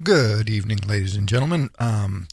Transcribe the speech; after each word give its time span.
Good 0.00 0.48
evening, 0.48 0.78
ladies 0.86 1.16
and 1.16 1.28
gentlemen. 1.28 1.70
Um, 1.80 2.28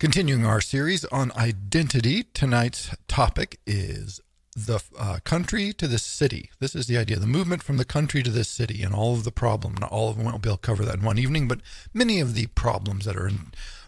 continuing 0.00 0.44
our 0.44 0.60
series 0.60 1.04
on 1.04 1.30
identity, 1.36 2.24
tonight's 2.34 2.90
topic 3.06 3.60
is 3.64 4.20
the 4.56 4.82
uh, 4.98 5.20
country 5.22 5.72
to 5.74 5.86
the 5.86 6.00
city. 6.00 6.50
This 6.58 6.74
is 6.74 6.88
the 6.88 6.98
idea 6.98 7.20
the 7.20 7.26
movement 7.28 7.62
from 7.62 7.76
the 7.76 7.84
country 7.84 8.20
to 8.24 8.32
the 8.32 8.42
city 8.42 8.82
and 8.82 8.92
all 8.92 9.14
of 9.14 9.22
the 9.22 9.30
problem. 9.30 9.76
Not 9.80 9.92
all 9.92 10.10
of 10.10 10.16
them, 10.16 10.40
to 10.40 10.56
cover 10.56 10.84
that 10.84 10.96
in 10.96 11.04
one 11.04 11.20
evening, 11.20 11.46
but 11.46 11.60
many 11.94 12.18
of 12.18 12.34
the 12.34 12.48
problems 12.48 13.04
that 13.04 13.16
are 13.16 13.30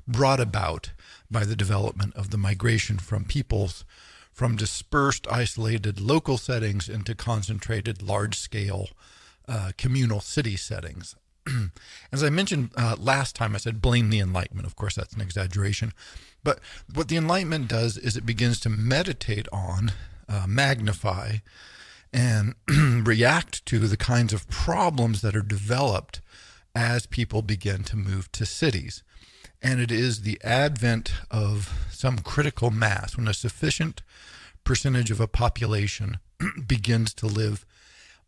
brought 0.07 0.39
about 0.39 0.93
by 1.29 1.45
the 1.45 1.57
development 1.57 2.15
of 2.15 2.31
the 2.31 2.39
migration 2.39 2.99
from 2.99 3.25
peoples 3.25 3.85
from 4.33 4.55
dispersed, 4.55 5.27
isolated 5.33 6.01
local 6.01 6.39
settings 6.39 6.89
into 6.89 7.17
concentrated, 7.17 8.03
large 8.03 8.39
scale 8.39 8.91
uh, 9.49 9.73
communal 9.77 10.21
city 10.21 10.57
settings. 10.57 11.17
As 12.13 12.23
I 12.23 12.31
mentioned 12.31 12.71
uh, 12.77 12.97
last 12.99 13.37
time, 13.37 13.55
I 13.55 13.59
said 13.59 13.83
blame 13.83 14.11
the 14.11 14.21
Enlightenment. 14.21 14.67
Of 14.67 14.77
course, 14.77 14.95
that's 14.95 15.15
an 15.15 15.21
exaggeration. 15.21 15.93
But 16.43 16.61
what 16.93 17.09
the 17.09 17.17
Enlightenment 17.17 17.69
does 17.69 17.97
is 17.97 18.17
it 18.17 18.27
begins 18.27 18.61
to 18.61 18.69
meditate 18.69 19.49
on, 19.53 19.93
uh, 20.29 20.45
magnify, 20.47 21.37
and 22.13 22.55
react 22.69 23.65
to 23.67 23.81
the 23.81 23.97
kinds 23.97 24.33
of 24.33 24.49
problems 24.49 25.21
that 25.23 25.35
are 25.35 25.43
developed 25.43 26.21
as 26.75 27.07
people 27.07 27.43
begin 27.43 27.83
to 27.85 27.97
move 27.97 28.31
to 28.33 28.47
cities. 28.47 29.03
And 29.63 29.81
it 29.81 29.91
is 29.91 30.23
the 30.23 30.39
advent 30.45 31.13
of 31.31 31.73
some 31.91 32.19
critical 32.19 32.71
mass 32.71 33.17
when 33.17 33.29
a 33.29 33.35
sufficient 33.35 34.03
percentage 34.63 35.11
of 35.11 35.21
a 35.21 35.29
population 35.29 36.19
begins 36.67 37.15
to 37.15 37.27
live 37.27 37.65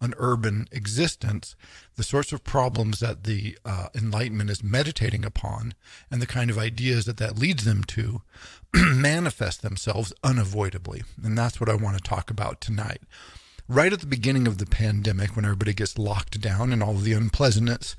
an 0.00 0.14
urban 0.18 0.68
existence, 0.73 1.56
the 1.96 2.02
sorts 2.02 2.32
of 2.32 2.45
problems 2.45 3.00
that 3.00 3.24
the 3.24 3.56
uh, 3.64 3.88
Enlightenment 3.95 4.50
is 4.50 4.62
meditating 4.62 5.24
upon 5.24 5.74
and 6.10 6.20
the 6.20 6.27
kind 6.27 6.50
of 6.50 6.59
ideas 6.59 7.06
that 7.06 7.16
that 7.16 7.39
leads 7.39 7.64
them 7.64 7.83
to 7.84 8.22
manifest 8.74 9.62
themselves 9.62 10.12
unavoidably. 10.22 11.02
And 11.22 11.36
that's 11.36 11.61
what 11.61 11.70
I 11.70 11.74
want 11.74 11.97
to 11.97 12.02
talk 12.02 12.30
about 12.30 12.61
tonight. 12.61 13.00
Right 13.69 13.92
at 13.92 14.00
the 14.00 14.06
beginning 14.06 14.47
of 14.47 14.58
the 14.58 14.67
pandemic, 14.67 15.34
when 15.34 15.44
everybody 15.44 15.74
gets 15.74 15.98
locked 15.98 16.41
down 16.41 16.72
and 16.72 16.83
all 16.83 16.94
the 16.94 17.14
unpleasantness 17.14 17.97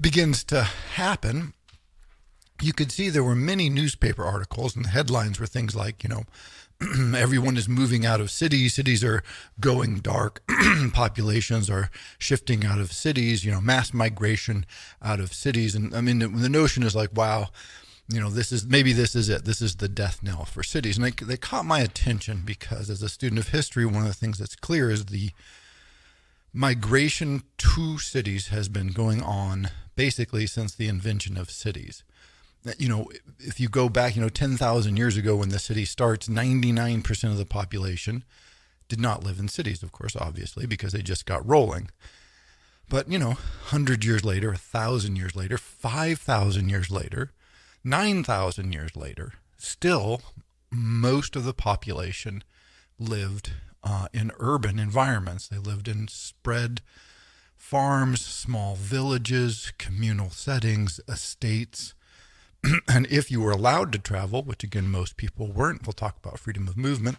begins 0.00 0.42
to 0.44 0.62
happen, 0.62 1.52
you 2.60 2.72
could 2.72 2.90
see 2.90 3.08
there 3.08 3.24
were 3.24 3.36
many 3.36 3.70
newspaper 3.70 4.24
articles, 4.24 4.76
and 4.76 4.84
the 4.84 4.90
headlines 4.90 5.38
were 5.38 5.46
things 5.46 5.74
like, 5.74 6.02
you 6.02 6.08
know, 6.08 6.24
everyone 7.16 7.56
is 7.56 7.68
moving 7.68 8.06
out 8.06 8.20
of 8.20 8.30
cities. 8.30 8.74
Cities 8.74 9.04
are 9.04 9.22
going 9.60 9.98
dark. 9.98 10.42
Populations 10.92 11.68
are 11.68 11.90
shifting 12.18 12.64
out 12.64 12.78
of 12.78 12.92
cities. 12.92 13.44
You 13.44 13.52
know, 13.52 13.60
mass 13.60 13.92
migration 13.92 14.64
out 15.02 15.20
of 15.20 15.34
cities. 15.34 15.74
And 15.74 15.94
I 15.94 16.00
mean, 16.00 16.20
the, 16.20 16.28
the, 16.28 16.48
notion 16.48 16.82
is 16.82 16.96
like, 16.96 17.10
wow, 17.14 17.48
you 18.08 18.20
know, 18.20 18.30
this 18.30 18.50
is 18.50 18.66
maybe 18.66 18.92
this 18.92 19.14
is 19.14 19.28
it. 19.28 19.44
This 19.44 19.60
is 19.60 19.76
the 19.76 19.88
death 19.88 20.22
knell 20.22 20.46
for 20.46 20.62
cities. 20.62 20.96
And 20.96 21.06
they, 21.06 21.24
they 21.24 21.36
caught 21.36 21.66
my 21.66 21.80
attention 21.80 22.42
because, 22.44 22.88
as 22.88 23.02
a 23.02 23.08
student 23.08 23.40
of 23.40 23.48
history, 23.48 23.84
one 23.84 24.02
of 24.02 24.08
the 24.08 24.14
things 24.14 24.38
that's 24.38 24.56
clear 24.56 24.90
is 24.90 25.06
the 25.06 25.30
migration 26.52 27.42
to 27.58 27.98
cities 27.98 28.48
has 28.48 28.68
been 28.68 28.88
going 28.88 29.22
on 29.22 29.70
basically 29.96 30.46
since 30.46 30.74
the 30.74 30.88
invention 30.88 31.36
of 31.36 31.50
cities 31.50 32.02
you 32.78 32.88
know, 32.88 33.08
if 33.38 33.58
you 33.58 33.68
go 33.68 33.88
back, 33.88 34.16
you 34.16 34.22
know, 34.22 34.28
10,000 34.28 34.96
years 34.96 35.16
ago 35.16 35.36
when 35.36 35.48
the 35.48 35.58
city 35.58 35.84
starts, 35.84 36.28
99% 36.28 37.24
of 37.24 37.38
the 37.38 37.46
population 37.46 38.24
did 38.88 39.00
not 39.00 39.24
live 39.24 39.38
in 39.38 39.48
cities, 39.48 39.82
of 39.82 39.92
course, 39.92 40.16
obviously, 40.16 40.66
because 40.66 40.92
they 40.92 41.02
just 41.02 41.26
got 41.26 41.46
rolling. 41.48 41.90
But, 42.88 43.10
you 43.10 43.18
know, 43.18 43.28
100 43.70 44.04
years 44.04 44.24
later, 44.24 44.48
1,000 44.48 45.16
years 45.16 45.36
later, 45.36 45.56
5,000 45.56 46.68
years 46.68 46.90
later, 46.90 47.30
9,000 47.84 48.72
years 48.72 48.96
later, 48.96 49.32
still 49.56 50.20
most 50.70 51.36
of 51.36 51.44
the 51.44 51.54
population 51.54 52.44
lived 52.98 53.52
uh, 53.82 54.08
in 54.12 54.32
urban 54.38 54.78
environments. 54.78 55.48
They 55.48 55.58
lived 55.58 55.88
in 55.88 56.08
spread 56.08 56.82
farms, 57.56 58.20
small 58.20 58.74
villages, 58.74 59.72
communal 59.78 60.30
settings, 60.30 61.00
estates 61.08 61.94
and 62.88 63.06
if 63.06 63.30
you 63.30 63.40
were 63.40 63.50
allowed 63.50 63.92
to 63.92 63.98
travel, 63.98 64.42
which 64.42 64.64
again 64.64 64.88
most 64.88 65.16
people 65.16 65.48
weren't, 65.48 65.86
we'll 65.86 65.92
talk 65.92 66.16
about 66.16 66.38
freedom 66.38 66.68
of 66.68 66.76
movement. 66.76 67.18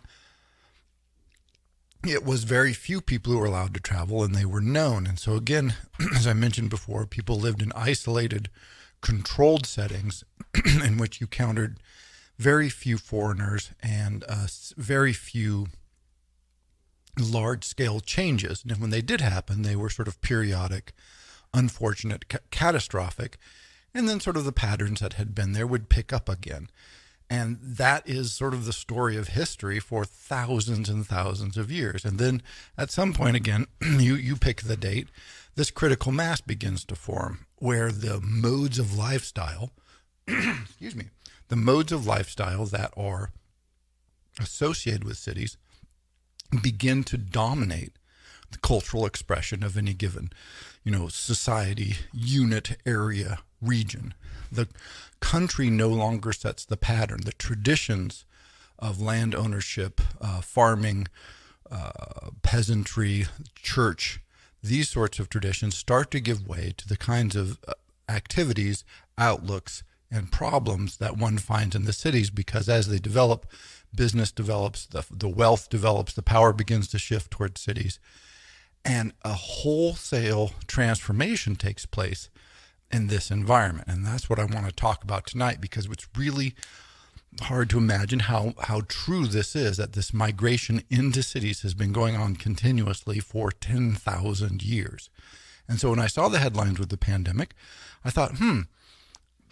It 2.04 2.26
was 2.26 2.46
very 2.46 2.74
few 2.74 3.00
people 3.00 3.32
who 3.32 3.40
were 3.40 3.46
allowed 3.46 3.76
to 3.76 3.80
travel, 3.80 4.24
and 4.24 4.34
they 4.34 4.46
were 4.46 4.62
known. 4.62 5.06
And 5.06 5.20
so, 5.20 5.36
again, 5.36 5.76
as 6.16 6.26
I 6.26 6.34
mentioned 6.34 6.72
before, 6.72 7.06
people 7.06 7.36
lived 7.36 7.62
in 7.62 7.72
isolated, 7.76 8.50
controlled 9.02 9.68
settings 9.68 10.24
in 10.84 10.98
which 10.98 11.22
you 11.22 11.28
countered 11.28 11.78
very 12.40 12.70
few 12.70 12.98
foreigners 12.98 13.70
and 13.84 14.24
uh, 14.28 14.48
very 14.76 15.14
few 15.14 15.68
large 17.20 17.64
scale 17.64 18.00
changes. 18.00 18.64
And 18.68 18.80
when 18.80 18.90
they 18.90 19.02
did 19.02 19.22
happen, 19.22 19.62
they 19.62 19.76
were 19.76 19.90
sort 19.90 20.08
of 20.08 20.22
periodic, 20.22 20.94
unfortunate, 21.54 22.30
ca- 22.30 22.40
catastrophic 22.50 23.38
and 23.94 24.08
then 24.08 24.20
sort 24.20 24.38
of 24.38 24.46
the 24.46 24.52
patterns 24.52 25.00
that 25.00 25.14
had 25.14 25.36
been 25.36 25.54
there 25.54 25.68
would 25.68 25.90
pick 25.90 26.14
up 26.14 26.30
again. 26.30 26.70
And 27.30 27.60
that 27.62 28.08
is 28.10 28.34
sort 28.34 28.54
of 28.54 28.66
the 28.66 28.74
story 28.74 29.16
of 29.16 29.30
history 29.30 29.80
for 29.80 30.04
thousands 30.04 30.90
and 30.90 31.08
thousands 31.08 31.58
of 31.58 31.72
years. 31.72 32.04
And 32.04 32.20
then 32.20 32.42
at 32.78 32.92
some 32.92 33.14
point, 33.14 33.38
again, 33.38 33.68
you, 33.82 34.16
you 34.16 34.36
pick 34.36 34.64
the 34.64 34.76
date, 34.76 35.08
this 35.56 35.72
critical 35.72 36.12
mass 36.12 36.42
begins 36.42 36.84
to 36.86 36.96
form 36.96 37.46
where 37.56 37.92
the 37.92 38.20
modes 38.22 38.80
of 38.80 38.98
lifestyle, 38.98 39.72
excuse 40.28 40.96
me, 40.96 41.06
the 41.48 41.56
modes 41.56 41.92
of 41.92 42.06
lifestyle 42.06 42.66
that 42.66 42.94
are 42.98 43.32
associated 44.40 45.04
with 45.04 45.18
cities 45.18 45.58
begin 46.62 47.04
to 47.06 47.18
dominate 47.18 47.94
the 48.52 48.58
cultural 48.60 49.06
expression 49.06 49.64
of 49.64 49.78
any 49.78 49.94
given, 49.94 50.32
you 50.84 50.92
know, 50.92 51.08
society, 51.08 51.96
unit, 52.14 52.78
area, 52.86 53.40
region. 53.62 54.14
The 54.52 54.68
country 55.20 55.70
no 55.70 55.90
longer 55.90 56.34
sets 56.34 56.66
the 56.66 56.78
pattern. 56.78 57.22
The 57.24 57.32
traditions 57.34 58.26
of 58.80 59.00
land 59.00 59.36
ownership, 59.36 60.02
uh, 60.20 60.42
farming, 60.42 61.08
uh, 61.70 62.32
peasantry, 62.42 63.28
church, 63.56 64.20
these 64.64 64.90
sorts 64.90 65.20
of 65.20 65.30
traditions 65.30 65.76
start 65.76 66.12
to 66.12 66.20
give 66.20 66.48
way 66.48 66.74
to 66.78 66.88
the 66.88 66.98
kinds 66.98 67.36
of 67.36 67.58
uh, 67.68 67.74
activities, 68.10 68.84
outlooks, 69.18 69.84
and 70.12 70.32
problems 70.32 70.98
that 70.98 71.18
one 71.18 71.38
finds 71.38 71.76
in 71.76 71.86
the 71.86 71.94
cities 71.94 72.30
because 72.30 72.68
as 72.68 72.88
they 72.88 73.00
develop, 73.00 73.48
business 73.96 74.32
develops, 74.32 74.86
the, 74.86 75.06
the 75.10 75.30
wealth 75.30 75.70
develops, 75.70 76.14
the 76.14 76.22
power 76.22 76.52
begins 76.52 76.88
to 76.90 77.00
shift 77.00 77.32
towards 77.32 77.62
cities, 77.62 78.00
and 78.84 79.14
a 79.24 79.34
wholesale 79.34 80.52
transformation 80.68 81.56
takes 81.56 81.86
place 81.86 82.30
in 82.92 83.08
this 83.08 83.32
environment. 83.32 83.88
And 83.88 84.06
that's 84.06 84.30
what 84.30 84.40
I 84.40 84.46
want 84.46 84.66
to 84.66 84.72
talk 84.72 85.04
about 85.04 85.26
tonight 85.26 85.62
because 85.62 85.86
it's 85.86 86.08
really 86.16 86.56
hard 87.42 87.70
to 87.70 87.78
imagine 87.78 88.20
how, 88.20 88.54
how 88.64 88.82
true 88.88 89.26
this 89.26 89.56
is 89.56 89.78
that 89.78 89.94
this 89.94 90.14
migration 90.14 90.84
into 90.90 91.24
cities 91.24 91.62
has 91.62 91.74
been 91.74 91.94
going 91.94 92.16
on 92.16 92.36
continuously 92.36 93.20
for 93.20 93.52
10,000 93.52 94.64
years. 94.64 95.10
And 95.68 95.80
so 95.80 95.92
when 95.92 96.00
I 96.00 96.08
saw 96.08 96.28
the 96.28 96.40
headlines 96.40 96.80
with 96.80 96.90
the 96.90 96.98
pandemic, 96.98 97.54
I 98.04 98.10
thought, 98.10 98.38
hmm, 98.38 98.62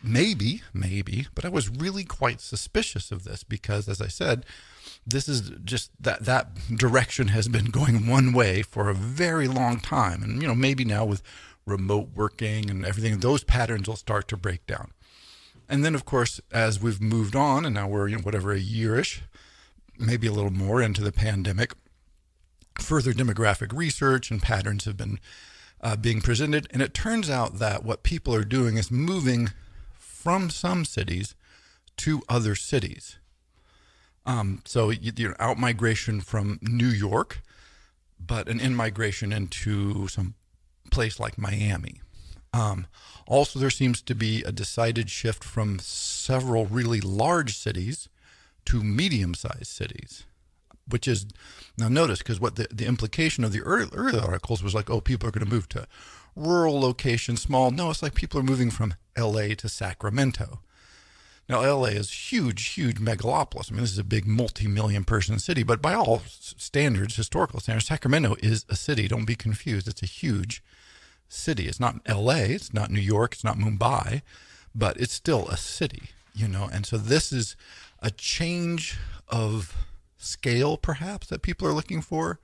maybe, 0.04 0.64
maybe, 0.74 1.28
but 1.34 1.46
I 1.46 1.50
was 1.50 1.70
really 1.70 2.04
quite 2.04 2.42
suspicious 2.42 3.12
of 3.12 3.24
this 3.24 3.44
because, 3.44 3.88
as 3.88 4.02
I 4.02 4.08
said, 4.08 4.46
this 5.06 5.28
is 5.28 5.52
just 5.64 5.92
that 6.00 6.26
that 6.26 6.50
direction 6.76 7.30
has 7.30 7.48
been 7.48 7.66
going 7.66 8.08
one 8.08 8.34
way 8.34 8.62
for 8.62 8.90
a 8.90 8.94
very 8.94 9.48
long 9.48 9.80
time, 9.80 10.24
and 10.24 10.42
you 10.42 10.48
know 10.48 10.56
maybe 10.56 10.86
now 10.86 11.06
with 11.06 11.22
remote 11.70 12.10
working 12.16 12.70
and 12.70 12.86
everything, 12.86 13.20
those 13.20 13.44
patterns 13.44 13.88
will 13.88 13.96
start 13.96 14.28
to 14.28 14.38
break 14.38 14.66
down. 14.66 14.92
And 15.70 15.86
then, 15.86 15.94
of 15.94 16.04
course, 16.04 16.42
as 16.52 16.82
we've 16.82 17.00
moved 17.00 17.36
on, 17.36 17.64
and 17.64 17.76
now 17.76 17.88
we're, 17.88 18.08
you 18.08 18.18
know, 18.18 18.24
whatever, 18.24 18.52
a 18.52 18.60
yearish, 18.60 19.22
maybe 20.00 20.26
a 20.26 20.32
little 20.32 20.52
more 20.52 20.82
into 20.82 21.02
the 21.02 21.12
pandemic, 21.12 21.74
further 22.80 23.14
demographic 23.14 23.72
research 23.72 24.32
and 24.32 24.42
patterns 24.42 24.86
have 24.86 24.98
been 24.98 25.20
uh, 25.82 25.96
being 25.96 26.22
presented. 26.22 26.68
And 26.72 26.82
it 26.82 26.94
turns 26.94 27.30
out 27.30 27.60
that 27.60 27.84
what 27.84 28.04
people 28.04 28.34
are 28.34 28.44
doing 28.44 28.78
is 28.78 28.90
moving 28.90 29.50
from 29.94 30.50
some 30.50 30.86
cities 30.86 31.36
to 31.98 32.24
other 32.28 32.56
cities. 32.56 33.19
Um, 34.30 34.62
so, 34.64 34.92
you, 34.92 35.12
you 35.16 35.30
know, 35.30 35.36
out 35.40 35.58
migration 35.58 36.22
from 36.22 36.60
New 36.62 36.88
York, 36.88 37.42
but 38.20 38.48
an 38.48 38.60
in 38.60 38.76
migration 38.76 39.34
into 39.34 40.08
some 40.08 40.36
place 40.92 41.20
like 41.20 41.40
Miami. 41.40 42.02
Um, 42.54 42.86
also, 43.26 43.58
there 43.58 43.72
seems 43.72 44.04
to 44.04 44.14
be 44.14 44.44
a 44.44 44.52
decided 44.52 45.10
shift 45.10 45.44
from 45.44 45.80
several 45.80 46.68
really 46.68 47.02
large 47.02 47.58
cities 47.58 48.08
to 48.66 48.84
medium 48.84 49.34
sized 49.34 49.66
cities, 49.66 50.26
which 50.88 51.08
is 51.08 51.26
now 51.76 51.90
notice 51.90 52.20
because 52.20 52.40
what 52.40 52.56
the, 52.56 52.68
the 52.72 52.86
implication 52.86 53.44
of 53.44 53.52
the 53.52 53.62
early, 53.62 53.90
early 53.94 54.20
articles 54.20 54.62
was 54.62 54.76
like, 54.76 54.92
oh, 54.92 55.02
people 55.02 55.28
are 55.28 55.32
going 55.32 55.46
to 55.46 55.52
move 55.52 55.68
to 55.70 55.88
rural 56.36 56.80
locations, 56.80 57.42
small. 57.42 57.72
No, 57.72 57.90
it's 57.90 58.04
like 58.04 58.14
people 58.14 58.40
are 58.40 58.44
moving 58.44 58.70
from 58.70 58.94
LA 59.18 59.56
to 59.58 59.68
Sacramento. 59.68 60.60
Now, 61.50 61.62
LA 61.62 61.86
is 61.86 62.32
huge, 62.32 62.68
huge 62.68 62.98
megalopolis. 62.98 63.72
I 63.72 63.74
mean, 63.74 63.82
this 63.82 63.92
is 63.92 63.98
a 63.98 64.04
big 64.04 64.28
multi-million 64.28 65.04
person 65.04 65.40
city, 65.40 65.64
but 65.64 65.82
by 65.82 65.96
all 65.96 66.22
standards, 66.28 67.16
historical 67.16 67.60
standards, 67.60 67.88
Sacramento 67.88 68.36
is 68.40 68.66
a 68.70 68.76
city. 68.76 69.08
Don't 69.08 69.26
be 69.26 69.36
confused. 69.36 69.88
It's 69.88 70.04
a 70.04 70.06
huge 70.06 70.64
city. 71.28 71.68
It's 71.68 71.80
not 71.80 72.08
LA, 72.08 72.46
it's 72.50 72.72
not 72.72 72.92
New 72.92 73.00
York, 73.00 73.34
it's 73.34 73.44
not 73.44 73.58
Mumbai, 73.58 74.22
but 74.76 74.98
it's 74.98 75.14
still 75.14 75.48
a 75.48 75.58
city, 75.58 76.12
you 76.36 76.48
know. 76.48 76.70
And 76.72 76.86
so 76.86 76.98
this 76.98 77.32
is 77.32 77.56
a 78.00 78.12
change 78.12 78.98
of 79.28 79.76
scale, 80.20 80.78
perhaps, 80.78 81.28
that 81.28 81.42
people 81.42 81.68
are 81.68 81.74
looking 81.74 82.02
for, 82.02 82.40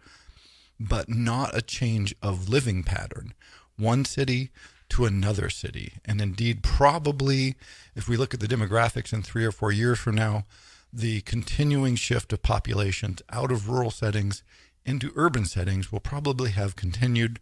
but 0.80 1.10
not 1.10 1.56
a 1.56 1.62
change 1.62 2.16
of 2.24 2.50
living 2.50 2.84
pattern. 2.84 3.34
One 3.78 4.04
city 4.04 4.50
to 4.96 5.04
another 5.04 5.50
city. 5.50 5.96
And 6.06 6.22
indeed, 6.22 6.64
probably, 6.64 7.56
if 7.96 8.08
we 8.08 8.16
look 8.16 8.34
at 8.34 8.40
the 8.40 8.48
demographics 8.48 9.12
in 9.12 9.24
three 9.24 9.44
or 9.44 9.52
four 9.52 9.70
years 9.70 10.00
from 10.00 10.16
now, 10.16 10.46
the 10.94 11.20
continuing 11.22 11.98
shift 11.98 12.32
of 12.32 12.42
populations 12.42 13.22
out 13.30 13.52
of 13.52 13.68
rural 13.68 13.92
settings 13.92 14.42
into 14.86 15.12
urban 15.18 15.44
settings 15.44 15.92
will 15.92 16.00
probably 16.00 16.52
have 16.52 16.78
continued 16.78 17.42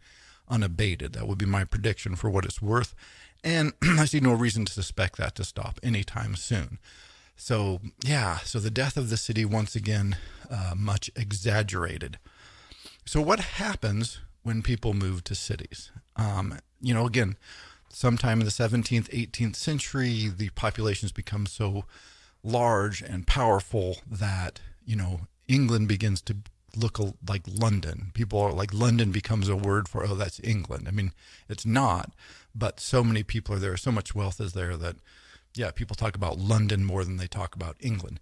unabated. 0.49 1.13
That 1.13 1.27
would 1.27 1.37
be 1.37 1.45
my 1.45 1.63
prediction 1.63 2.15
for 2.15 2.27
what 2.27 2.43
it's 2.43 2.59
worth. 2.59 2.95
And 3.43 3.73
I 3.83 4.05
see 4.05 4.19
no 4.19 4.33
reason 4.33 4.65
to 4.65 4.73
suspect 4.73 5.17
that 5.17 5.35
to 5.35 5.43
stop 5.43 5.79
anytime 5.83 6.35
soon. 6.35 6.79
So, 7.35 7.81
yeah, 8.03 8.37
so 8.37 8.57
the 8.57 8.71
death 8.71 8.97
of 8.97 9.11
the 9.11 9.17
city, 9.17 9.45
once 9.45 9.75
again, 9.75 10.17
uh, 10.49 10.73
much 10.75 11.11
exaggerated. 11.15 12.17
So, 13.05 13.21
what 13.21 13.39
happens 13.41 14.21
when 14.43 14.61
people 14.61 14.93
move 14.93 15.23
to 15.25 15.35
cities? 15.35 15.91
Um, 16.15 16.59
you 16.81 16.93
know, 16.93 17.05
again, 17.05 17.37
sometime 17.89 18.39
in 18.39 18.45
the 18.45 18.51
17th, 18.51 19.09
18th 19.09 19.55
century, 19.55 20.29
the 20.29 20.49
populations 20.49 21.11
become 21.11 21.45
so 21.45 21.85
large 22.43 23.01
and 23.01 23.25
powerful 23.25 23.97
that, 24.09 24.59
you 24.85 24.95
know, 24.95 25.21
England 25.47 25.87
begins 25.87 26.21
to 26.21 26.37
look 26.75 26.99
like 27.27 27.43
London. 27.47 28.11
People 28.13 28.39
are 28.39 28.51
like 28.51 28.73
London 28.73 29.11
becomes 29.11 29.47
a 29.47 29.55
word 29.55 29.87
for, 29.87 30.05
oh, 30.05 30.15
that's 30.15 30.39
England. 30.43 30.87
I 30.87 30.91
mean, 30.91 31.11
it's 31.47 31.65
not, 31.65 32.11
but 32.55 32.79
so 32.79 33.03
many 33.03 33.23
people 33.23 33.55
are 33.55 33.59
there, 33.59 33.77
so 33.77 33.91
much 33.91 34.15
wealth 34.15 34.41
is 34.41 34.53
there 34.53 34.75
that, 34.77 34.95
yeah, 35.55 35.71
people 35.71 35.95
talk 35.95 36.15
about 36.15 36.39
London 36.39 36.83
more 36.83 37.05
than 37.05 37.17
they 37.17 37.27
talk 37.27 37.55
about 37.55 37.75
England. 37.79 38.19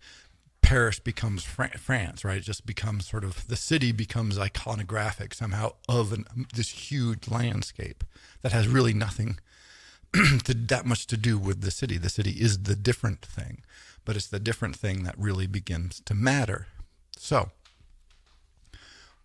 Paris 0.71 0.99
becomes 0.99 1.43
France, 1.43 2.23
right? 2.23 2.37
It 2.37 2.45
just 2.45 2.65
becomes 2.65 3.05
sort 3.05 3.25
of 3.25 3.45
the 3.49 3.57
city 3.57 3.91
becomes 3.91 4.37
iconographic 4.37 5.33
somehow 5.33 5.73
of 5.89 6.13
an, 6.13 6.23
this 6.55 6.69
huge 6.69 7.27
landscape 7.27 8.05
that 8.41 8.53
has 8.53 8.69
really 8.69 8.93
nothing 8.93 9.37
to, 10.13 10.53
that 10.53 10.85
much 10.85 11.07
to 11.07 11.17
do 11.17 11.37
with 11.37 11.59
the 11.59 11.71
city. 11.71 11.97
The 11.97 12.07
city 12.07 12.31
is 12.39 12.63
the 12.63 12.77
different 12.77 13.21
thing, 13.21 13.63
but 14.05 14.15
it's 14.15 14.27
the 14.27 14.39
different 14.39 14.77
thing 14.77 15.03
that 15.03 15.19
really 15.19 15.45
begins 15.45 15.99
to 16.05 16.13
matter. 16.13 16.67
So, 17.17 17.51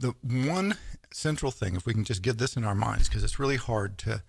the 0.01 0.17
one 0.23 0.75
central 1.13 1.53
thing, 1.53 1.77
if 1.77 1.87
we 1.87 1.95
can 1.95 2.03
just 2.03 2.23
get 2.23 2.39
this 2.39 2.57
in 2.57 2.65
our 2.65 2.75
minds, 2.75 3.09
because 3.09 3.23
it's 3.23 3.39
really 3.39 3.55
hard 3.55 3.99
to 3.99 4.25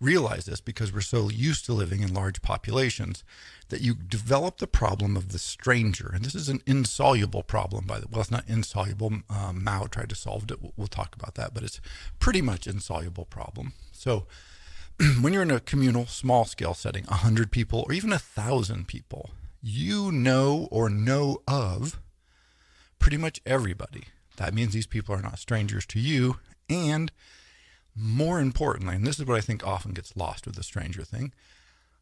realize 0.00 0.44
this 0.44 0.60
because 0.60 0.92
we're 0.92 1.00
so 1.00 1.30
used 1.30 1.64
to 1.66 1.72
living 1.72 2.02
in 2.02 2.12
large 2.12 2.42
populations, 2.42 3.24
that 3.68 3.80
you 3.80 3.94
develop 3.94 4.58
the 4.58 4.66
problem 4.66 5.16
of 5.16 5.32
the 5.32 5.38
stranger. 5.38 6.10
And 6.14 6.24
this 6.24 6.34
is 6.34 6.48
an 6.48 6.62
insoluble 6.66 7.42
problem, 7.42 7.86
by 7.86 7.98
the 7.98 8.06
way. 8.06 8.10
Well, 8.12 8.20
it's 8.20 8.30
not 8.30 8.48
insoluble. 8.48 9.12
Um, 9.30 9.64
Mao 9.64 9.86
tried 9.86 10.10
to 10.10 10.14
solve 10.14 10.50
it. 10.50 10.58
We'll, 10.76 10.86
talk 10.86 11.16
about 11.16 11.34
that, 11.36 11.54
but 11.54 11.62
it's 11.62 11.80
pretty 12.18 12.42
much 12.42 12.66
insoluble 12.66 13.24
problem. 13.24 13.72
So 13.92 14.26
when 15.20 15.32
you're 15.32 15.42
in 15.42 15.50
a 15.50 15.60
communal, 15.60 16.06
small 16.06 16.44
scale 16.44 16.74
setting, 16.74 17.04
100 17.06 17.50
people 17.50 17.84
or 17.86 17.92
even 17.92 18.10
1,000 18.10 18.86
people, 18.86 19.30
you 19.62 20.12
know 20.12 20.68
or 20.70 20.90
know 20.90 21.42
of 21.48 22.00
pretty 22.98 23.16
much 23.16 23.40
everybody. 23.46 24.04
That 24.36 24.54
means 24.54 24.72
these 24.72 24.86
people 24.86 25.14
are 25.14 25.22
not 25.22 25.38
strangers 25.38 25.86
to 25.86 26.00
you. 26.00 26.36
And 26.68 27.10
more 27.96 28.40
importantly, 28.40 28.96
and 28.96 29.06
this 29.06 29.18
is 29.18 29.26
what 29.26 29.36
I 29.36 29.40
think 29.40 29.66
often 29.66 29.92
gets 29.92 30.16
lost 30.16 30.46
with 30.46 30.56
the 30.56 30.62
stranger 30.62 31.02
thing, 31.02 31.32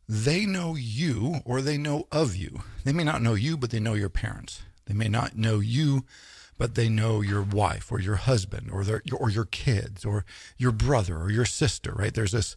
they 0.09 0.47
know 0.47 0.75
you 0.75 1.41
or 1.45 1.61
they 1.61 1.79
know 1.79 2.07
of 2.11 2.35
you. 2.35 2.61
They 2.85 2.93
may 2.93 3.05
not 3.05 3.23
know 3.23 3.35
you, 3.35 3.57
but 3.57 3.71
they 3.71 3.81
know 3.81 3.95
your 3.95 4.09
parents. 4.09 4.63
They 4.87 4.95
may 4.95 5.09
not 5.09 5.37
know 5.37 5.61
you, 5.61 6.05
but 6.59 6.75
they 6.75 6.89
know 6.89 7.21
your 7.21 7.43
wife 7.43 7.91
or 7.93 8.01
your 8.01 8.17
husband 8.17 8.71
or 8.73 8.85
their 8.85 9.03
or 9.13 9.31
your 9.31 9.45
kids 9.45 10.05
or 10.05 10.25
your 10.59 10.73
brother 10.73 11.19
or 11.19 11.31
your 11.31 11.45
sister, 11.45 11.93
right? 11.93 12.13
There's 12.13 12.33
this 12.33 12.57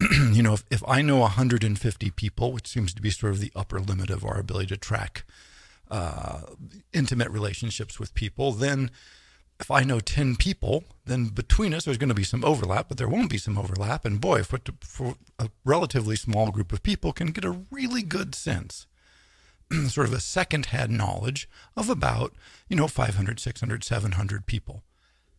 you 0.32 0.42
know, 0.42 0.54
if, 0.54 0.64
if 0.70 0.82
I 0.88 1.02
know 1.02 1.18
150 1.18 2.10
people, 2.10 2.52
which 2.52 2.66
seems 2.66 2.94
to 2.94 3.02
be 3.02 3.10
sort 3.10 3.32
of 3.32 3.40
the 3.40 3.52
upper 3.54 3.80
limit 3.80 4.10
of 4.10 4.24
our 4.24 4.38
ability 4.38 4.68
to 4.68 4.76
track 4.76 5.24
uh, 5.90 6.40
intimate 6.92 7.30
relationships 7.30 8.00
with 8.00 8.14
people, 8.14 8.52
then 8.52 8.90
if 9.62 9.70
I 9.70 9.84
know 9.84 10.00
10 10.00 10.34
people, 10.36 10.82
then 11.06 11.26
between 11.26 11.72
us, 11.72 11.84
there's 11.84 11.96
going 11.96 12.08
to 12.08 12.14
be 12.14 12.24
some 12.24 12.44
overlap, 12.44 12.88
but 12.88 12.98
there 12.98 13.08
won't 13.08 13.30
be 13.30 13.38
some 13.38 13.56
overlap. 13.56 14.04
And 14.04 14.20
boy, 14.20 14.42
for, 14.42 14.58
for 14.80 15.14
a 15.38 15.50
relatively 15.64 16.16
small 16.16 16.50
group 16.50 16.72
of 16.72 16.82
people 16.82 17.12
can 17.12 17.28
get 17.28 17.44
a 17.44 17.62
really 17.70 18.02
good 18.02 18.34
sense, 18.34 18.88
sort 19.86 20.08
of 20.08 20.12
a 20.12 20.20
second 20.20 20.66
hand 20.66 20.98
knowledge 20.98 21.48
of 21.76 21.88
about, 21.88 22.34
you 22.68 22.74
know, 22.74 22.88
500, 22.88 23.38
600, 23.38 23.84
700 23.84 24.46
people. 24.46 24.82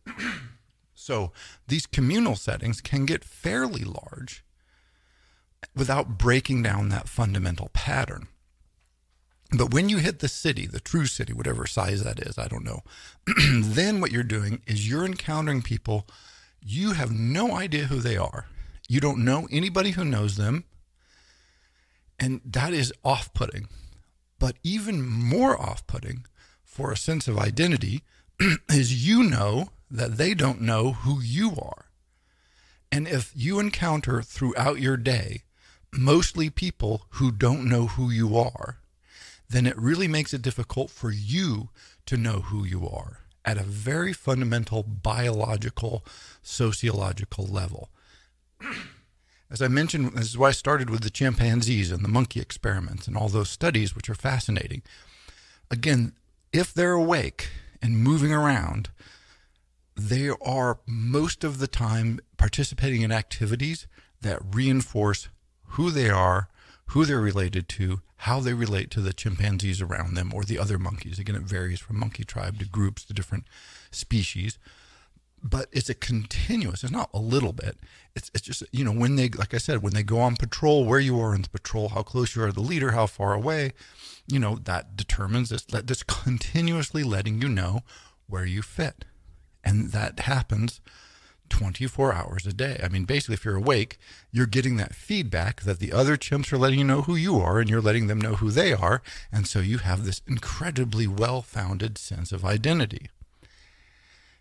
so 0.94 1.30
these 1.68 1.84
communal 1.84 2.34
settings 2.34 2.80
can 2.80 3.04
get 3.04 3.24
fairly 3.24 3.84
large 3.84 4.42
without 5.76 6.16
breaking 6.16 6.62
down 6.62 6.88
that 6.88 7.10
fundamental 7.10 7.68
pattern. 7.74 8.28
But 9.52 9.72
when 9.72 9.88
you 9.88 9.98
hit 9.98 10.18
the 10.18 10.28
city, 10.28 10.66
the 10.66 10.80
true 10.80 11.06
city, 11.06 11.32
whatever 11.32 11.66
size 11.66 12.02
that 12.02 12.18
is, 12.18 12.38
I 12.38 12.48
don't 12.48 12.64
know, 12.64 12.82
then 13.60 14.00
what 14.00 14.10
you're 14.10 14.22
doing 14.22 14.62
is 14.66 14.88
you're 14.88 15.04
encountering 15.04 15.62
people 15.62 16.06
you 16.66 16.92
have 16.92 17.12
no 17.12 17.54
idea 17.54 17.84
who 17.84 18.00
they 18.00 18.16
are. 18.16 18.46
You 18.88 19.00
don't 19.00 19.24
know 19.24 19.46
anybody 19.50 19.90
who 19.90 20.04
knows 20.04 20.36
them. 20.36 20.64
And 22.18 22.40
that 22.44 22.72
is 22.72 22.92
off 23.04 23.34
putting. 23.34 23.68
But 24.38 24.56
even 24.62 25.06
more 25.06 25.60
off 25.60 25.86
putting 25.86 26.24
for 26.64 26.90
a 26.90 26.96
sense 26.96 27.28
of 27.28 27.38
identity 27.38 28.02
is 28.70 29.06
you 29.06 29.22
know 29.22 29.68
that 29.90 30.16
they 30.16 30.32
don't 30.32 30.62
know 30.62 30.92
who 30.92 31.20
you 31.20 31.50
are. 31.50 31.86
And 32.90 33.06
if 33.06 33.32
you 33.34 33.58
encounter 33.58 34.22
throughout 34.22 34.80
your 34.80 34.96
day 34.96 35.42
mostly 35.92 36.50
people 36.50 37.02
who 37.10 37.30
don't 37.30 37.68
know 37.68 37.86
who 37.86 38.10
you 38.10 38.36
are, 38.36 38.78
then 39.54 39.66
it 39.66 39.78
really 39.78 40.08
makes 40.08 40.34
it 40.34 40.42
difficult 40.42 40.90
for 40.90 41.12
you 41.12 41.68
to 42.06 42.16
know 42.16 42.40
who 42.40 42.64
you 42.64 42.88
are 42.88 43.20
at 43.44 43.56
a 43.56 43.62
very 43.62 44.12
fundamental 44.12 44.82
biological, 44.82 46.04
sociological 46.42 47.46
level. 47.46 47.88
As 49.50 49.62
I 49.62 49.68
mentioned, 49.68 50.12
this 50.14 50.26
is 50.26 50.38
why 50.38 50.48
I 50.48 50.52
started 50.52 50.90
with 50.90 51.02
the 51.02 51.10
chimpanzees 51.10 51.92
and 51.92 52.02
the 52.02 52.08
monkey 52.08 52.40
experiments 52.40 53.06
and 53.06 53.16
all 53.16 53.28
those 53.28 53.50
studies, 53.50 53.94
which 53.94 54.10
are 54.10 54.16
fascinating. 54.16 54.82
Again, 55.70 56.14
if 56.52 56.74
they're 56.74 56.94
awake 56.94 57.50
and 57.80 57.98
moving 57.98 58.32
around, 58.32 58.90
they 59.94 60.30
are 60.42 60.80
most 60.86 61.44
of 61.44 61.58
the 61.58 61.68
time 61.68 62.18
participating 62.36 63.02
in 63.02 63.12
activities 63.12 63.86
that 64.20 64.42
reinforce 64.52 65.28
who 65.74 65.90
they 65.90 66.10
are, 66.10 66.48
who 66.86 67.04
they're 67.04 67.20
related 67.20 67.68
to, 67.68 68.00
how 68.24 68.40
they 68.40 68.54
relate 68.54 68.90
to 68.90 69.02
the 69.02 69.12
chimpanzees 69.12 69.82
around 69.82 70.14
them 70.14 70.32
or 70.34 70.44
the 70.44 70.58
other 70.58 70.78
monkeys. 70.78 71.18
Again, 71.18 71.34
it 71.34 71.42
varies 71.42 71.78
from 71.78 71.98
monkey 71.98 72.24
tribe 72.24 72.58
to 72.58 72.64
groups 72.64 73.04
to 73.04 73.12
different 73.12 73.44
species. 73.90 74.58
But 75.42 75.68
it's 75.72 75.90
a 75.90 75.94
continuous, 75.94 76.82
it's 76.82 76.90
not 76.90 77.10
a 77.12 77.18
little 77.18 77.52
bit. 77.52 77.76
It's, 78.16 78.30
it's 78.32 78.44
just, 78.44 78.62
you 78.72 78.82
know, 78.82 78.92
when 78.92 79.16
they, 79.16 79.28
like 79.28 79.52
I 79.52 79.58
said, 79.58 79.82
when 79.82 79.92
they 79.92 80.02
go 80.02 80.20
on 80.20 80.36
patrol, 80.36 80.86
where 80.86 81.00
you 81.00 81.20
are 81.20 81.34
in 81.34 81.42
the 81.42 81.50
patrol, 81.50 81.90
how 81.90 82.02
close 82.02 82.34
you 82.34 82.42
are 82.42 82.46
to 82.46 82.52
the 82.54 82.62
leader, 82.62 82.92
how 82.92 83.06
far 83.06 83.34
away, 83.34 83.72
you 84.26 84.38
know, 84.38 84.56
that 84.64 84.96
determines 84.96 85.50
this, 85.50 85.62
that's 85.64 86.02
continuously 86.02 87.02
letting 87.02 87.42
you 87.42 87.48
know 87.50 87.80
where 88.26 88.46
you 88.46 88.62
fit. 88.62 89.04
And 89.62 89.92
that 89.92 90.20
happens 90.20 90.80
24 91.54 92.12
hours 92.12 92.46
a 92.46 92.52
day. 92.52 92.80
I 92.82 92.88
mean, 92.88 93.04
basically, 93.04 93.34
if 93.34 93.44
you're 93.44 93.54
awake, 93.54 93.96
you're 94.32 94.44
getting 94.44 94.76
that 94.76 94.92
feedback 94.92 95.62
that 95.62 95.78
the 95.78 95.92
other 95.92 96.16
chimps 96.16 96.52
are 96.52 96.58
letting 96.58 96.80
you 96.80 96.84
know 96.84 97.02
who 97.02 97.14
you 97.14 97.38
are 97.38 97.60
and 97.60 97.70
you're 97.70 97.80
letting 97.80 98.08
them 98.08 98.20
know 98.20 98.34
who 98.34 98.50
they 98.50 98.72
are. 98.72 99.02
And 99.30 99.46
so 99.46 99.60
you 99.60 99.78
have 99.78 100.04
this 100.04 100.20
incredibly 100.26 101.06
well 101.06 101.42
founded 101.42 101.96
sense 101.96 102.32
of 102.32 102.44
identity. 102.44 103.08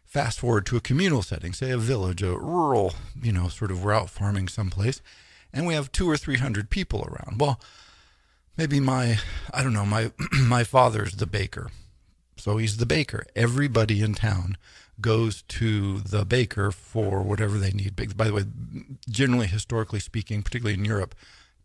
Fast 0.05 0.39
forward 0.39 0.65
to 0.65 0.75
a 0.75 0.81
communal 0.81 1.21
setting, 1.21 1.53
say 1.53 1.69
a 1.69 1.77
village, 1.77 2.23
a 2.23 2.35
rural, 2.35 2.95
you 3.21 3.31
know, 3.31 3.47
sort 3.47 3.69
of 3.69 3.83
we're 3.83 3.93
out 3.93 4.09
farming 4.09 4.47
someplace, 4.47 4.99
and 5.53 5.67
we 5.67 5.75
have 5.75 5.91
two 5.91 6.09
or 6.09 6.17
three 6.17 6.37
hundred 6.37 6.71
people 6.71 7.05
around. 7.07 7.39
Well, 7.39 7.59
maybe 8.57 8.79
my, 8.79 9.19
I 9.53 9.61
don't 9.61 9.73
know, 9.73 9.85
my 9.85 10.11
my 10.41 10.63
father's 10.63 11.13
the 11.13 11.27
baker, 11.27 11.69
so 12.37 12.57
he's 12.57 12.77
the 12.77 12.87
baker. 12.87 13.27
Everybody 13.35 14.01
in 14.01 14.15
town 14.15 14.57
goes 15.01 15.41
to 15.43 15.99
the 15.99 16.25
baker 16.25 16.71
for 16.71 17.21
whatever 17.21 17.57
they 17.57 17.71
need. 17.71 17.95
By 18.15 18.25
the 18.25 18.33
way, 18.33 18.43
generally, 19.09 19.47
historically 19.47 19.99
speaking, 19.99 20.43
particularly 20.43 20.77
in 20.77 20.85
Europe, 20.85 21.15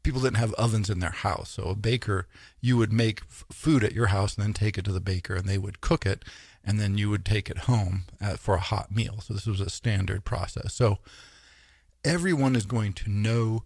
people 0.03 0.21
didn't 0.21 0.37
have 0.39 0.55
ovens 0.55 0.91
in 0.91 1.01
their 1.01 1.11
house. 1.11 1.51
So 1.51 1.65
a 1.65 1.75
baker, 1.75 2.27
you 2.61 2.77
would 2.77 2.93
make 2.93 3.25
food 3.25 3.85
at 3.85 3.93
your 3.93 4.07
house 4.07 4.37
and 4.37 4.45
then 4.45 4.53
take 4.55 4.79
it 4.79 4.85
to 4.87 4.93
the 4.93 5.01
baker 5.01 5.35
and 5.35 5.47
they 5.47 5.59
would 5.59 5.81
cook 5.81 6.07
it 6.07 6.25
and 6.65 6.81
then 6.81 6.99
you 6.99 7.11
would 7.11 7.25
take 7.25 7.51
it 7.51 7.59
home 7.59 8.05
uh, 8.21 8.37
for 8.37 8.55
a 8.55 8.61
hot 8.61 8.95
meal. 8.95 9.21
So 9.21 9.35
this 9.35 9.47
was 9.47 9.61
a 9.61 9.71
standard 9.71 10.25
process. 10.25 10.75
So 10.75 10.99
everyone 12.05 12.57
is 12.57 12.67
going 12.67 12.93
to 12.95 13.11
know 13.11 13.65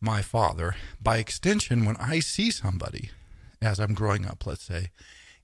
my 0.00 0.22
father. 0.22 0.76
By 1.02 1.18
extension, 1.18 1.84
when 1.84 1.96
I 1.96 2.20
see 2.20 2.50
somebody 2.50 3.10
as 3.62 3.78
I'm 3.78 3.94
growing 3.94 4.26
up, 4.26 4.46
let's 4.46 4.62
say, 4.62 4.90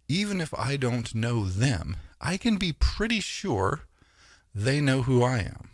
even 0.09 0.41
if 0.41 0.55
I 0.55 0.77
don't 0.77 1.15
know 1.15 1.45
them, 1.47 1.97
I 2.21 2.37
can 2.37 2.57
be 2.57 2.73
pretty 2.73 3.21
sure 3.21 3.83
they 4.55 4.81
know 4.81 5.03
who 5.03 5.23
I 5.23 5.39
am. 5.39 5.71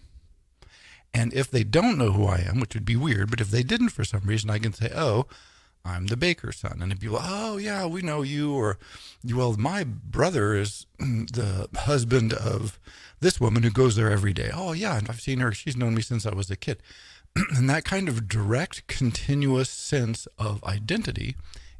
And 1.15 1.33
if 1.35 1.51
they 1.51 1.62
don't 1.65 1.99
know 1.99 2.12
who 2.12 2.27
I 2.27 2.39
am, 2.39 2.59
which 2.59 2.75
would 2.75 2.87
be 2.87 2.97
weird, 2.97 3.31
but 3.31 3.41
if 3.41 3.51
they 3.51 3.62
didn't 3.62 3.91
for 3.91 4.05
some 4.05 4.23
reason, 4.25 4.51
I 4.51 4.59
can 4.59 4.73
say, 4.73 4.91
oh, 4.95 5.27
I'm 5.85 6.07
the 6.07 6.17
baker's 6.17 6.57
son. 6.57 6.79
And 6.81 6.93
if 6.93 7.01
people, 7.01 7.19
oh, 7.21 7.57
yeah, 7.59 7.87
we 7.87 8.03
know 8.03 8.23
you. 8.23 8.55
Or, 8.55 8.79
well, 9.25 9.55
my 9.55 9.85
brother 9.85 10.55
is 10.55 10.87
the 10.99 11.69
husband 11.75 12.33
of 12.33 12.79
this 13.21 13.41
woman 13.41 13.62
who 13.62 13.71
goes 13.71 13.97
there 13.97 14.11
every 14.11 14.33
day. 14.33 14.51
Oh, 14.53 14.73
yeah, 14.73 14.97
and 14.97 15.09
I've 15.09 15.21
seen 15.21 15.41
her. 15.41 15.53
She's 15.53 15.77
known 15.77 15.95
me 15.95 16.03
since 16.03 16.25
I 16.25 16.35
was 16.35 16.51
a 16.51 16.57
kid. 16.57 16.83
and 17.57 17.69
that 17.69 17.85
kind 17.85 18.09
of 18.09 18.29
direct, 18.29 18.87
continuous 18.87 19.71
sense 19.71 20.27
of 20.39 20.62
identity 20.65 21.37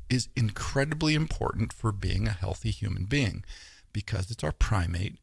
is 0.09 0.29
incredibly 0.37 1.15
important 1.15 1.73
for 1.73 1.93
being 1.93 2.27
a 2.27 2.33
healthy 2.33 2.71
human 2.71 3.05
being 3.05 3.45
because 3.93 4.31
it's 4.31 4.45
our 4.45 4.53
primate. 4.53 5.19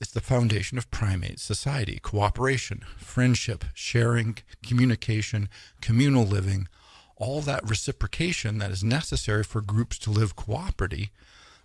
It's 0.00 0.12
the 0.12 0.20
foundation 0.20 0.78
of 0.78 0.90
primate 0.90 1.40
society 1.40 1.98
cooperation, 2.00 2.84
friendship, 2.96 3.64
sharing, 3.74 4.38
communication, 4.62 5.48
communal 5.80 6.24
living, 6.24 6.68
all 7.16 7.40
that 7.42 7.68
reciprocation 7.68 8.58
that 8.58 8.70
is 8.70 8.84
necessary 8.84 9.42
for 9.42 9.60
groups 9.60 9.98
to 9.98 10.10
live 10.10 10.36
cooperatively, 10.36 11.10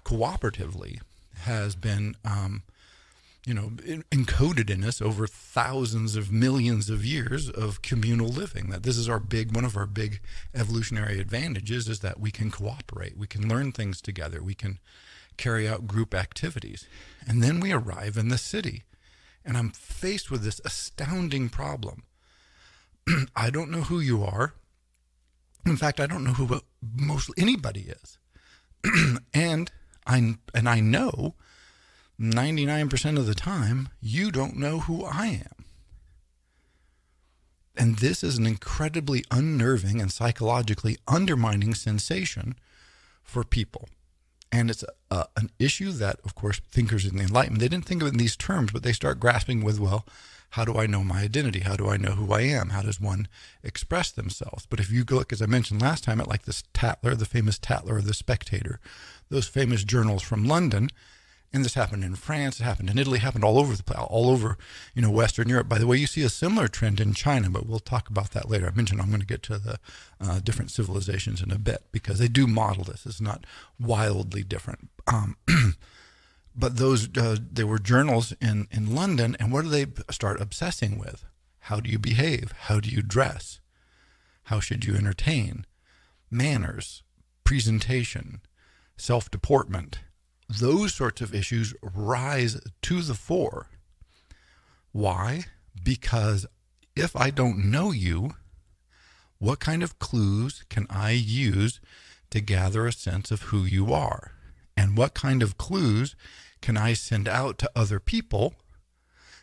cooperatively 0.04 1.00
has 1.42 1.76
been, 1.76 2.16
um, 2.26 2.64
you 3.46 3.54
know, 3.54 3.72
encoded 4.12 4.70
in 4.70 4.84
us 4.84 5.02
over 5.02 5.28
thousands 5.28 6.16
of 6.16 6.32
millions 6.32 6.90
of 6.90 7.06
years 7.06 7.50
of 7.50 7.82
communal 7.82 8.30
living. 8.30 8.70
That 8.70 8.84
this 8.84 8.98
is 8.98 9.10
our 9.10 9.20
big, 9.20 9.54
one 9.54 9.66
of 9.66 9.76
our 9.76 9.86
big 9.86 10.22
evolutionary 10.56 11.20
advantages 11.20 11.90
is 11.90 12.00
that 12.00 12.20
we 12.20 12.32
can 12.32 12.52
cooperate, 12.52 13.18
we 13.18 13.28
can 13.28 13.50
learn 13.50 13.72
things 13.72 14.02
together, 14.02 14.42
we 14.42 14.54
can 14.56 14.80
carry 15.36 15.68
out 15.68 15.88
group 15.88 16.14
activities. 16.14 16.88
And 17.28 17.44
then 17.44 17.60
we 17.60 17.74
arrive 17.74 18.16
in 18.18 18.30
the 18.30 18.38
city, 18.38 18.84
and 19.44 19.58
I'm 19.58 19.72
faced 19.72 20.32
with 20.32 20.44
this 20.44 20.62
astounding 20.64 21.50
problem. 21.50 22.04
I 23.36 23.50
don't 23.50 23.72
know 23.72 23.82
who 23.82 24.00
you 24.00 24.24
are. 24.24 24.54
In 25.66 25.76
fact, 25.76 26.00
I 26.00 26.08
don't 26.08 26.24
know 26.24 26.34
who 26.34 26.62
most 26.96 27.30
anybody 27.38 27.92
is. 27.92 28.18
and 29.34 29.72
I 30.06 30.36
and 30.54 30.70
I 30.70 30.80
know 30.80 31.36
99% 32.20 33.18
of 33.18 33.26
the 33.26 33.36
time 33.36 33.90
you 34.02 34.32
don't 34.32 34.58
know 34.58 34.80
who 34.80 35.04
I 35.04 35.28
am. 35.28 35.66
And 37.76 37.98
this 37.98 38.24
is 38.24 38.38
an 38.38 38.46
incredibly 38.46 39.24
unnerving 39.32 40.00
and 40.00 40.12
psychologically 40.12 40.98
undermining 41.08 41.74
sensation 41.74 42.56
for 43.24 43.44
people. 43.44 43.90
And 44.52 44.70
it's 44.70 44.84
a, 45.10 45.26
an 45.36 45.50
issue 45.58 45.92
that, 45.94 46.20
of 46.24 46.36
course, 46.36 46.60
thinkers 46.60 47.06
in 47.06 47.18
the 47.18 47.24
Enlightenment, 47.24 47.62
they 47.62 47.68
didn't 47.68 47.86
think 47.86 48.04
of 48.04 48.10
it 48.10 48.12
in 48.12 48.20
these 48.20 48.36
terms, 48.36 48.72
but 48.72 48.84
they 48.84 48.94
start 48.94 49.20
grasping 49.20 49.64
with, 49.64 49.80
well, 49.80 50.06
how 50.52 50.64
do 50.64 50.78
I 50.78 50.86
know 50.86 51.04
my 51.04 51.22
identity? 51.22 51.62
How 51.62 51.76
do 51.76 51.90
I 51.90 51.98
know 51.98 52.12
who 52.12 52.32
I 52.32 52.42
am? 52.42 52.70
How 52.70 52.84
does 52.84 53.02
one 53.02 53.28
express 53.64 54.12
themselves? 54.12 54.68
But 54.68 54.80
if 54.80 54.92
you 54.92 55.04
look, 55.10 55.34
as 55.34 55.42
I 55.42 55.48
mentioned 55.48 55.82
last 55.82 56.04
time, 56.04 56.22
at 56.22 56.28
like 56.28 56.44
this 56.44 56.64
Tatler, 56.76 57.16
the 57.16 57.26
famous 57.26 57.58
Tatler 57.58 58.00
the 58.02 58.14
Spectator, 58.14 58.80
those 59.30 59.48
famous 59.48 59.84
journals 59.84 60.22
from 60.22 60.46
London, 60.46 60.92
and 61.54 61.64
this 61.64 61.76
happened 61.76 62.04
in 62.04 62.16
France, 62.16 62.60
it 62.60 62.64
happened 62.64 62.90
in 62.90 62.98
Italy, 62.98 63.20
happened 63.20 63.44
all 63.44 63.60
over 63.60 63.76
the 63.76 63.84
place, 63.84 64.00
all 64.10 64.32
over, 64.32 64.58
you 64.96 65.04
know, 65.04 65.12
Western 65.12 65.48
Europe. 65.48 65.70
By 65.70 65.78
the 65.78 65.86
way, 65.86 65.98
you 65.98 66.08
see 66.08 66.24
a 66.24 66.30
similar 66.30 66.68
trend 66.68 67.00
in 67.00 67.14
China, 67.14 67.48
but 67.52 67.68
we'll 67.68 67.80
talk 67.80 68.10
about 68.10 68.32
that 68.32 68.50
later. 68.50 68.68
I 68.68 68.76
mentioned 68.76 69.00
I'm 69.00 69.10
going 69.10 69.20
to 69.20 69.28
get 69.28 69.44
to 69.44 69.60
the 69.60 69.80
uh, 70.20 70.40
different 70.40 70.72
civilizations 70.72 71.44
in 71.44 71.52
a 71.52 71.60
bit 71.60 71.84
because 71.92 72.18
they 72.18 72.28
do 72.28 72.48
model 72.48 72.84
this. 72.84 73.06
It's 73.06 73.22
not 73.22 73.46
wildly 73.80 74.44
different. 74.44 74.90
Um, 75.06 75.38
but 76.56 76.78
those 76.78 77.08
uh, 77.16 77.38
there 77.40 77.68
were 77.68 77.80
journals 77.80 78.34
in 78.42 78.68
in 78.72 78.96
London, 78.96 79.38
and 79.40 79.52
what 79.54 79.64
do 79.64 79.70
they 79.70 79.86
start 80.10 80.42
obsessing 80.42 80.98
with? 80.98 81.24
How 81.60 81.80
do 81.80 81.92
you 81.92 82.00
behave? 82.00 82.52
How 82.62 82.80
do 82.80 82.90
you 82.90 83.04
dress? 83.04 83.60
How 84.46 84.60
should 84.60 84.86
you 84.86 84.96
entertain? 84.96 85.68
Manners, 86.32 87.04
presentation, 87.44 88.42
self 88.98 89.30
deportment 89.30 90.00
those 90.60 90.94
sorts 90.94 91.22
of 91.22 91.34
issues 91.34 91.74
rise 91.82 92.60
to 92.84 93.02
the 93.02 93.14
fore. 93.14 93.68
Why? 94.92 95.46
Because 95.84 96.46
if 96.96 97.16
I 97.16 97.30
don't 97.30 97.72
know 97.72 97.92
you, 97.92 98.32
what 99.40 99.60
kind 99.60 99.84
of 99.84 100.00
clues 100.00 100.64
can 100.70 100.88
I 100.90 101.12
use 101.12 101.80
to 102.30 102.40
gather 102.40 102.88
a 102.88 102.94
sense 102.94 103.32
of 103.32 103.44
who 103.44 103.64
you 103.64 103.94
are? 103.94 104.32
And 104.78 104.98
what 104.98 105.14
kind 105.14 105.44
of 105.44 105.58
clues 105.58 106.16
can 106.62 106.78
I 106.78 106.94
send 106.94 107.28
out 107.28 107.58
to 107.60 107.72
other 107.76 108.00
people 108.00 108.56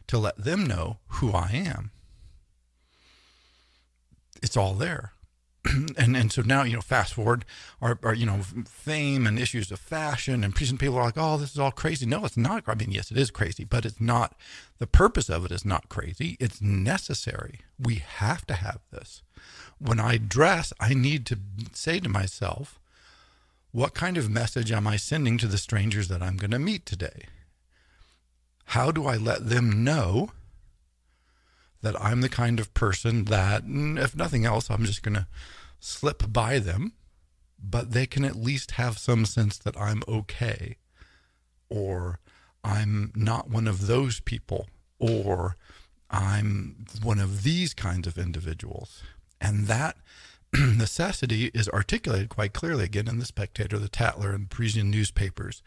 to 0.07 0.19
let 0.19 0.37
them 0.37 0.65
know 0.65 0.99
who 1.09 1.33
I 1.33 1.51
am? 1.53 1.91
It's 4.43 4.57
all 4.57 4.75
there. 4.75 5.13
and 5.99 6.17
and 6.17 6.33
so 6.33 6.43
now 6.43 6.63
you 6.63 6.75
know 6.75 6.81
fast 6.81 7.15
forward 7.15 7.45
our, 7.83 8.15
you 8.15 8.25
know 8.25 8.41
fame 8.67 9.27
and 9.27 9.39
issues 9.39 9.71
of 9.71 9.79
fashion 9.79 10.43
and 10.43 10.55
people 10.55 10.97
are 10.97 11.05
like 11.05 11.19
oh 11.19 11.37
this 11.37 11.53
is 11.53 11.59
all 11.59 11.71
crazy. 11.71 12.07
No 12.07 12.25
it's 12.25 12.37
not. 12.37 12.65
I 12.67 12.75
mean 12.75 12.93
yes 12.93 13.11
it 13.11 13.19
is 13.19 13.31
crazy 13.31 13.65
but 13.65 13.85
it's 13.85 14.01
not 14.01 14.35
the 14.79 14.87
purpose 14.87 15.29
of 15.29 15.45
it 15.45 15.53
is 15.53 15.65
not 15.65 15.89
crazy. 15.89 16.37
It's 16.41 16.63
necessary. 16.63 17.61
We 17.79 17.97
have 17.97 18.47
to 18.47 18.55
have 18.55 18.81
this. 18.91 19.23
When 19.79 20.01
i 20.01 20.17
dress 20.17 20.73
i 20.81 20.95
need 20.95 21.27
to 21.27 21.39
say 21.73 22.01
to 22.01 22.09
myself 22.09 22.79
what 23.73 23.95
kind 23.95 24.17
of 24.17 24.31
message 24.31 24.73
am 24.73 24.87
i 24.87 24.97
sending 24.97 25.39
to 25.39 25.47
the 25.47 25.59
strangers 25.59 26.09
that 26.09 26.23
i'm 26.23 26.37
going 26.37 26.51
to 26.51 26.59
meet 26.59 26.87
today? 26.87 27.25
How 28.67 28.91
do 28.91 29.07
i 29.07 29.17
let 29.17 29.49
them 29.49 29.85
know 29.85 30.31
that 31.83 32.01
I'm 32.01 32.21
the 32.21 32.29
kind 32.29 32.61
of 32.61 32.75
person 32.75 33.25
that, 33.27 33.67
mm, 33.67 34.03
if 34.03 34.15
nothing 34.15 34.45
else, 34.45 34.71
I'm 34.71 34.85
just 34.85 35.03
going 35.03 35.15
to 35.15 35.27
slip 35.79 36.33
by 36.33 36.59
them, 36.59 36.93
but 37.63 37.93
they 37.93 38.07
can 38.07 38.25
at 38.25 38.37
least 38.37 38.73
have 38.73 38.99
some 38.99 39.25
sense 39.25 39.59
that 39.59 39.79
I'm 39.79 40.03
okay, 40.07 40.77
or 41.69 42.21
I'm 42.63 43.13
not 43.15 43.49
one 43.49 43.67
of 43.67 43.87
those 43.87 44.21
people, 44.21 44.67
or 44.99 45.57
I'm 46.11 46.85
one 47.03 47.19
of 47.19 47.43
these 47.43 47.73
kinds 47.73 48.07
of 48.07 48.19
individuals. 48.19 49.03
And 49.41 49.67
that 49.67 49.97
necessity 50.53 51.51
is 51.55 51.69
articulated 51.69 52.29
quite 52.29 52.53
clearly 52.53 52.85
again 52.85 53.09
in 53.09 53.19
The 53.19 53.25
Spectator, 53.25 53.79
The 53.79 53.89
Tatler, 53.89 54.33
and 54.33 54.51
Parisian 54.51 54.91
newspapers. 54.91 55.63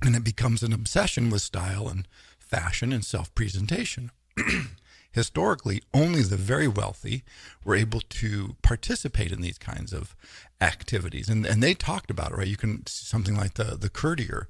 And 0.00 0.14
it 0.16 0.24
becomes 0.24 0.62
an 0.62 0.72
obsession 0.72 1.30
with 1.30 1.42
style 1.42 1.88
and 1.88 2.06
fashion 2.38 2.92
and 2.92 3.04
self 3.04 3.34
presentation. 3.34 4.10
historically, 5.12 5.82
only 5.92 6.22
the 6.22 6.36
very 6.36 6.68
wealthy 6.68 7.22
were 7.64 7.76
able 7.76 8.00
to 8.00 8.56
participate 8.62 9.32
in 9.32 9.40
these 9.40 9.58
kinds 9.58 9.92
of 9.92 10.14
activities. 10.60 11.28
And, 11.28 11.46
and 11.46 11.62
they 11.62 11.74
talked 11.74 12.10
about 12.10 12.32
it, 12.32 12.38
right? 12.38 12.46
You 12.46 12.56
can 12.56 12.86
see 12.86 13.06
something 13.06 13.36
like 13.36 13.54
the, 13.54 13.76
the 13.76 13.90
courtier, 13.90 14.48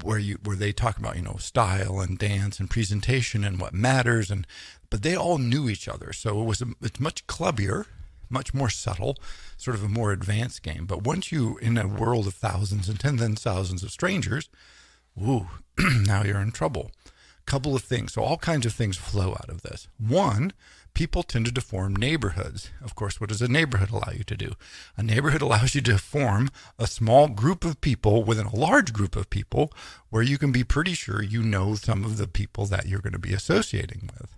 where 0.00 0.18
you 0.18 0.38
where 0.42 0.56
they 0.56 0.72
talk 0.72 0.96
about 0.98 1.16
you 1.16 1.22
know 1.22 1.36
style 1.36 2.00
and 2.00 2.18
dance 2.18 2.58
and 2.58 2.70
presentation 2.70 3.44
and 3.44 3.60
what 3.60 3.74
matters 3.74 4.30
and 4.30 4.46
but 4.88 5.02
they 5.02 5.14
all 5.14 5.38
knew 5.38 5.68
each 5.68 5.86
other 5.86 6.12
so 6.12 6.40
it 6.40 6.44
was 6.44 6.62
a, 6.62 6.66
it's 6.80 6.98
much 6.98 7.26
clubbier 7.26 7.84
much 8.30 8.54
more 8.54 8.70
subtle 8.70 9.18
sort 9.58 9.76
of 9.76 9.84
a 9.84 9.88
more 9.88 10.10
advanced 10.10 10.62
game 10.62 10.86
but 10.86 11.04
once 11.04 11.30
you 11.30 11.58
in 11.58 11.76
a 11.76 11.86
world 11.86 12.26
of 12.26 12.34
thousands 12.34 12.88
and 12.88 12.98
tens 12.98 13.20
of 13.20 13.38
thousands 13.38 13.82
of 13.82 13.90
strangers 13.90 14.48
ooh 15.20 15.48
now 15.78 16.22
you're 16.22 16.40
in 16.40 16.52
trouble 16.52 16.90
couple 17.46 17.74
of 17.74 17.82
things. 17.82 18.12
So 18.12 18.22
all 18.22 18.36
kinds 18.36 18.66
of 18.66 18.72
things 18.72 18.96
flow 18.96 19.30
out 19.30 19.48
of 19.48 19.62
this. 19.62 19.88
One, 19.98 20.52
people 20.94 21.22
tended 21.22 21.54
to 21.54 21.60
form 21.60 21.96
neighborhoods. 21.96 22.70
Of 22.82 22.94
course, 22.94 23.20
what 23.20 23.30
does 23.30 23.42
a 23.42 23.48
neighborhood 23.48 23.90
allow 23.90 24.12
you 24.12 24.24
to 24.24 24.36
do? 24.36 24.52
A 24.96 25.02
neighborhood 25.02 25.42
allows 25.46 25.74
you 25.74 25.80
to 25.82 25.98
form 25.98 26.50
a 26.78 26.86
small 26.86 27.28
group 27.28 27.64
of 27.64 27.80
people 27.80 28.24
within 28.24 28.46
a 28.46 28.56
large 28.56 28.92
group 28.92 29.16
of 29.16 29.30
people 29.30 29.72
where 30.10 30.22
you 30.22 30.38
can 30.38 30.52
be 30.52 30.64
pretty 30.64 30.94
sure 30.94 31.22
you 31.22 31.42
know 31.42 31.74
some 31.74 32.04
of 32.04 32.16
the 32.16 32.28
people 32.28 32.66
that 32.66 32.86
you're 32.86 33.00
going 33.00 33.12
to 33.12 33.18
be 33.18 33.34
associating 33.34 34.10
with. 34.18 34.34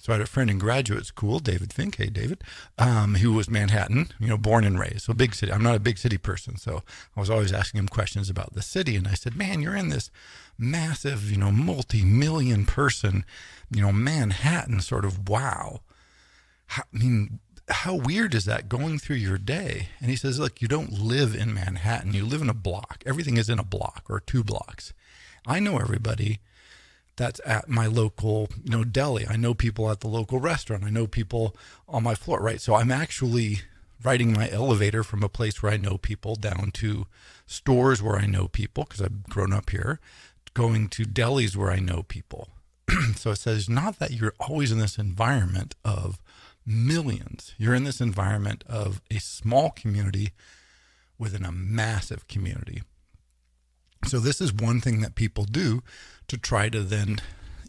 So 0.00 0.14
I 0.14 0.16
had 0.16 0.22
a 0.22 0.26
friend 0.26 0.48
in 0.48 0.58
graduate 0.58 1.04
school, 1.04 1.40
David 1.40 1.74
Fink. 1.74 1.96
Hey, 1.96 2.06
David, 2.06 2.42
um, 2.78 3.16
who 3.16 3.34
was 3.34 3.50
Manhattan, 3.50 4.08
you 4.18 4.28
know, 4.28 4.38
born 4.38 4.64
and 4.64 4.80
raised. 4.80 5.02
So 5.02 5.12
big 5.12 5.34
city. 5.34 5.52
I'm 5.52 5.62
not 5.62 5.76
a 5.76 5.80
big 5.80 5.98
city 5.98 6.16
person. 6.16 6.56
So 6.56 6.82
I 7.14 7.20
was 7.20 7.28
always 7.28 7.52
asking 7.52 7.80
him 7.80 7.88
questions 7.88 8.30
about 8.30 8.54
the 8.54 8.62
city. 8.62 8.96
And 8.96 9.06
I 9.06 9.12
said, 9.12 9.36
man, 9.36 9.60
you're 9.60 9.76
in 9.76 9.90
this 9.90 10.10
massive, 10.56 11.30
you 11.30 11.36
know, 11.36 11.52
multi-million 11.52 12.64
person, 12.64 13.26
you 13.70 13.82
know, 13.82 13.92
Manhattan 13.92 14.80
sort 14.80 15.04
of 15.04 15.28
wow. 15.28 15.82
How, 16.68 16.84
I 16.94 16.96
mean, 16.96 17.40
how 17.68 17.94
weird 17.94 18.34
is 18.34 18.46
that 18.46 18.70
going 18.70 18.98
through 18.98 19.16
your 19.16 19.36
day? 19.36 19.90
And 20.00 20.08
he 20.08 20.16
says, 20.16 20.38
look, 20.38 20.62
you 20.62 20.66
don't 20.68 20.92
live 20.92 21.34
in 21.34 21.52
Manhattan. 21.52 22.14
You 22.14 22.24
live 22.24 22.40
in 22.40 22.48
a 22.48 22.54
block. 22.54 23.02
Everything 23.04 23.36
is 23.36 23.50
in 23.50 23.58
a 23.58 23.64
block 23.64 24.04
or 24.08 24.18
two 24.18 24.42
blocks. 24.42 24.94
I 25.46 25.60
know 25.60 25.78
everybody 25.78 26.40
that's 27.16 27.40
at 27.44 27.68
my 27.68 27.86
local, 27.86 28.48
you 28.64 28.70
know, 28.70 28.84
deli. 28.84 29.26
I 29.26 29.36
know 29.36 29.54
people 29.54 29.90
at 29.90 30.00
the 30.00 30.08
local 30.08 30.38
restaurant. 30.38 30.84
I 30.84 30.90
know 30.90 31.06
people 31.06 31.56
on 31.88 32.02
my 32.02 32.14
floor, 32.14 32.40
right? 32.40 32.60
So 32.60 32.74
I'm 32.74 32.90
actually 32.90 33.60
riding 34.02 34.32
my 34.32 34.48
elevator 34.50 35.02
from 35.02 35.22
a 35.22 35.28
place 35.28 35.62
where 35.62 35.72
I 35.72 35.76
know 35.76 35.98
people 35.98 36.34
down 36.34 36.70
to 36.72 37.06
stores 37.46 38.02
where 38.02 38.16
I 38.16 38.26
know 38.26 38.48
people 38.48 38.84
because 38.84 39.02
I've 39.02 39.24
grown 39.24 39.52
up 39.52 39.70
here, 39.70 40.00
going 40.54 40.88
to 40.90 41.04
delis 41.04 41.56
where 41.56 41.70
I 41.70 41.78
know 41.78 42.02
people. 42.02 42.48
so 43.16 43.32
it 43.32 43.36
says 43.36 43.68
not 43.68 43.98
that 43.98 44.12
you're 44.12 44.34
always 44.40 44.72
in 44.72 44.78
this 44.78 44.98
environment 44.98 45.74
of 45.84 46.18
millions. 46.66 47.54
You're 47.58 47.74
in 47.74 47.84
this 47.84 48.00
environment 48.00 48.64
of 48.66 49.00
a 49.10 49.18
small 49.18 49.70
community 49.70 50.30
within 51.18 51.44
a 51.44 51.52
massive 51.52 52.26
community. 52.28 52.82
So 54.06 54.18
this 54.18 54.40
is 54.40 54.52
one 54.52 54.80
thing 54.80 55.02
that 55.02 55.14
people 55.14 55.44
do 55.44 55.82
to 56.30 56.38
try 56.38 56.68
to 56.68 56.80
then, 56.82 57.20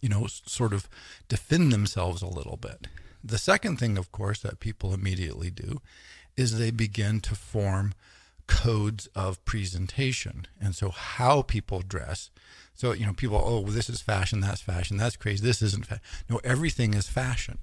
you 0.01 0.09
know, 0.09 0.27
sort 0.27 0.71
of 0.71 0.87
defend 1.27 1.73
themselves 1.73 2.21
a 2.21 2.27
little 2.27 2.57
bit. 2.57 2.87
The 3.23 3.39
second 3.39 3.77
thing, 3.77 3.97
of 3.97 4.11
course, 4.11 4.39
that 4.41 4.59
people 4.59 4.93
immediately 4.93 5.49
do 5.49 5.81
is 6.37 6.57
they 6.57 6.69
begin 6.69 7.21
to 7.21 7.35
form 7.35 7.93
codes 8.45 9.07
of 9.15 9.43
presentation. 9.45 10.45
And 10.61 10.75
so 10.75 10.89
how 10.89 11.41
people 11.41 11.81
dress. 11.81 12.29
So, 12.75 12.91
you 12.91 13.05
know, 13.05 13.13
people, 13.13 13.41
oh, 13.43 13.61
well, 13.61 13.71
this 13.71 13.89
is 13.89 14.01
fashion, 14.01 14.41
that's 14.41 14.61
fashion, 14.61 14.97
that's 14.97 15.17
crazy, 15.17 15.43
this 15.43 15.61
isn't 15.63 15.87
fashion. 15.87 16.03
No, 16.29 16.39
everything 16.43 16.93
is 16.93 17.07
fashion. 17.07 17.57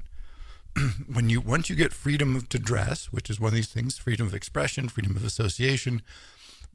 when 1.12 1.31
you 1.31 1.40
once 1.40 1.71
you 1.71 1.76
get 1.76 1.93
freedom 1.93 2.40
to 2.43 2.59
dress, 2.59 3.07
which 3.07 3.31
is 3.31 3.38
one 3.38 3.49
of 3.49 3.55
these 3.55 3.73
things, 3.73 3.99
freedom 3.99 4.26
of 4.26 4.35
expression, 4.35 4.88
freedom 4.88 5.17
of 5.17 5.25
association, 5.25 6.02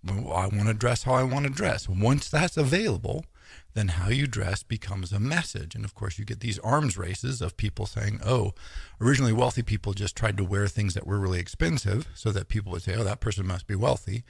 I 0.07 0.47
want 0.47 0.67
to 0.67 0.73
dress 0.73 1.03
how 1.03 1.13
I 1.13 1.23
want 1.23 1.45
to 1.45 1.51
dress. 1.51 1.89
Once 1.89 2.29
that's 2.29 2.57
available, 2.57 3.25
then 3.73 3.89
how 3.89 4.09
you 4.09 4.27
dress 4.27 4.63
becomes 4.63 5.11
a 5.11 5.19
message. 5.19 5.75
And 5.75 5.85
of 5.85 5.95
course, 5.95 6.19
you 6.19 6.25
get 6.25 6.39
these 6.39 6.59
arms 6.59 6.97
races 6.97 7.41
of 7.41 7.57
people 7.57 7.85
saying, 7.85 8.19
oh, 8.25 8.53
originally 9.01 9.33
wealthy 9.33 9.63
people 9.63 9.93
just 9.93 10.15
tried 10.15 10.37
to 10.37 10.43
wear 10.43 10.67
things 10.67 10.93
that 10.93 11.07
were 11.07 11.19
really 11.19 11.39
expensive 11.39 12.07
so 12.13 12.31
that 12.31 12.49
people 12.49 12.71
would 12.71 12.83
say, 12.83 12.95
oh, 12.95 13.03
that 13.03 13.19
person 13.19 13.47
must 13.47 13.67
be 13.67 13.75
wealthy 13.75 14.23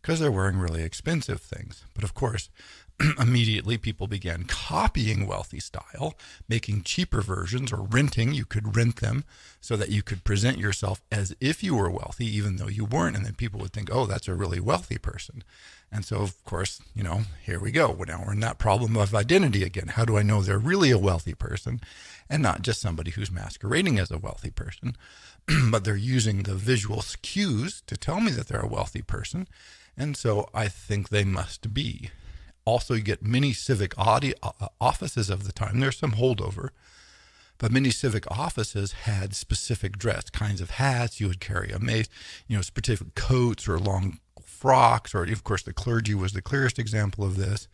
because 0.00 0.20
they're 0.20 0.30
wearing 0.30 0.58
really 0.58 0.82
expensive 0.82 1.40
things. 1.40 1.84
But 1.94 2.04
of 2.04 2.12
course, 2.12 2.50
immediately 3.18 3.78
people 3.78 4.06
began 4.06 4.44
copying 4.44 5.26
wealthy 5.26 5.58
style, 5.60 6.14
making 6.48 6.82
cheaper 6.82 7.22
versions 7.22 7.72
or 7.72 7.82
renting. 7.82 8.32
You 8.32 8.44
could 8.44 8.76
rent 8.76 8.96
them 8.96 9.24
so 9.60 9.76
that 9.76 9.88
you 9.90 10.02
could 10.02 10.22
present 10.22 10.58
yourself 10.58 11.00
as 11.10 11.34
if 11.40 11.62
you 11.62 11.74
were 11.74 11.90
wealthy, 11.90 12.26
even 12.26 12.56
though 12.56 12.68
you 12.68 12.84
weren't. 12.84 13.16
And 13.16 13.24
then 13.24 13.34
people 13.34 13.60
would 13.60 13.72
think, 13.72 13.88
oh, 13.90 14.06
that's 14.06 14.28
a 14.28 14.34
really 14.34 14.60
wealthy 14.60 14.98
person. 14.98 15.42
And 15.92 16.04
so, 16.04 16.16
of 16.16 16.42
course, 16.44 16.80
you 16.94 17.04
know, 17.04 17.22
here 17.44 17.60
we 17.60 17.70
go. 17.70 17.96
Now 18.06 18.24
we're 18.26 18.32
in 18.32 18.40
that 18.40 18.58
problem 18.58 18.96
of 18.96 19.14
identity 19.14 19.62
again. 19.62 19.88
How 19.88 20.04
do 20.04 20.16
I 20.16 20.22
know 20.22 20.42
they're 20.42 20.58
really 20.58 20.90
a 20.90 20.98
wealthy 20.98 21.34
person 21.34 21.80
and 22.28 22.42
not 22.42 22.62
just 22.62 22.80
somebody 22.80 23.12
who's 23.12 23.30
masquerading 23.30 23.98
as 23.98 24.10
a 24.10 24.18
wealthy 24.18 24.50
person, 24.50 24.96
but 25.70 25.84
they're 25.84 25.96
using 25.96 26.42
the 26.42 26.54
visual 26.54 27.04
cues 27.22 27.82
to 27.86 27.96
tell 27.96 28.20
me 28.20 28.32
that 28.32 28.48
they're 28.48 28.60
a 28.60 28.66
wealthy 28.66 29.02
person. 29.02 29.46
And 29.96 30.16
so 30.16 30.48
I 30.52 30.68
think 30.68 31.08
they 31.08 31.24
must 31.24 31.72
be. 31.72 32.10
Also, 32.64 32.94
you 32.94 33.02
get 33.02 33.22
many 33.22 33.52
civic 33.52 33.92
offices 33.98 35.30
of 35.30 35.44
the 35.44 35.52
time. 35.52 35.80
There's 35.80 35.98
some 35.98 36.12
holdover, 36.12 36.70
but 37.58 37.70
many 37.70 37.90
civic 37.90 38.28
offices 38.30 38.92
had 38.92 39.34
specific 39.34 39.98
dress 39.98 40.30
kinds 40.30 40.60
of 40.60 40.70
hats. 40.70 41.20
You 41.20 41.28
would 41.28 41.40
carry 41.40 41.70
a 41.70 41.78
mace, 41.78 42.08
you 42.48 42.56
know, 42.56 42.62
specific 42.62 43.14
coats 43.14 43.68
or 43.68 43.78
long 43.78 44.18
frocks, 44.64 45.14
or 45.14 45.24
of 45.24 45.44
course, 45.44 45.62
the 45.62 45.74
clergy 45.74 46.14
was 46.14 46.32
the 46.32 46.40
clearest 46.40 46.78
example 46.78 47.22
of 47.22 47.36
this. 47.36 47.68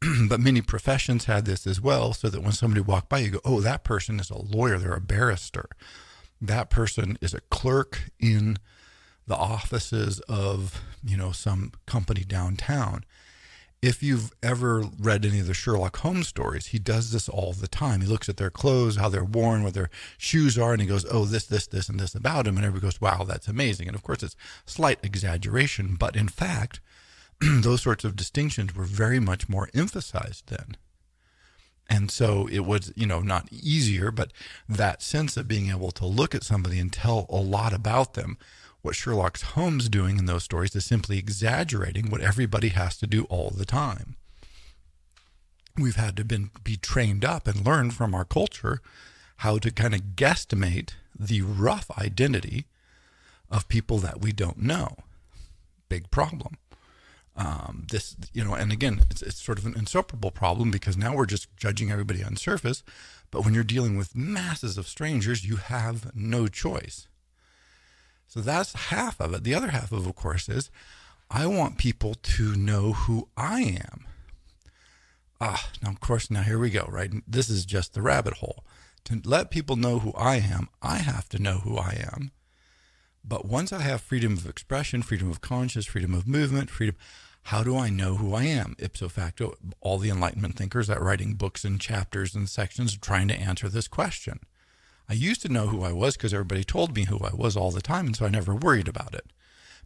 but 0.28 0.38
many 0.38 0.60
professions 0.62 1.24
had 1.24 1.44
this 1.44 1.66
as 1.66 1.80
well, 1.80 2.12
so 2.12 2.28
that 2.28 2.40
when 2.40 2.52
somebody 2.52 2.80
walked 2.80 3.08
by, 3.08 3.18
you 3.18 3.30
go, 3.30 3.40
"Oh, 3.44 3.60
that 3.62 3.82
person 3.82 4.20
is 4.20 4.30
a 4.30 4.38
lawyer. 4.38 4.78
They're 4.78 4.94
a 4.94 5.00
barrister. 5.00 5.68
That 6.40 6.70
person 6.70 7.18
is 7.20 7.34
a 7.34 7.40
clerk 7.50 8.12
in 8.20 8.58
the 9.26 9.34
offices 9.34 10.20
of 10.28 10.80
you 11.02 11.16
know 11.16 11.32
some 11.32 11.72
company 11.84 12.22
downtown." 12.22 13.04
If 13.82 14.02
you've 14.02 14.30
ever 14.42 14.84
read 14.98 15.24
any 15.24 15.40
of 15.40 15.46
the 15.46 15.54
Sherlock 15.54 15.96
Holmes 15.98 16.28
stories, 16.28 16.66
he 16.66 16.78
does 16.78 17.12
this 17.12 17.28
all 17.28 17.54
the 17.54 17.68
time. 17.68 18.02
He 18.02 18.06
looks 18.06 18.28
at 18.28 18.36
their 18.36 18.50
clothes, 18.50 18.96
how 18.96 19.08
they're 19.08 19.24
worn, 19.24 19.62
what 19.62 19.72
their 19.72 19.88
shoes 20.18 20.58
are, 20.58 20.72
and 20.72 20.82
he 20.82 20.88
goes, 20.88 21.06
"Oh, 21.10 21.24
this, 21.24 21.46
this, 21.46 21.66
this, 21.66 21.88
and 21.88 21.98
this 21.98 22.14
about 22.14 22.46
him," 22.46 22.56
and 22.56 22.66
everybody 22.66 22.88
goes, 22.88 23.00
"Wow, 23.00 23.24
that's 23.24 23.48
amazing." 23.48 23.86
And 23.88 23.96
of 23.96 24.02
course, 24.02 24.22
it's 24.22 24.36
slight 24.66 24.98
exaggeration, 25.02 25.96
but 25.98 26.14
in 26.14 26.28
fact, 26.28 26.80
those 27.40 27.82
sorts 27.82 28.04
of 28.04 28.16
distinctions 28.16 28.74
were 28.74 28.84
very 28.84 29.18
much 29.18 29.48
more 29.48 29.70
emphasized 29.72 30.48
then. 30.48 30.76
And 31.88 32.10
so 32.10 32.46
it 32.46 32.60
was, 32.60 32.92
you 32.94 33.06
know, 33.06 33.20
not 33.20 33.48
easier, 33.50 34.12
but 34.12 34.32
that 34.68 35.02
sense 35.02 35.36
of 35.36 35.48
being 35.48 35.70
able 35.70 35.90
to 35.92 36.06
look 36.06 36.34
at 36.36 36.44
somebody 36.44 36.78
and 36.78 36.92
tell 36.92 37.26
a 37.28 37.36
lot 37.36 37.72
about 37.72 38.14
them 38.14 38.38
what 38.82 38.94
Sherlock 38.94 39.40
Holmes 39.40 39.88
doing 39.88 40.18
in 40.18 40.26
those 40.26 40.44
stories 40.44 40.74
is 40.74 40.84
simply 40.84 41.18
exaggerating 41.18 42.10
what 42.10 42.20
everybody 42.20 42.68
has 42.68 42.96
to 42.98 43.06
do 43.06 43.24
all 43.24 43.50
the 43.50 43.66
time. 43.66 44.16
We've 45.76 45.96
had 45.96 46.16
to 46.16 46.24
been, 46.24 46.50
be 46.64 46.76
trained 46.76 47.24
up 47.24 47.46
and 47.46 47.64
learn 47.64 47.90
from 47.90 48.14
our 48.14 48.24
culture 48.24 48.80
how 49.38 49.58
to 49.58 49.70
kind 49.70 49.94
of 49.94 50.16
guesstimate 50.16 50.90
the 51.18 51.42
rough 51.42 51.90
identity 51.98 52.66
of 53.50 53.68
people 53.68 53.98
that 53.98 54.20
we 54.20 54.32
don't 54.32 54.58
know. 54.58 54.96
Big 55.88 56.10
problem. 56.10 56.56
Um, 57.36 57.86
this, 57.90 58.16
you 58.32 58.44
know, 58.44 58.54
and 58.54 58.72
again, 58.72 59.02
it's, 59.10 59.22
it's 59.22 59.42
sort 59.42 59.58
of 59.58 59.66
an 59.66 59.74
insuperable 59.76 60.30
problem 60.30 60.70
because 60.70 60.96
now 60.96 61.14
we're 61.14 61.26
just 61.26 61.48
judging 61.56 61.90
everybody 61.90 62.22
on 62.22 62.36
surface. 62.36 62.82
But 63.30 63.44
when 63.44 63.54
you're 63.54 63.64
dealing 63.64 63.96
with 63.96 64.16
masses 64.16 64.76
of 64.76 64.88
strangers, 64.88 65.46
you 65.46 65.56
have 65.56 66.14
no 66.14 66.48
choice. 66.48 67.06
So 68.30 68.40
that's 68.40 68.74
half 68.74 69.20
of 69.20 69.34
it. 69.34 69.42
The 69.42 69.54
other 69.54 69.70
half 69.72 69.90
of, 69.90 70.06
of 70.06 70.14
course, 70.14 70.48
is 70.48 70.70
I 71.32 71.48
want 71.48 71.78
people 71.78 72.14
to 72.14 72.54
know 72.54 72.92
who 72.92 73.28
I 73.36 73.62
am. 73.62 74.06
Ah, 75.40 75.68
now, 75.82 75.90
of 75.90 75.98
course, 75.98 76.30
now 76.30 76.42
here 76.42 76.58
we 76.60 76.70
go, 76.70 76.86
right? 76.88 77.10
This 77.26 77.50
is 77.50 77.64
just 77.64 77.92
the 77.92 78.02
rabbit 78.02 78.34
hole. 78.34 78.64
To 79.06 79.20
let 79.24 79.50
people 79.50 79.74
know 79.74 79.98
who 79.98 80.12
I 80.12 80.36
am, 80.36 80.68
I 80.80 80.98
have 80.98 81.28
to 81.30 81.42
know 81.42 81.58
who 81.58 81.76
I 81.76 82.06
am. 82.14 82.30
But 83.24 83.46
once 83.46 83.72
I 83.72 83.80
have 83.80 84.00
freedom 84.00 84.34
of 84.34 84.46
expression, 84.46 85.02
freedom 85.02 85.28
of 85.28 85.40
conscience, 85.40 85.86
freedom 85.86 86.14
of 86.14 86.28
movement, 86.28 86.70
freedom, 86.70 86.94
how 87.44 87.64
do 87.64 87.76
I 87.76 87.88
know 87.90 88.14
who 88.14 88.32
I 88.32 88.44
am? 88.44 88.76
Ipso 88.78 89.08
facto, 89.08 89.56
all 89.80 89.98
the 89.98 90.10
Enlightenment 90.10 90.54
thinkers 90.54 90.86
that 90.86 91.02
writing 91.02 91.34
books 91.34 91.64
and 91.64 91.80
chapters 91.80 92.36
and 92.36 92.48
sections 92.48 92.94
are 92.94 93.00
trying 93.00 93.26
to 93.26 93.36
answer 93.36 93.68
this 93.68 93.88
question. 93.88 94.38
I 95.10 95.14
used 95.14 95.42
to 95.42 95.48
know 95.48 95.66
who 95.66 95.82
I 95.82 95.90
was 95.90 96.16
because 96.16 96.32
everybody 96.32 96.62
told 96.62 96.94
me 96.94 97.06
who 97.06 97.18
I 97.18 97.34
was 97.34 97.56
all 97.56 97.72
the 97.72 97.82
time, 97.82 98.06
and 98.06 98.16
so 98.16 98.26
I 98.26 98.28
never 98.28 98.54
worried 98.54 98.86
about 98.86 99.12
it. 99.12 99.26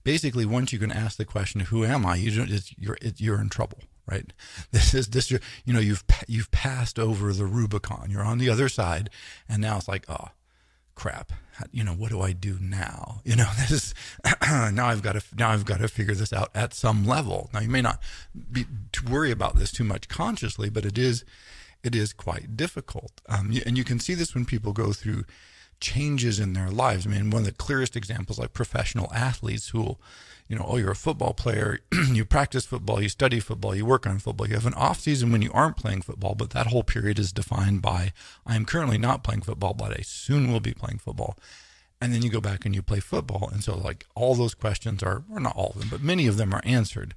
Basically, 0.04 0.44
once 0.44 0.70
you 0.70 0.78
can 0.78 0.92
ask 0.92 1.16
the 1.16 1.24
question, 1.24 1.62
"Who 1.62 1.82
am 1.82 2.04
I?" 2.04 2.16
you 2.16 2.46
you're 2.76 2.98
you're 3.16 3.40
in 3.40 3.48
trouble, 3.48 3.78
right? 4.06 4.30
This 4.70 4.92
is 4.92 5.08
this 5.08 5.30
you 5.30 5.40
know 5.64 5.80
you've 5.80 6.04
you've 6.28 6.50
passed 6.50 6.98
over 6.98 7.32
the 7.32 7.46
Rubicon. 7.46 8.10
You're 8.10 8.22
on 8.22 8.36
the 8.36 8.50
other 8.50 8.68
side, 8.68 9.08
and 9.48 9.62
now 9.62 9.78
it's 9.78 9.88
like, 9.88 10.04
oh, 10.10 10.28
crap. 10.94 11.32
You 11.72 11.84
know 11.84 11.94
what 11.94 12.10
do 12.10 12.20
I 12.20 12.32
do 12.32 12.58
now? 12.60 13.22
You 13.24 13.36
know 13.36 13.50
this 13.56 13.70
is 13.70 13.94
now 14.42 14.88
I've 14.88 15.00
got 15.00 15.14
to 15.14 15.22
now 15.34 15.52
I've 15.52 15.64
got 15.64 15.78
to 15.78 15.88
figure 15.88 16.14
this 16.14 16.34
out 16.34 16.50
at 16.54 16.74
some 16.74 17.06
level. 17.06 17.48
Now 17.54 17.60
you 17.60 17.70
may 17.70 17.80
not 17.80 18.02
be 18.52 18.66
to 18.92 19.04
worry 19.06 19.30
about 19.30 19.56
this 19.56 19.72
too 19.72 19.84
much 19.84 20.06
consciously, 20.08 20.68
but 20.68 20.84
it 20.84 20.98
is 20.98 21.24
it 21.84 21.94
is 21.94 22.12
quite 22.12 22.56
difficult. 22.56 23.20
Um, 23.28 23.52
and 23.64 23.76
you 23.76 23.84
can 23.84 24.00
see 24.00 24.14
this 24.14 24.34
when 24.34 24.46
people 24.46 24.72
go 24.72 24.92
through 24.92 25.24
changes 25.80 26.40
in 26.40 26.54
their 26.54 26.70
lives. 26.70 27.06
I 27.06 27.10
mean, 27.10 27.30
one 27.30 27.42
of 27.42 27.46
the 27.46 27.52
clearest 27.52 27.94
examples, 27.94 28.38
like 28.38 28.54
professional 28.54 29.12
athletes 29.12 29.68
who, 29.68 29.98
you 30.48 30.56
know, 30.56 30.64
oh, 30.66 30.76
you're 30.78 30.92
a 30.92 30.96
football 30.96 31.34
player, 31.34 31.80
you 32.10 32.24
practice 32.24 32.64
football, 32.64 33.02
you 33.02 33.10
study 33.10 33.38
football, 33.38 33.74
you 33.74 33.84
work 33.84 34.06
on 34.06 34.18
football, 34.18 34.48
you 34.48 34.54
have 34.54 34.66
an 34.66 34.74
off 34.74 35.00
season 35.00 35.30
when 35.30 35.42
you 35.42 35.50
aren't 35.52 35.76
playing 35.76 36.00
football, 36.00 36.34
but 36.34 36.50
that 36.50 36.68
whole 36.68 36.82
period 36.82 37.18
is 37.18 37.32
defined 37.32 37.82
by 37.82 38.12
I 38.46 38.56
am 38.56 38.64
currently 38.64 38.98
not 38.98 39.22
playing 39.22 39.42
football, 39.42 39.74
but 39.74 39.98
I 39.98 40.02
soon 40.02 40.50
will 40.50 40.60
be 40.60 40.72
playing 40.72 40.98
football. 40.98 41.38
And 42.00 42.12
then 42.12 42.22
you 42.22 42.30
go 42.30 42.40
back 42.40 42.64
and 42.64 42.74
you 42.74 42.82
play 42.82 43.00
football. 43.00 43.48
And 43.52 43.62
so, 43.62 43.76
like, 43.76 44.06
all 44.14 44.34
those 44.34 44.54
questions 44.54 45.02
are, 45.02 45.22
or 45.30 45.40
not 45.40 45.56
all 45.56 45.72
of 45.74 45.80
them, 45.80 45.88
but 45.90 46.02
many 46.02 46.26
of 46.26 46.36
them 46.36 46.52
are 46.52 46.60
answered. 46.64 47.14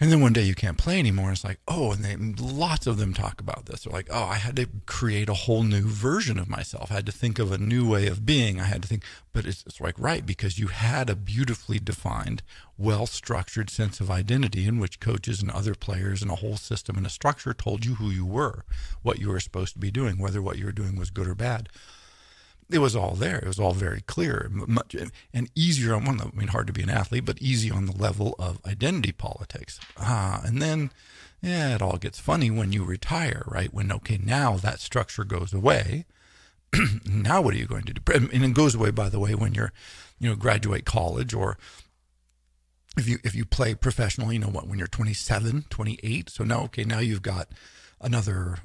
And 0.00 0.12
then 0.12 0.20
one 0.20 0.32
day 0.32 0.42
you 0.42 0.54
can't 0.54 0.78
play 0.78 1.00
anymore. 1.00 1.32
It's 1.32 1.42
like, 1.42 1.58
oh, 1.66 1.90
and 1.90 2.04
they, 2.04 2.14
lots 2.16 2.86
of 2.86 2.98
them 2.98 3.12
talk 3.12 3.40
about 3.40 3.66
this. 3.66 3.82
They're 3.82 3.92
like, 3.92 4.08
oh, 4.10 4.24
I 4.24 4.36
had 4.36 4.54
to 4.56 4.68
create 4.86 5.28
a 5.28 5.34
whole 5.34 5.64
new 5.64 5.82
version 5.82 6.38
of 6.38 6.48
myself. 6.48 6.92
I 6.92 6.94
had 6.94 7.06
to 7.06 7.12
think 7.12 7.40
of 7.40 7.50
a 7.50 7.58
new 7.58 7.88
way 7.88 8.06
of 8.06 8.24
being. 8.24 8.60
I 8.60 8.64
had 8.64 8.82
to 8.82 8.88
think, 8.88 9.02
but 9.32 9.44
it's, 9.44 9.64
it's 9.66 9.80
like, 9.80 9.98
right, 9.98 10.24
because 10.24 10.56
you 10.56 10.68
had 10.68 11.10
a 11.10 11.16
beautifully 11.16 11.80
defined, 11.80 12.44
well 12.76 13.06
structured 13.06 13.70
sense 13.70 13.98
of 13.98 14.08
identity 14.08 14.68
in 14.68 14.78
which 14.78 15.00
coaches 15.00 15.42
and 15.42 15.50
other 15.50 15.74
players 15.74 16.22
and 16.22 16.30
a 16.30 16.36
whole 16.36 16.56
system 16.56 16.96
and 16.96 17.06
a 17.06 17.10
structure 17.10 17.52
told 17.52 17.84
you 17.84 17.96
who 17.96 18.10
you 18.10 18.24
were, 18.24 18.64
what 19.02 19.18
you 19.18 19.30
were 19.30 19.40
supposed 19.40 19.72
to 19.72 19.80
be 19.80 19.90
doing, 19.90 20.18
whether 20.18 20.40
what 20.40 20.58
you 20.58 20.66
were 20.66 20.72
doing 20.72 20.96
was 20.96 21.10
good 21.10 21.26
or 21.26 21.34
bad. 21.34 21.68
It 22.70 22.78
was 22.78 22.94
all 22.94 23.14
there. 23.14 23.38
It 23.38 23.46
was 23.46 23.58
all 23.58 23.72
very 23.72 24.02
clear, 24.02 24.48
much 24.50 24.94
and 25.32 25.50
easier 25.54 25.94
on 25.94 26.04
one. 26.04 26.20
I 26.20 26.30
mean, 26.34 26.48
hard 26.48 26.66
to 26.66 26.72
be 26.72 26.82
an 26.82 26.90
athlete, 26.90 27.24
but 27.24 27.40
easy 27.40 27.70
on 27.70 27.86
the 27.86 27.96
level 27.96 28.34
of 28.38 28.60
identity 28.66 29.12
politics. 29.12 29.80
Ah, 29.96 30.42
and 30.44 30.60
then, 30.60 30.90
yeah, 31.40 31.74
it 31.74 31.82
all 31.82 31.96
gets 31.96 32.18
funny 32.18 32.50
when 32.50 32.72
you 32.72 32.84
retire, 32.84 33.42
right? 33.46 33.72
When 33.72 33.90
okay, 33.90 34.18
now 34.22 34.56
that 34.56 34.80
structure 34.80 35.24
goes 35.24 35.52
away. 35.52 36.04
now 37.06 37.40
what 37.40 37.54
are 37.54 37.58
you 37.58 37.66
going 37.66 37.84
to 37.84 37.94
do? 37.94 38.02
And 38.12 38.44
it 38.44 38.54
goes 38.54 38.74
away, 38.74 38.90
by 38.90 39.08
the 39.08 39.18
way, 39.18 39.34
when 39.34 39.54
you're, 39.54 39.72
you 40.18 40.28
know, 40.28 40.36
graduate 40.36 40.84
college 40.84 41.32
or 41.32 41.56
if 42.98 43.08
you 43.08 43.18
if 43.24 43.34
you 43.34 43.46
play 43.46 43.74
professionally, 43.74 44.34
you 44.34 44.40
know 44.40 44.48
what, 44.48 44.66
when 44.66 44.78
you're 44.78 44.88
27, 44.88 45.64
28. 45.70 46.28
So 46.28 46.44
now, 46.44 46.62
okay, 46.64 46.84
now 46.84 46.98
you've 46.98 47.22
got 47.22 47.48
another 48.00 48.58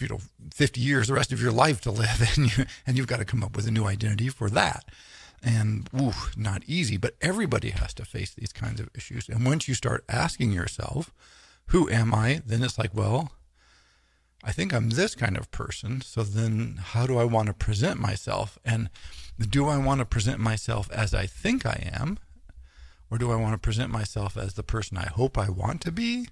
you 0.00 0.08
know 0.08 0.20
50 0.52 0.80
years 0.80 1.08
the 1.08 1.14
rest 1.14 1.32
of 1.32 1.40
your 1.40 1.52
life 1.52 1.80
to 1.82 1.90
live 1.90 2.22
and 2.36 2.56
you 2.56 2.64
and 2.86 2.96
you've 2.96 3.06
got 3.06 3.18
to 3.18 3.24
come 3.24 3.42
up 3.42 3.56
with 3.56 3.66
a 3.66 3.70
new 3.70 3.84
identity 3.84 4.28
for 4.28 4.50
that. 4.50 4.84
And 5.44 5.88
ooh, 5.98 6.12
not 6.36 6.62
easy 6.66 6.96
but 6.96 7.16
everybody 7.20 7.70
has 7.70 7.94
to 7.94 8.04
face 8.04 8.34
these 8.34 8.52
kinds 8.52 8.80
of 8.80 8.88
issues. 8.94 9.28
And 9.28 9.44
once 9.44 9.68
you 9.68 9.74
start 9.74 10.04
asking 10.08 10.52
yourself 10.52 11.12
who 11.66 11.88
am 11.88 12.14
i? 12.14 12.42
Then 12.44 12.62
it's 12.62 12.78
like 12.78 12.94
well 12.94 13.32
i 14.44 14.52
think 14.52 14.72
i'm 14.72 14.90
this 14.90 15.14
kind 15.14 15.36
of 15.36 15.50
person. 15.50 16.00
So 16.00 16.22
then 16.22 16.80
how 16.80 17.06
do 17.06 17.18
i 17.18 17.24
want 17.24 17.48
to 17.48 17.54
present 17.54 18.00
myself? 18.00 18.58
And 18.64 18.90
do 19.38 19.68
i 19.68 19.78
want 19.78 20.00
to 20.00 20.04
present 20.06 20.40
myself 20.40 20.90
as 20.92 21.14
i 21.14 21.26
think 21.26 21.64
i 21.66 21.90
am? 21.92 22.18
Or 23.10 23.18
do 23.18 23.30
i 23.30 23.36
want 23.36 23.54
to 23.54 23.58
present 23.58 23.90
myself 23.90 24.36
as 24.36 24.54
the 24.54 24.62
person 24.62 24.96
i 24.96 25.06
hope 25.06 25.36
i 25.36 25.48
want 25.48 25.80
to 25.82 25.92
be 25.92 26.28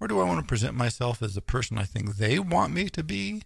or 0.00 0.08
do 0.08 0.20
I 0.20 0.24
want 0.24 0.40
to 0.40 0.46
present 0.46 0.74
myself 0.74 1.22
as 1.22 1.34
the 1.34 1.40
person 1.40 1.78
I 1.78 1.84
think 1.84 2.16
they 2.16 2.38
want 2.38 2.72
me 2.72 2.88
to 2.90 3.02
be? 3.02 3.42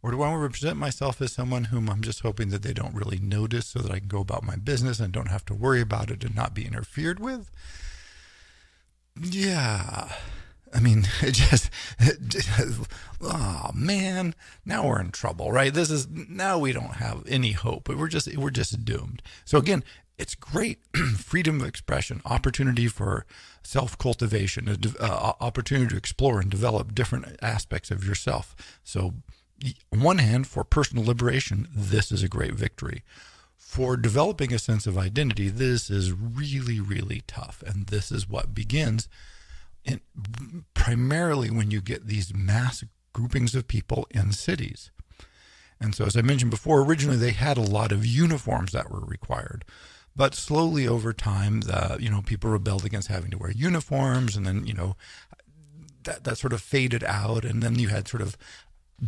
Or 0.00 0.12
do 0.12 0.22
I 0.22 0.30
want 0.30 0.44
to 0.52 0.58
present 0.58 0.78
myself 0.78 1.20
as 1.20 1.32
someone 1.32 1.64
whom 1.64 1.90
I'm 1.90 2.02
just 2.02 2.20
hoping 2.20 2.50
that 2.50 2.62
they 2.62 2.72
don't 2.72 2.94
really 2.94 3.18
notice 3.18 3.66
so 3.66 3.80
that 3.80 3.90
I 3.90 3.98
can 3.98 4.06
go 4.06 4.20
about 4.20 4.44
my 4.44 4.54
business 4.54 5.00
and 5.00 5.12
don't 5.12 5.28
have 5.28 5.44
to 5.46 5.54
worry 5.54 5.80
about 5.80 6.10
it 6.10 6.22
and 6.22 6.36
not 6.36 6.54
be 6.54 6.66
interfered 6.66 7.18
with? 7.18 7.50
Yeah. 9.20 10.12
I 10.72 10.80
mean, 10.80 11.08
it 11.22 11.32
just, 11.32 11.70
it 11.98 12.18
just, 12.28 12.48
oh 13.20 13.70
man, 13.74 14.34
now 14.64 14.86
we're 14.86 15.00
in 15.00 15.10
trouble, 15.10 15.50
right? 15.50 15.72
This 15.74 15.90
is 15.90 16.08
now 16.08 16.58
we 16.58 16.72
don't 16.72 16.94
have 16.94 17.24
any 17.26 17.52
hope. 17.52 17.88
We're 17.88 18.08
just 18.08 18.34
we're 18.36 18.50
just 18.50 18.84
doomed. 18.84 19.22
So 19.44 19.58
again, 19.58 19.82
it's 20.18 20.34
great 20.34 20.78
freedom 21.16 21.60
of 21.60 21.66
expression, 21.66 22.20
opportunity 22.24 22.88
for 22.88 23.24
self 23.68 23.98
cultivation, 23.98 24.66
uh, 24.98 25.32
opportunity 25.40 25.90
to 25.90 25.96
explore 25.96 26.40
and 26.40 26.50
develop 26.50 26.94
different 26.94 27.36
aspects 27.42 27.90
of 27.90 28.02
yourself. 28.02 28.56
So, 28.82 29.12
on 29.92 30.00
one 30.00 30.18
hand, 30.18 30.46
for 30.46 30.64
personal 30.64 31.04
liberation, 31.04 31.68
this 31.74 32.10
is 32.10 32.22
a 32.22 32.28
great 32.28 32.54
victory. 32.54 33.02
For 33.56 33.98
developing 33.98 34.54
a 34.54 34.58
sense 34.58 34.86
of 34.86 34.96
identity, 34.96 35.50
this 35.50 35.90
is 35.90 36.12
really, 36.12 36.80
really 36.80 37.22
tough. 37.26 37.62
And 37.66 37.88
this 37.88 38.10
is 38.10 38.26
what 38.26 38.54
begins 38.54 39.06
in, 39.84 40.00
primarily 40.72 41.50
when 41.50 41.70
you 41.70 41.82
get 41.82 42.06
these 42.06 42.32
mass 42.34 42.84
groupings 43.12 43.54
of 43.54 43.68
people 43.68 44.06
in 44.10 44.32
cities. 44.32 44.90
And 45.78 45.94
so, 45.94 46.06
as 46.06 46.16
I 46.16 46.22
mentioned 46.22 46.50
before, 46.50 46.80
originally 46.80 47.18
they 47.18 47.32
had 47.32 47.58
a 47.58 47.62
lot 47.62 47.92
of 47.92 48.06
uniforms 48.06 48.72
that 48.72 48.90
were 48.90 49.04
required. 49.04 49.66
But 50.18 50.34
slowly 50.34 50.86
over 50.86 51.14
time, 51.14 51.62
you 51.98 52.10
know, 52.10 52.20
people 52.20 52.50
rebelled 52.50 52.84
against 52.84 53.08
having 53.08 53.30
to 53.30 53.38
wear 53.38 53.52
uniforms, 53.52 54.36
and 54.36 54.44
then 54.44 54.66
you 54.66 54.74
know, 54.74 54.96
that 56.02 56.24
that 56.24 56.36
sort 56.36 56.52
of 56.52 56.60
faded 56.60 57.04
out, 57.04 57.44
and 57.46 57.62
then 57.62 57.78
you 57.78 57.88
had 57.88 58.06
sort 58.08 58.20
of 58.20 58.36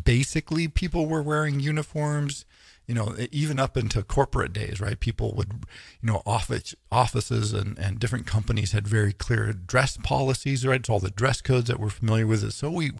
basically 0.04 0.68
people 0.68 1.06
were 1.06 1.22
wearing 1.22 1.60
uniforms 1.60 2.46
you 2.90 2.94
know, 2.96 3.14
even 3.30 3.60
up 3.60 3.76
into 3.76 4.02
corporate 4.02 4.52
days, 4.52 4.80
right? 4.80 4.98
People 4.98 5.32
would, 5.36 5.64
you 6.02 6.10
know, 6.10 6.22
office 6.26 6.74
offices 6.90 7.52
and, 7.52 7.78
and 7.78 8.00
different 8.00 8.26
companies 8.26 8.72
had 8.72 8.88
very 8.88 9.12
clear 9.12 9.52
dress 9.52 9.96
policies, 9.96 10.66
right? 10.66 10.80
It's 10.80 10.90
all 10.90 10.98
the 10.98 11.12
dress 11.12 11.40
codes 11.40 11.68
that 11.68 11.78
we're 11.78 11.90
familiar 11.90 12.26
with. 12.26 12.52
So 12.52 12.68
we 12.68 12.90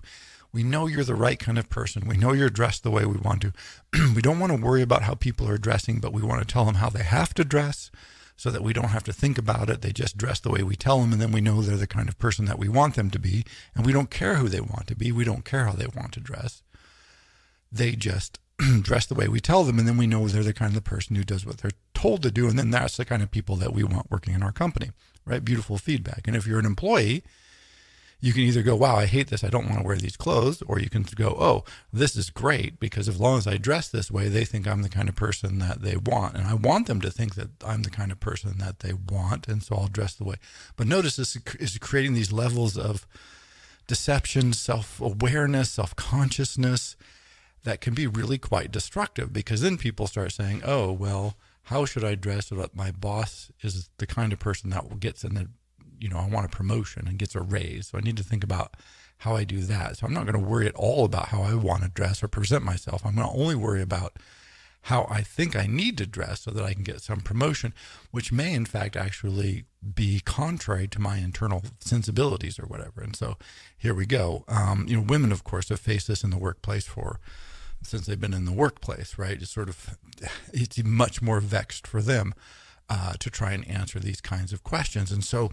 we 0.52 0.62
know 0.62 0.86
you're 0.86 1.04
the 1.04 1.14
right 1.14 1.38
kind 1.38 1.58
of 1.58 1.68
person. 1.68 2.08
We 2.08 2.16
know 2.16 2.32
you're 2.32 2.50
dressed 2.50 2.82
the 2.82 2.90
way 2.90 3.04
we 3.04 3.16
want 3.16 3.42
to. 3.42 3.52
we 4.14 4.22
don't 4.22 4.38
want 4.38 4.52
to 4.52 4.60
worry 4.60 4.82
about 4.82 5.02
how 5.02 5.14
people 5.14 5.48
are 5.48 5.58
dressing, 5.58 6.00
but 6.00 6.12
we 6.12 6.22
want 6.22 6.40
to 6.40 6.52
tell 6.52 6.64
them 6.64 6.76
how 6.76 6.90
they 6.90 7.02
have 7.02 7.34
to 7.34 7.44
dress 7.44 7.90
so 8.36 8.50
that 8.50 8.62
we 8.62 8.72
don't 8.72 8.88
have 8.88 9.04
to 9.04 9.12
think 9.12 9.38
about 9.38 9.68
it. 9.68 9.82
They 9.82 9.92
just 9.92 10.16
dress 10.16 10.40
the 10.40 10.50
way 10.50 10.62
we 10.62 10.74
tell 10.74 11.00
them, 11.00 11.12
and 11.12 11.20
then 11.20 11.30
we 11.30 11.40
know 11.40 11.60
they're 11.60 11.76
the 11.76 11.86
kind 11.86 12.08
of 12.08 12.18
person 12.18 12.46
that 12.46 12.58
we 12.58 12.68
want 12.68 12.94
them 12.94 13.10
to 13.10 13.18
be. 13.18 13.44
And 13.74 13.84
we 13.84 13.92
don't 13.92 14.10
care 14.10 14.36
who 14.36 14.48
they 14.48 14.60
want 14.60 14.86
to 14.86 14.96
be. 14.96 15.12
We 15.12 15.24
don't 15.24 15.44
care 15.44 15.66
how 15.66 15.72
they 15.72 15.86
want 15.94 16.12
to 16.12 16.20
dress. 16.20 16.62
They 17.70 17.92
just 17.92 18.38
dress 18.80 19.06
the 19.06 19.14
way 19.14 19.28
we 19.28 19.40
tell 19.40 19.62
them, 19.62 19.78
and 19.78 19.86
then 19.86 19.98
we 19.98 20.06
know 20.06 20.26
they're 20.26 20.42
the 20.42 20.54
kind 20.54 20.76
of 20.76 20.84
person 20.84 21.16
who 21.16 21.22
does 21.22 21.46
what 21.46 21.58
they're 21.58 21.70
told 21.94 22.22
to 22.22 22.30
do. 22.30 22.48
And 22.48 22.58
then 22.58 22.70
that's 22.70 22.96
the 22.96 23.04
kind 23.04 23.22
of 23.22 23.30
people 23.30 23.56
that 23.56 23.74
we 23.74 23.84
want 23.84 24.10
working 24.10 24.34
in 24.34 24.42
our 24.42 24.52
company, 24.52 24.90
right? 25.24 25.44
Beautiful 25.44 25.76
feedback. 25.78 26.22
And 26.26 26.34
if 26.34 26.46
you're 26.46 26.58
an 26.58 26.66
employee, 26.66 27.22
you 28.20 28.32
can 28.32 28.42
either 28.42 28.62
go, 28.62 28.76
wow, 28.76 28.96
I 28.96 29.06
hate 29.06 29.28
this. 29.28 29.42
I 29.42 29.48
don't 29.48 29.66
want 29.66 29.78
to 29.78 29.86
wear 29.86 29.96
these 29.96 30.16
clothes. 30.16 30.62
Or 30.66 30.78
you 30.78 30.90
can 30.90 31.02
go, 31.14 31.36
oh, 31.38 31.64
this 31.92 32.16
is 32.16 32.28
great 32.28 32.78
because 32.78 33.08
as 33.08 33.18
long 33.18 33.38
as 33.38 33.46
I 33.46 33.56
dress 33.56 33.88
this 33.88 34.10
way, 34.10 34.28
they 34.28 34.44
think 34.44 34.66
I'm 34.66 34.82
the 34.82 34.90
kind 34.90 35.08
of 35.08 35.16
person 35.16 35.58
that 35.58 35.80
they 35.80 35.96
want. 35.96 36.36
And 36.36 36.46
I 36.46 36.54
want 36.54 36.86
them 36.86 37.00
to 37.00 37.10
think 37.10 37.34
that 37.36 37.50
I'm 37.64 37.82
the 37.82 37.90
kind 37.90 38.12
of 38.12 38.20
person 38.20 38.58
that 38.58 38.80
they 38.80 38.92
want. 38.92 39.48
And 39.48 39.62
so 39.62 39.76
I'll 39.76 39.88
dress 39.88 40.14
the 40.14 40.24
way. 40.24 40.36
But 40.76 40.86
notice 40.86 41.16
this 41.16 41.36
is 41.58 41.78
creating 41.78 42.14
these 42.14 42.32
levels 42.32 42.76
of 42.76 43.06
deception, 43.86 44.52
self 44.52 45.00
awareness, 45.00 45.70
self 45.70 45.96
consciousness 45.96 46.96
that 47.64 47.80
can 47.80 47.94
be 47.94 48.06
really 48.06 48.38
quite 48.38 48.70
destructive 48.70 49.32
because 49.32 49.60
then 49.62 49.76
people 49.76 50.06
start 50.06 50.32
saying, 50.32 50.62
oh, 50.64 50.92
well, 50.92 51.36
how 51.64 51.84
should 51.84 52.04
I 52.04 52.14
dress 52.14 52.48
so 52.48 52.56
that 52.56 52.74
my 52.74 52.90
boss 52.90 53.50
is 53.62 53.90
the 53.98 54.06
kind 54.06 54.32
of 54.32 54.38
person 54.38 54.70
that 54.70 55.00
gets 55.00 55.24
in 55.24 55.34
the 55.34 55.48
you 56.00 56.08
know, 56.08 56.18
I 56.18 56.28
want 56.28 56.46
a 56.46 56.56
promotion 56.56 57.06
and 57.06 57.18
gets 57.18 57.34
a 57.34 57.40
raise. 57.40 57.88
So 57.88 57.98
I 57.98 58.00
need 58.00 58.16
to 58.16 58.24
think 58.24 58.42
about 58.42 58.74
how 59.18 59.36
I 59.36 59.44
do 59.44 59.60
that. 59.60 59.98
So 59.98 60.06
I'm 60.06 60.14
not 60.14 60.26
going 60.26 60.42
to 60.42 60.50
worry 60.50 60.66
at 60.66 60.74
all 60.74 61.04
about 61.04 61.28
how 61.28 61.42
I 61.42 61.54
want 61.54 61.82
to 61.82 61.90
dress 61.90 62.22
or 62.22 62.28
present 62.28 62.64
myself. 62.64 63.04
I'm 63.04 63.14
going 63.14 63.28
to 63.28 63.34
only 63.34 63.54
worry 63.54 63.82
about 63.82 64.14
how 64.84 65.06
I 65.10 65.20
think 65.20 65.54
I 65.54 65.66
need 65.66 65.98
to 65.98 66.06
dress 66.06 66.42
so 66.42 66.50
that 66.52 66.64
I 66.64 66.72
can 66.72 66.82
get 66.82 67.02
some 67.02 67.20
promotion, 67.20 67.74
which 68.10 68.32
may 68.32 68.54
in 68.54 68.64
fact 68.64 68.96
actually 68.96 69.64
be 69.94 70.20
contrary 70.20 70.88
to 70.88 71.00
my 71.00 71.18
internal 71.18 71.62
sensibilities 71.80 72.58
or 72.58 72.64
whatever. 72.64 73.02
And 73.02 73.14
so 73.14 73.36
here 73.76 73.94
we 73.94 74.06
go. 74.06 74.44
Um, 74.48 74.86
you 74.88 74.96
know, 74.96 75.04
women, 75.06 75.32
of 75.32 75.44
course, 75.44 75.68
have 75.68 75.80
faced 75.80 76.08
this 76.08 76.24
in 76.24 76.30
the 76.30 76.38
workplace 76.38 76.86
for 76.86 77.20
since 77.82 78.06
they've 78.06 78.20
been 78.20 78.34
in 78.34 78.44
the 78.46 78.52
workplace, 78.52 79.18
right? 79.18 79.40
It's 79.40 79.50
sort 79.50 79.68
of 79.68 79.98
it's 80.52 80.82
much 80.82 81.20
more 81.20 81.40
vexed 81.40 81.86
for 81.86 82.00
them 82.00 82.34
uh, 82.90 83.14
to 83.20 83.30
try 83.30 83.52
and 83.52 83.66
answer 83.66 83.98
these 83.98 84.20
kinds 84.20 84.52
of 84.52 84.62
questions. 84.62 85.10
And 85.10 85.24
so 85.24 85.52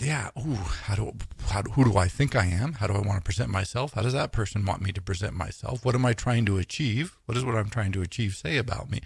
yeah, 0.00 0.30
ooh, 0.36 0.54
how 0.54 0.96
do, 0.96 1.12
how 1.46 1.62
who 1.62 1.84
do 1.84 1.96
I 1.96 2.08
think 2.08 2.34
I 2.34 2.46
am? 2.46 2.74
How 2.74 2.88
do 2.88 2.94
I 2.94 3.00
want 3.00 3.18
to 3.18 3.24
present 3.24 3.50
myself? 3.50 3.92
How 3.94 4.02
does 4.02 4.12
that 4.12 4.32
person 4.32 4.64
want 4.64 4.82
me 4.82 4.90
to 4.92 5.00
present 5.00 5.34
myself? 5.34 5.84
What 5.84 5.94
am 5.94 6.04
I 6.04 6.14
trying 6.14 6.44
to 6.46 6.58
achieve? 6.58 7.16
What 7.26 7.38
is 7.38 7.44
what 7.44 7.54
I'm 7.54 7.70
trying 7.70 7.92
to 7.92 8.02
achieve 8.02 8.34
say 8.34 8.56
about 8.56 8.90
me? 8.90 9.00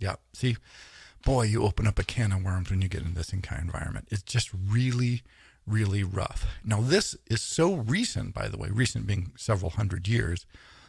Yeah, 0.00 0.16
see, 0.32 0.56
boy, 1.24 1.42
you 1.42 1.62
open 1.62 1.86
up 1.86 1.98
a 1.98 2.04
can 2.04 2.32
of 2.32 2.42
worms 2.42 2.70
when 2.70 2.82
you 2.82 2.88
get 2.88 3.02
in 3.02 3.14
this 3.14 3.30
kind 3.30 3.60
of 3.60 3.64
environment. 3.66 4.08
It's 4.10 4.22
just 4.22 4.50
really, 4.52 5.22
really 5.64 6.02
rough. 6.02 6.44
Now, 6.64 6.80
this 6.80 7.16
is 7.28 7.40
so 7.40 7.74
recent, 7.74 8.34
by 8.34 8.48
the 8.48 8.58
way, 8.58 8.68
recent 8.70 9.06
being 9.06 9.32
several 9.36 9.70
hundred 9.70 10.08
years. 10.08 10.44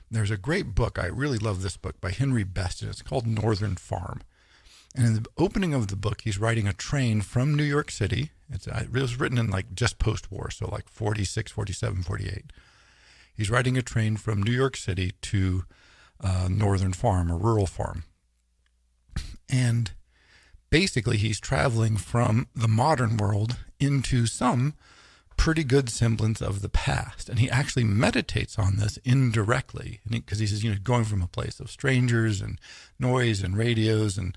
There's 0.09 0.31
a 0.31 0.37
great 0.37 0.73
book. 0.73 0.97
I 0.97 1.07
really 1.07 1.37
love 1.37 1.61
this 1.61 1.77
book 1.77 2.01
by 2.01 2.11
Henry 2.11 2.43
Best, 2.43 2.81
and 2.81 2.89
it's 2.89 3.01
called 3.03 3.27
Northern 3.27 3.75
Farm. 3.75 4.21
And 4.97 5.05
in 5.05 5.13
the 5.13 5.29
opening 5.37 5.75
of 5.75 5.87
the 5.87 5.95
book, 5.95 6.21
he's 6.21 6.39
riding 6.39 6.67
a 6.67 6.73
train 6.73 7.21
from 7.21 7.53
New 7.53 7.63
York 7.63 7.91
City. 7.91 8.31
It's, 8.49 8.67
uh, 8.67 8.85
it 8.85 8.91
was 8.91 9.19
written 9.19 9.37
in 9.37 9.51
like 9.51 9.75
just 9.75 9.99
post 9.99 10.31
war, 10.31 10.49
so 10.49 10.67
like 10.67 10.89
46, 10.89 11.51
47, 11.51 12.01
48. 12.01 12.51
He's 13.31 13.51
riding 13.51 13.77
a 13.77 13.83
train 13.83 14.17
from 14.17 14.41
New 14.41 14.51
York 14.51 14.75
City 14.75 15.13
to 15.21 15.65
a 16.19 16.49
northern 16.49 16.93
farm, 16.93 17.29
a 17.29 17.37
rural 17.37 17.67
farm. 17.67 18.05
And 19.47 19.91
basically, 20.71 21.17
he's 21.17 21.39
traveling 21.39 21.97
from 21.97 22.47
the 22.55 22.67
modern 22.67 23.17
world 23.17 23.57
into 23.79 24.25
some 24.25 24.73
pretty 25.37 25.63
good 25.63 25.91
semblance 25.91 26.41
of 26.41 26.63
the 26.63 26.69
past. 26.69 27.29
And 27.29 27.37
he 27.37 27.47
actually 27.51 27.83
meditates 27.83 28.57
on 28.57 28.77
this 28.77 28.97
indirectly 29.05 29.99
because 30.09 30.39
he, 30.39 30.45
he 30.45 30.49
says, 30.49 30.63
you 30.63 30.71
know, 30.71 30.77
going 30.83 31.05
from 31.05 31.21
a 31.21 31.27
place 31.27 31.59
of 31.59 31.69
strangers 31.69 32.41
and 32.41 32.59
noise 32.99 33.43
and 33.43 33.55
radios 33.55 34.17
and 34.17 34.35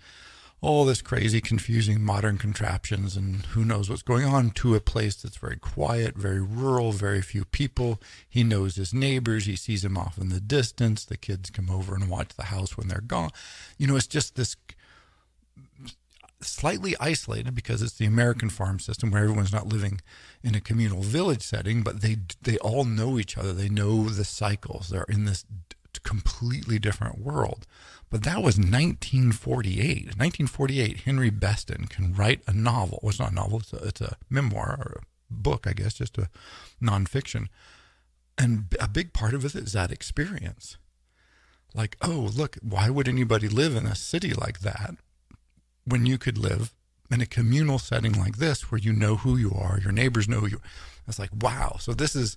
all 0.62 0.84
this 0.84 1.00
crazy, 1.00 1.40
confusing 1.40 2.02
modern 2.02 2.36
contraptions 2.36 3.16
and 3.16 3.46
who 3.46 3.64
knows 3.64 3.88
what's 3.88 4.02
going 4.02 4.26
on 4.26 4.50
to 4.50 4.74
a 4.74 4.80
place 4.80 5.16
that's 5.16 5.38
very 5.38 5.56
quiet, 5.56 6.16
very 6.16 6.40
rural, 6.40 6.92
very 6.92 7.22
few 7.22 7.46
people. 7.46 8.00
He 8.28 8.44
knows 8.44 8.76
his 8.76 8.92
neighbors. 8.92 9.46
He 9.46 9.56
sees 9.56 9.82
them 9.82 9.96
off 9.96 10.18
in 10.18 10.28
the 10.28 10.40
distance. 10.40 11.04
The 11.04 11.16
kids 11.16 11.48
come 11.48 11.70
over 11.70 11.94
and 11.94 12.10
watch 12.10 12.30
the 12.36 12.44
house 12.44 12.76
when 12.76 12.88
they're 12.88 13.00
gone. 13.00 13.30
You 13.78 13.86
know, 13.86 13.96
it's 13.96 14.06
just 14.06 14.36
this 14.36 14.54
slightly 16.42 16.94
isolated 17.00 17.54
because 17.54 17.82
it's 17.82 17.96
the 17.96 18.06
American 18.06 18.50
farm 18.50 18.78
system 18.78 19.10
where 19.10 19.22
everyone's 19.22 19.52
not 19.52 19.66
living 19.66 20.00
in 20.42 20.54
a 20.54 20.60
communal 20.60 21.02
village 21.02 21.42
setting, 21.42 21.82
but 21.82 22.02
they 22.02 22.16
they 22.42 22.58
all 22.58 22.84
know 22.84 23.18
each 23.18 23.36
other. 23.38 23.52
They 23.52 23.68
know 23.68 24.08
the 24.08 24.24
cycles. 24.24 24.88
They're 24.88 25.04
in 25.08 25.24
this 25.24 25.44
completely 26.10 26.80
different 26.80 27.20
world. 27.20 27.68
But 28.10 28.24
that 28.24 28.42
was 28.42 28.58
1948. 28.58 30.16
1948, 30.16 30.96
Henry 31.02 31.30
Beston 31.30 31.86
can 31.86 32.12
write 32.12 32.42
a 32.48 32.52
novel. 32.52 32.98
Well, 33.00 33.10
it's 33.10 33.20
not 33.20 33.30
a 33.30 33.34
novel, 33.34 33.60
it's 33.60 33.72
a, 33.72 33.76
it's 33.76 34.00
a 34.00 34.16
memoir 34.28 34.76
or 34.80 35.00
a 35.00 35.04
book, 35.30 35.68
I 35.68 35.72
guess, 35.72 35.94
just 35.94 36.18
a 36.18 36.28
nonfiction. 36.82 37.46
And 38.36 38.74
a 38.80 38.88
big 38.88 39.12
part 39.12 39.34
of 39.34 39.44
it 39.44 39.54
is 39.54 39.72
that 39.72 39.92
experience. 39.92 40.78
Like, 41.74 41.96
oh, 42.02 42.28
look, 42.34 42.56
why 42.60 42.90
would 42.90 43.06
anybody 43.06 43.48
live 43.48 43.76
in 43.76 43.86
a 43.86 43.94
city 43.94 44.34
like 44.34 44.60
that 44.60 44.96
when 45.84 46.06
you 46.06 46.18
could 46.18 46.38
live 46.38 46.74
in 47.08 47.20
a 47.20 47.26
communal 47.26 47.78
setting 47.78 48.14
like 48.14 48.38
this 48.38 48.72
where 48.72 48.80
you 48.80 48.92
know 48.92 49.14
who 49.16 49.36
you 49.36 49.52
are, 49.56 49.78
your 49.78 49.92
neighbors 49.92 50.28
know 50.28 50.44
you? 50.46 50.60
It's 51.06 51.20
like, 51.20 51.30
wow. 51.40 51.76
So 51.78 51.92
this 51.92 52.16
is 52.16 52.36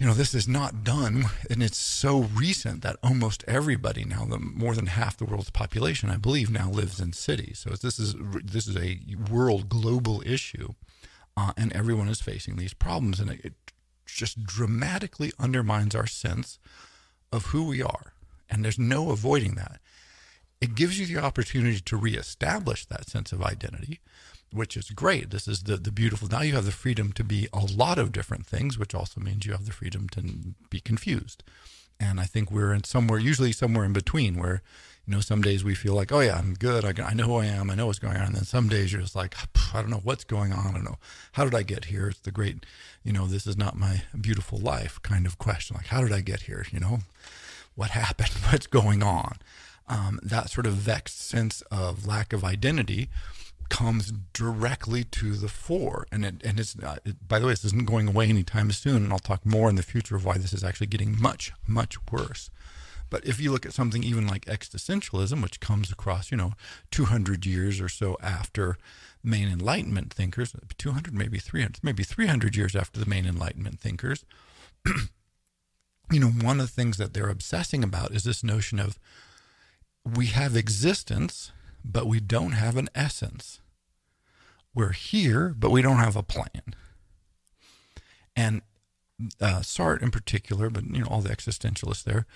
you 0.00 0.06
know, 0.06 0.14
this 0.14 0.34
is 0.34 0.48
not 0.48 0.82
done, 0.82 1.26
and 1.50 1.62
it's 1.62 1.76
so 1.76 2.20
recent 2.20 2.80
that 2.80 2.96
almost 3.02 3.44
everybody 3.46 4.02
now, 4.02 4.24
the 4.24 4.38
more 4.38 4.74
than 4.74 4.86
half 4.86 5.18
the 5.18 5.26
world's 5.26 5.50
population, 5.50 6.08
I 6.08 6.16
believe, 6.16 6.50
now 6.50 6.70
lives 6.70 7.00
in 7.00 7.12
cities. 7.12 7.58
So 7.58 7.76
this 7.76 7.98
is 7.98 8.14
this 8.42 8.66
is 8.66 8.78
a 8.78 8.98
world 9.30 9.68
global 9.68 10.22
issue, 10.24 10.70
uh, 11.36 11.52
and 11.54 11.70
everyone 11.74 12.08
is 12.08 12.22
facing 12.22 12.56
these 12.56 12.72
problems, 12.72 13.20
and 13.20 13.30
it, 13.30 13.44
it 13.44 13.52
just 14.06 14.42
dramatically 14.42 15.32
undermines 15.38 15.94
our 15.94 16.06
sense 16.06 16.58
of 17.30 17.46
who 17.46 17.64
we 17.64 17.82
are, 17.82 18.14
and 18.48 18.64
there's 18.64 18.78
no 18.78 19.10
avoiding 19.10 19.56
that. 19.56 19.80
It 20.62 20.74
gives 20.74 20.98
you 20.98 21.04
the 21.04 21.22
opportunity 21.22 21.78
to 21.78 21.96
reestablish 21.98 22.86
that 22.86 23.10
sense 23.10 23.32
of 23.32 23.42
identity, 23.42 24.00
which 24.52 24.76
is 24.76 24.90
great. 24.90 25.30
This 25.30 25.46
is 25.46 25.64
the, 25.64 25.76
the 25.76 25.92
beautiful. 25.92 26.28
Now 26.28 26.42
you 26.42 26.54
have 26.54 26.64
the 26.64 26.72
freedom 26.72 27.12
to 27.12 27.24
be 27.24 27.48
a 27.52 27.64
lot 27.64 27.98
of 27.98 28.12
different 28.12 28.46
things, 28.46 28.78
which 28.78 28.94
also 28.94 29.20
means 29.20 29.46
you 29.46 29.52
have 29.52 29.66
the 29.66 29.72
freedom 29.72 30.08
to 30.10 30.22
be 30.68 30.80
confused. 30.80 31.42
And 31.98 32.18
I 32.18 32.24
think 32.24 32.50
we're 32.50 32.72
in 32.72 32.84
somewhere, 32.84 33.18
usually 33.18 33.52
somewhere 33.52 33.84
in 33.84 33.92
between, 33.92 34.38
where, 34.38 34.62
you 35.06 35.14
know, 35.14 35.20
some 35.20 35.42
days 35.42 35.62
we 35.62 35.74
feel 35.74 35.94
like, 35.94 36.10
oh 36.10 36.20
yeah, 36.20 36.38
I'm 36.38 36.54
good. 36.54 36.84
I, 36.84 37.10
I 37.10 37.14
know 37.14 37.26
who 37.26 37.36
I 37.36 37.46
am. 37.46 37.70
I 37.70 37.74
know 37.74 37.86
what's 37.86 37.98
going 37.98 38.16
on. 38.16 38.28
And 38.28 38.36
then 38.36 38.44
some 38.44 38.68
days 38.68 38.92
you're 38.92 39.02
just 39.02 39.14
like, 39.14 39.34
I 39.74 39.80
don't 39.80 39.90
know 39.90 40.00
what's 40.02 40.24
going 40.24 40.52
on. 40.52 40.68
I 40.68 40.72
don't 40.72 40.84
know. 40.84 40.98
How 41.32 41.44
did 41.44 41.54
I 41.54 41.62
get 41.62 41.86
here? 41.86 42.08
It's 42.08 42.20
the 42.20 42.32
great, 42.32 42.64
you 43.04 43.12
know, 43.12 43.26
this 43.26 43.46
is 43.46 43.56
not 43.56 43.76
my 43.76 44.02
beautiful 44.18 44.58
life 44.58 44.98
kind 45.02 45.26
of 45.26 45.38
question. 45.38 45.76
Like, 45.76 45.88
how 45.88 46.00
did 46.00 46.12
I 46.12 46.22
get 46.22 46.42
here? 46.42 46.64
You 46.72 46.80
know, 46.80 47.00
what 47.74 47.90
happened? 47.90 48.30
What's 48.50 48.66
going 48.66 49.02
on? 49.02 49.36
Um, 49.88 50.20
that 50.22 50.50
sort 50.50 50.66
of 50.66 50.74
vexed 50.74 51.20
sense 51.20 51.62
of 51.70 52.06
lack 52.06 52.32
of 52.32 52.44
identity 52.44 53.10
comes 53.70 54.12
directly 54.34 55.04
to 55.04 55.34
the 55.34 55.48
fore. 55.48 56.06
And 56.12 56.24
it, 56.24 56.42
and 56.44 56.60
it's, 56.60 56.76
uh, 56.78 56.96
it, 57.04 57.26
by 57.26 57.38
the 57.38 57.46
way, 57.46 57.52
this 57.52 57.64
isn't 57.66 57.86
going 57.86 58.08
away 58.08 58.28
anytime 58.28 58.70
soon. 58.72 59.04
And 59.04 59.12
I'll 59.12 59.18
talk 59.18 59.46
more 59.46 59.70
in 59.70 59.76
the 59.76 59.82
future 59.82 60.16
of 60.16 60.24
why 60.24 60.36
this 60.36 60.52
is 60.52 60.62
actually 60.62 60.88
getting 60.88 61.18
much, 61.18 61.52
much 61.66 61.96
worse. 62.10 62.50
But 63.08 63.26
if 63.26 63.40
you 63.40 63.50
look 63.50 63.66
at 63.66 63.72
something 63.72 64.04
even 64.04 64.26
like 64.26 64.44
existentialism, 64.44 65.42
which 65.42 65.60
comes 65.60 65.90
across, 65.90 66.30
you 66.30 66.36
know, 66.36 66.52
200 66.90 67.44
years 67.44 67.80
or 67.80 67.88
so 67.88 68.16
after 68.22 68.76
main 69.22 69.48
Enlightenment 69.48 70.12
thinkers, 70.12 70.54
200, 70.78 71.12
maybe 71.12 71.38
300, 71.38 71.80
maybe 71.82 72.04
300 72.04 72.54
years 72.54 72.76
after 72.76 73.00
the 73.00 73.10
main 73.10 73.26
Enlightenment 73.26 73.80
thinkers, 73.80 74.24
you 74.86 76.20
know, 76.20 76.28
one 76.28 76.60
of 76.60 76.66
the 76.66 76.72
things 76.72 76.98
that 76.98 77.12
they're 77.12 77.28
obsessing 77.28 77.82
about 77.82 78.12
is 78.12 78.22
this 78.22 78.44
notion 78.44 78.78
of 78.78 78.98
we 80.04 80.26
have 80.26 80.56
existence 80.56 81.50
but 81.84 82.06
we 82.06 82.20
don't 82.20 82.52
have 82.52 82.76
an 82.76 82.88
essence. 82.94 83.60
We're 84.74 84.92
here, 84.92 85.54
but 85.58 85.70
we 85.70 85.82
don't 85.82 85.96
have 85.96 86.16
a 86.16 86.22
plan. 86.22 86.74
And 88.36 88.62
uh, 89.40 89.60
Sartre 89.60 90.02
in 90.02 90.10
particular, 90.10 90.70
but 90.70 90.84
you 90.84 91.00
know 91.00 91.08
all 91.08 91.20
the 91.20 91.34
existentialists 91.34 92.04
there, 92.04 92.26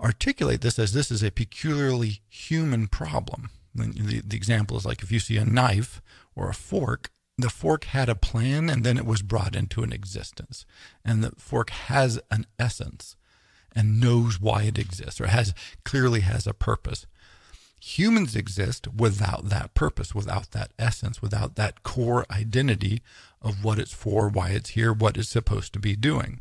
articulate 0.00 0.60
this 0.60 0.78
as 0.78 0.92
this 0.92 1.10
is 1.10 1.22
a 1.22 1.30
peculiarly 1.30 2.20
human 2.28 2.86
problem. 2.86 3.50
The, 3.74 4.22
the 4.24 4.36
example 4.36 4.76
is 4.76 4.86
like 4.86 5.02
if 5.02 5.10
you 5.10 5.18
see 5.18 5.36
a 5.36 5.44
knife 5.44 6.00
or 6.36 6.48
a 6.48 6.54
fork, 6.54 7.10
the 7.36 7.50
fork 7.50 7.84
had 7.84 8.08
a 8.08 8.14
plan 8.14 8.70
and 8.70 8.84
then 8.84 8.96
it 8.96 9.06
was 9.06 9.22
brought 9.22 9.56
into 9.56 9.82
an 9.82 9.92
existence. 9.92 10.64
And 11.04 11.24
the 11.24 11.32
fork 11.36 11.70
has 11.70 12.20
an 12.30 12.46
essence 12.58 13.16
and 13.74 14.00
knows 14.00 14.40
why 14.40 14.62
it 14.62 14.78
exists 14.78 15.20
or 15.20 15.26
has 15.26 15.52
clearly 15.84 16.20
has 16.20 16.46
a 16.46 16.54
purpose 16.54 17.06
humans 17.84 18.34
exist 18.34 18.88
without 18.88 19.50
that 19.50 19.74
purpose, 19.74 20.14
without 20.14 20.52
that 20.52 20.72
essence, 20.78 21.20
without 21.20 21.54
that 21.56 21.82
core 21.82 22.24
identity 22.30 23.02
of 23.42 23.62
what 23.62 23.78
it's 23.78 23.92
for, 23.92 24.28
why 24.28 24.50
it's 24.50 24.70
here, 24.70 24.90
what 24.90 25.18
it's 25.18 25.28
supposed 25.28 25.74
to 25.74 25.78
be 25.78 25.94
doing. 25.94 26.40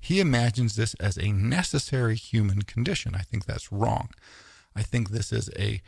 He 0.00 0.18
imagines 0.18 0.74
this 0.74 0.94
as 0.94 1.16
a 1.16 1.30
necessary 1.30 2.16
human 2.16 2.62
condition. 2.62 3.14
I 3.14 3.20
think 3.20 3.44
that's 3.44 3.70
wrong. 3.70 4.08
I 4.74 4.82
think 4.82 5.10
this 5.10 5.32
is 5.32 5.48
a 5.56 5.80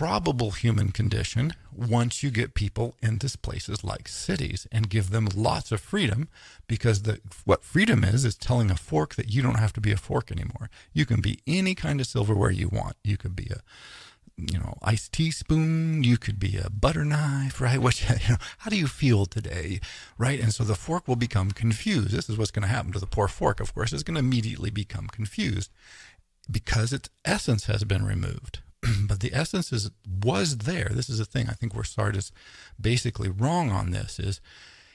probable 0.00 0.52
human 0.52 0.90
condition 0.90 1.52
once 1.76 2.22
you 2.22 2.30
get 2.30 2.54
people 2.54 2.96
into 3.02 3.28
places 3.36 3.84
like 3.84 4.08
cities 4.08 4.66
and 4.72 4.88
give 4.88 5.10
them 5.10 5.28
lots 5.34 5.70
of 5.72 5.78
freedom 5.78 6.26
because 6.66 7.02
the 7.02 7.20
what 7.44 7.62
freedom 7.62 8.02
is 8.02 8.24
is 8.24 8.34
telling 8.34 8.70
a 8.70 8.76
fork 8.76 9.14
that 9.16 9.30
you 9.30 9.42
don't 9.42 9.58
have 9.58 9.74
to 9.74 9.80
be 9.80 9.92
a 9.92 9.98
fork 9.98 10.32
anymore. 10.32 10.70
You 10.94 11.04
can 11.04 11.20
be 11.20 11.40
any 11.46 11.74
kind 11.74 12.00
of 12.00 12.06
silverware 12.06 12.50
you 12.50 12.70
want. 12.70 12.96
You 13.04 13.18
could 13.18 13.36
be 13.36 13.50
a 13.50 13.60
you 14.38 14.58
know, 14.58 14.78
iced 14.80 15.12
teaspoon. 15.12 16.02
You 16.02 16.16
could 16.16 16.40
be 16.40 16.56
a 16.56 16.70
butter 16.70 17.04
knife, 17.04 17.60
right? 17.66 17.78
Which, 17.78 18.08
you 18.08 18.30
know, 18.30 18.36
how 18.56 18.70
do 18.70 18.78
you 18.78 18.86
feel 18.86 19.26
today, 19.26 19.80
right? 20.16 20.40
And 20.40 20.54
so 20.54 20.64
the 20.64 20.76
fork 20.76 21.08
will 21.08 21.16
become 21.16 21.50
confused. 21.50 22.12
This 22.12 22.30
is 22.30 22.38
what's 22.38 22.50
going 22.50 22.62
to 22.62 22.74
happen 22.74 22.92
to 22.92 23.00
the 23.00 23.06
poor 23.06 23.28
fork. 23.28 23.60
Of 23.60 23.74
course, 23.74 23.92
it's 23.92 24.02
going 24.02 24.14
to 24.14 24.26
immediately 24.26 24.70
become 24.70 25.08
confused 25.08 25.70
because 26.50 26.94
its 26.94 27.10
essence 27.26 27.66
has 27.66 27.84
been 27.84 28.06
removed. 28.06 28.60
but 29.06 29.20
the 29.20 29.34
essence 29.34 29.72
is 29.72 29.90
was 30.22 30.58
there. 30.58 30.90
This 30.90 31.08
is 31.08 31.18
the 31.18 31.24
thing 31.24 31.48
I 31.48 31.52
think 31.52 31.74
where 31.74 31.84
Sartre 31.84 32.16
is 32.16 32.32
basically 32.80 33.28
wrong 33.28 33.70
on 33.70 33.90
this 33.90 34.18
is 34.18 34.40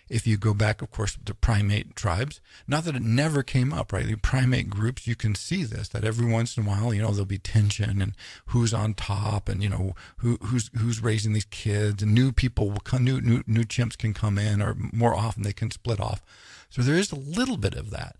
if 0.07 0.27
you 0.27 0.37
go 0.37 0.53
back, 0.53 0.81
of 0.81 0.91
course, 0.91 1.17
to 1.25 1.33
primate 1.33 1.95
tribes, 1.95 2.39
not 2.67 2.83
that 2.83 2.95
it 2.95 3.01
never 3.01 3.41
came 3.41 3.73
up, 3.73 3.91
right? 3.91 4.05
The 4.05 4.15
primate 4.15 4.69
groups, 4.69 5.07
you 5.07 5.15
can 5.15 5.33
see 5.33 5.63
this 5.63 5.89
that 5.89 6.03
every 6.03 6.27
once 6.27 6.55
in 6.57 6.63
a 6.63 6.67
while, 6.67 6.93
you 6.93 7.01
know, 7.01 7.09
there'll 7.09 7.25
be 7.25 7.39
tension 7.39 8.01
and 8.01 8.13
who's 8.47 8.73
on 8.73 8.93
top, 8.93 9.49
and 9.49 9.63
you 9.63 9.69
know 9.69 9.95
who 10.17 10.37
who's 10.43 10.69
who's 10.77 11.01
raising 11.01 11.33
these 11.33 11.45
kids, 11.45 12.03
and 12.03 12.13
new 12.13 12.31
people 12.31 12.69
will 12.69 12.79
come, 12.79 13.03
new 13.03 13.19
new 13.19 13.43
new 13.47 13.63
chimps 13.63 13.97
can 13.97 14.13
come 14.13 14.37
in, 14.37 14.61
or 14.61 14.75
more 14.93 15.15
often 15.15 15.43
they 15.43 15.53
can 15.53 15.71
split 15.71 15.99
off. 15.99 16.21
So 16.69 16.81
there 16.81 16.95
is 16.95 17.11
a 17.11 17.15
little 17.15 17.57
bit 17.57 17.73
of 17.73 17.89
that. 17.91 18.17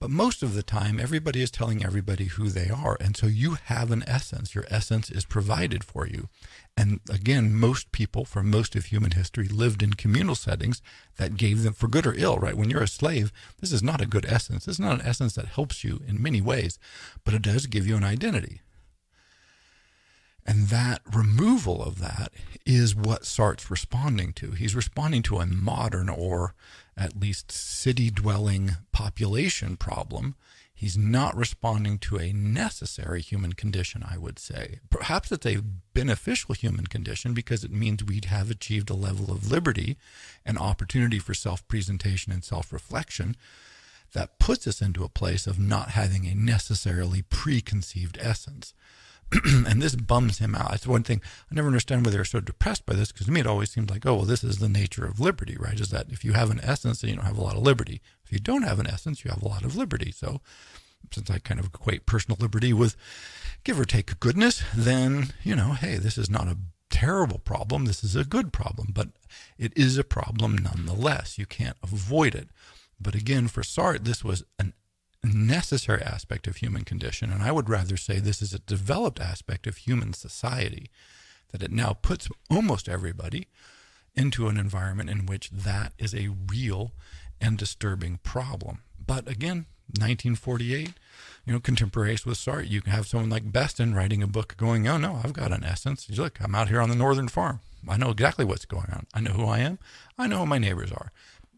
But 0.00 0.10
most 0.10 0.42
of 0.42 0.54
the 0.54 0.62
time, 0.62 1.00
everybody 1.00 1.40
is 1.40 1.50
telling 1.50 1.84
everybody 1.84 2.26
who 2.26 2.48
they 2.48 2.68
are. 2.68 2.96
And 3.00 3.16
so 3.16 3.26
you 3.26 3.56
have 3.64 3.90
an 3.90 4.04
essence. 4.06 4.54
Your 4.54 4.64
essence 4.68 5.10
is 5.10 5.24
provided 5.24 5.82
for 5.84 6.06
you. 6.06 6.28
And 6.76 7.00
again, 7.10 7.54
most 7.54 7.92
people 7.92 8.24
for 8.24 8.42
most 8.42 8.74
of 8.74 8.86
human 8.86 9.12
history 9.12 9.48
lived 9.48 9.82
in 9.82 9.94
communal 9.94 10.34
settings 10.34 10.82
that 11.16 11.36
gave 11.36 11.62
them, 11.62 11.72
for 11.72 11.88
good 11.88 12.06
or 12.06 12.14
ill, 12.14 12.38
right? 12.38 12.56
When 12.56 12.68
you're 12.68 12.82
a 12.82 12.88
slave, 12.88 13.32
this 13.60 13.72
is 13.72 13.82
not 13.82 14.00
a 14.00 14.06
good 14.06 14.26
essence. 14.28 14.66
This 14.66 14.76
is 14.76 14.80
not 14.80 15.00
an 15.00 15.06
essence 15.06 15.34
that 15.36 15.46
helps 15.46 15.84
you 15.84 16.02
in 16.06 16.22
many 16.22 16.40
ways, 16.40 16.78
but 17.24 17.34
it 17.34 17.42
does 17.42 17.66
give 17.66 17.86
you 17.86 17.96
an 17.96 18.04
identity. 18.04 18.60
And 20.46 20.68
that 20.68 21.00
removal 21.10 21.82
of 21.82 22.00
that 22.00 22.32
is 22.66 22.94
what 22.94 23.24
Sartre's 23.24 23.70
responding 23.70 24.32
to. 24.34 24.50
He's 24.50 24.74
responding 24.74 25.22
to 25.24 25.38
a 25.38 25.46
modern 25.46 26.08
or 26.08 26.54
at 26.96 27.18
least 27.18 27.50
city 27.50 28.10
dwelling 28.10 28.72
population 28.92 29.76
problem. 29.76 30.36
He's 30.76 30.98
not 30.98 31.36
responding 31.36 31.98
to 32.00 32.16
a 32.16 32.32
necessary 32.32 33.20
human 33.20 33.52
condition, 33.52 34.04
I 34.06 34.18
would 34.18 34.40
say. 34.40 34.80
Perhaps 34.90 35.30
it's 35.30 35.46
a 35.46 35.62
beneficial 35.94 36.54
human 36.54 36.88
condition 36.88 37.32
because 37.32 37.62
it 37.62 37.70
means 37.70 38.02
we'd 38.02 38.26
have 38.26 38.50
achieved 38.50 38.90
a 38.90 38.94
level 38.94 39.32
of 39.32 39.50
liberty 39.50 39.96
and 40.44 40.58
opportunity 40.58 41.20
for 41.20 41.32
self 41.32 41.66
presentation 41.68 42.32
and 42.32 42.42
self 42.42 42.72
reflection 42.72 43.36
that 44.14 44.38
puts 44.38 44.66
us 44.66 44.80
into 44.80 45.04
a 45.04 45.08
place 45.08 45.46
of 45.46 45.58
not 45.58 45.90
having 45.90 46.26
a 46.26 46.34
necessarily 46.34 47.22
preconceived 47.22 48.18
essence. 48.20 48.74
and 49.44 49.82
this 49.82 49.94
bums 49.94 50.38
him 50.38 50.54
out. 50.54 50.74
It's 50.74 50.86
one 50.86 51.02
thing 51.02 51.20
I 51.50 51.54
never 51.54 51.68
understand 51.68 52.04
why 52.04 52.12
they're 52.12 52.24
so 52.24 52.40
depressed 52.40 52.86
by 52.86 52.94
this 52.94 53.10
because 53.10 53.26
to 53.26 53.32
me 53.32 53.40
it 53.40 53.46
always 53.46 53.70
seems 53.70 53.90
like, 53.90 54.06
oh, 54.06 54.16
well, 54.16 54.24
this 54.24 54.44
is 54.44 54.58
the 54.58 54.68
nature 54.68 55.04
of 55.04 55.20
liberty, 55.20 55.56
right? 55.58 55.78
Is 55.78 55.90
that 55.90 56.06
if 56.10 56.24
you 56.24 56.32
have 56.32 56.50
an 56.50 56.60
essence, 56.62 57.00
then 57.00 57.10
you 57.10 57.16
don't 57.16 57.24
have 57.24 57.38
a 57.38 57.42
lot 57.42 57.56
of 57.56 57.62
liberty. 57.62 58.00
If 58.24 58.32
you 58.32 58.38
don't 58.38 58.62
have 58.62 58.78
an 58.78 58.86
essence, 58.86 59.24
you 59.24 59.30
have 59.30 59.42
a 59.42 59.48
lot 59.48 59.64
of 59.64 59.76
liberty. 59.76 60.12
So, 60.12 60.40
since 61.12 61.30
I 61.30 61.38
kind 61.38 61.60
of 61.60 61.66
equate 61.66 62.06
personal 62.06 62.38
liberty 62.40 62.72
with 62.72 62.96
give 63.62 63.78
or 63.78 63.84
take 63.84 64.18
goodness, 64.20 64.62
then 64.74 65.32
you 65.42 65.56
know, 65.56 65.72
hey, 65.72 65.96
this 65.96 66.16
is 66.16 66.30
not 66.30 66.48
a 66.48 66.58
terrible 66.90 67.38
problem. 67.38 67.86
This 67.86 68.04
is 68.04 68.14
a 68.14 68.24
good 68.24 68.52
problem, 68.52 68.88
but 68.92 69.08
it 69.58 69.72
is 69.76 69.98
a 69.98 70.04
problem 70.04 70.56
nonetheless. 70.56 71.38
You 71.38 71.46
can't 71.46 71.76
avoid 71.82 72.34
it. 72.34 72.48
But 73.00 73.14
again, 73.14 73.48
for 73.48 73.62
Sartre, 73.62 74.04
this 74.04 74.24
was 74.24 74.44
an 74.58 74.72
necessary 75.22 76.02
aspect 76.02 76.46
of 76.46 76.56
human 76.56 76.84
condition. 76.84 77.32
And 77.32 77.42
I 77.42 77.52
would 77.52 77.68
rather 77.68 77.96
say 77.96 78.18
this 78.18 78.42
is 78.42 78.52
a 78.52 78.58
developed 78.58 79.20
aspect 79.20 79.66
of 79.66 79.78
human 79.78 80.12
society, 80.12 80.90
that 81.50 81.62
it 81.62 81.72
now 81.72 81.96
puts 82.00 82.28
almost 82.50 82.88
everybody 82.88 83.48
into 84.14 84.48
an 84.48 84.56
environment 84.56 85.10
in 85.10 85.26
which 85.26 85.50
that 85.50 85.92
is 85.98 86.14
a 86.14 86.34
real 86.50 86.92
and 87.40 87.58
disturbing 87.58 88.18
problem. 88.22 88.82
But 89.04 89.28
again, 89.28 89.66
1948, 89.98 90.92
you 91.44 91.52
know, 91.52 91.60
contemporaries 91.60 92.24
with 92.24 92.38
Sartre. 92.38 92.68
You 92.68 92.80
can 92.80 92.92
have 92.92 93.06
someone 93.06 93.30
like 93.30 93.52
Beston 93.52 93.94
writing 93.94 94.22
a 94.22 94.26
book 94.26 94.56
going, 94.56 94.88
oh, 94.88 94.96
no, 94.96 95.20
I've 95.22 95.34
got 95.34 95.52
an 95.52 95.62
essence. 95.62 96.08
Look, 96.10 96.38
I'm 96.40 96.54
out 96.54 96.68
here 96.68 96.80
on 96.80 96.88
the 96.88 96.96
northern 96.96 97.28
farm. 97.28 97.60
I 97.86 97.98
know 97.98 98.10
exactly 98.10 98.44
what's 98.46 98.64
going 98.64 98.90
on. 98.90 99.06
I 99.12 99.20
know 99.20 99.32
who 99.32 99.44
I 99.44 99.58
am. 99.58 99.78
I 100.16 100.26
know 100.26 100.38
who 100.38 100.46
my 100.46 100.58
neighbors 100.58 100.90
are. 100.90 101.12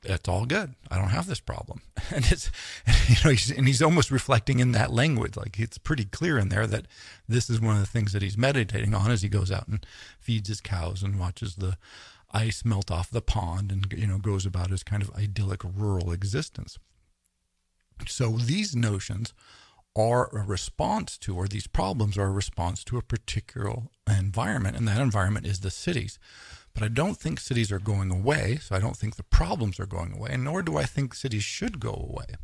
It's 0.05 0.29
all 0.29 0.47
good. 0.47 0.75
I 0.91 0.99
don't 0.99 1.11
have 1.11 1.27
this 1.27 1.41
problem. 1.41 1.83
And 2.15 2.25
it's, 2.31 2.53
you 3.09 3.17
know, 3.25 3.31
he's, 3.31 3.51
and 3.51 3.67
he's 3.67 3.83
almost 3.83 4.13
reflecting 4.13 4.61
in 4.61 4.71
that 4.73 4.93
language. 4.93 5.37
Like 5.37 5.59
it's 5.59 5.77
pretty 5.77 6.05
clear 6.05 6.39
in 6.39 6.51
there 6.51 6.65
that 6.65 6.87
this 7.29 7.51
is 7.51 7.61
one 7.61 7.75
of 7.75 7.81
the 7.81 7.87
things 7.87 8.13
that 8.13 8.23
he's 8.23 8.39
meditating 8.39 8.95
on 8.95 9.11
as 9.11 9.23
he 9.23 9.29
goes 9.29 9.51
out 9.51 9.67
and 9.67 9.85
feeds 10.21 10.49
his 10.49 10.61
cows 10.61 11.03
and 11.03 11.19
watches 11.19 11.57
the 11.57 11.77
ice 12.31 12.65
melt 12.65 12.93
off 12.93 13.11
the 13.11 13.21
pond 13.21 13.73
and, 13.73 13.93
you 13.93 14.07
know, 14.07 14.19
goes 14.19 14.47
about 14.47 14.71
his 14.71 14.85
kind 14.85 15.03
of 15.03 15.11
idyllic 15.17 15.63
rural 15.65 16.13
existence. 16.13 16.79
So 18.07 18.37
these 18.37 18.77
notions 18.77 19.35
are 19.97 20.29
a 20.37 20.45
response 20.45 21.17
to, 21.19 21.35
or 21.35 21.49
these 21.49 21.67
problems 21.67 22.19
are 22.19 22.27
a 22.27 22.31
response 22.31 22.85
to 22.85 22.99
a 22.99 23.03
particular 23.03 23.85
environment, 24.07 24.77
and 24.77 24.87
that 24.87 25.01
environment 25.01 25.47
is 25.47 25.61
the 25.61 25.71
cities. 25.71 26.19
But 26.77 26.85
I 26.85 26.89
don't 26.89 27.17
think 27.17 27.41
cities 27.41 27.73
are 27.73 27.79
going 27.79 28.11
away, 28.11 28.59
so 28.61 28.77
I 28.77 28.81
don't 28.81 28.99
think 28.99 29.17
the 29.17 29.23
problems 29.23 29.81
are 29.81 29.87
going 29.87 30.13
away, 30.13 30.29
and 30.33 30.45
nor 30.45 30.61
do 30.61 30.77
I 30.77 30.85
think 30.85 31.15
cities 31.15 31.43
should 31.43 31.81
go 31.81 31.89
away. 31.91 32.37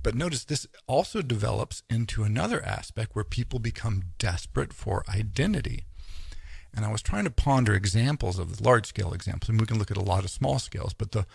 But 0.00 0.14
notice 0.14 0.44
this 0.44 0.68
also 0.86 1.22
develops 1.22 1.82
into 1.90 2.22
another 2.22 2.64
aspect 2.64 3.16
where 3.16 3.24
people 3.24 3.58
become 3.58 4.04
desperate 4.16 4.72
for 4.72 5.02
identity. 5.08 5.86
And 6.72 6.84
I 6.84 6.92
was 6.92 7.02
trying 7.02 7.24
to 7.24 7.30
ponder 7.30 7.74
examples 7.74 8.38
of 8.38 8.60
large 8.60 8.86
scale 8.86 9.12
examples, 9.12 9.48
and 9.48 9.60
we 9.60 9.66
can 9.66 9.76
look 9.76 9.90
at 9.90 9.96
a 9.96 10.00
lot 10.00 10.22
of 10.22 10.30
small 10.30 10.60
scales, 10.60 10.94
but 10.94 11.10
the 11.10 11.26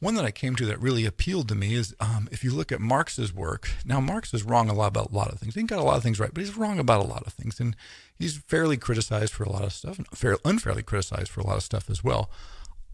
one 0.00 0.14
that 0.14 0.24
I 0.24 0.30
came 0.30 0.54
to 0.56 0.66
that 0.66 0.80
really 0.80 1.04
appealed 1.04 1.48
to 1.48 1.54
me 1.54 1.74
is 1.74 1.94
um, 1.98 2.28
if 2.30 2.44
you 2.44 2.52
look 2.52 2.70
at 2.70 2.80
Marx's 2.80 3.34
work. 3.34 3.68
Now, 3.84 4.00
Marx 4.00 4.32
is 4.32 4.44
wrong 4.44 4.68
a 4.70 4.74
lot 4.74 4.88
about 4.88 5.10
a 5.10 5.14
lot 5.14 5.32
of 5.32 5.40
things. 5.40 5.54
He 5.54 5.62
got 5.64 5.80
a 5.80 5.82
lot 5.82 5.96
of 5.96 6.02
things 6.02 6.20
right, 6.20 6.32
but 6.32 6.42
he's 6.44 6.56
wrong 6.56 6.78
about 6.78 7.04
a 7.04 7.08
lot 7.08 7.26
of 7.26 7.32
things, 7.32 7.58
and 7.58 7.74
he's 8.16 8.36
fairly 8.36 8.76
criticized 8.76 9.32
for 9.32 9.42
a 9.42 9.50
lot 9.50 9.64
of 9.64 9.72
stuff, 9.72 9.98
and 9.98 10.06
fair, 10.08 10.38
unfairly 10.44 10.82
criticized 10.82 11.30
for 11.30 11.40
a 11.40 11.46
lot 11.46 11.56
of 11.56 11.64
stuff 11.64 11.90
as 11.90 12.04
well. 12.04 12.30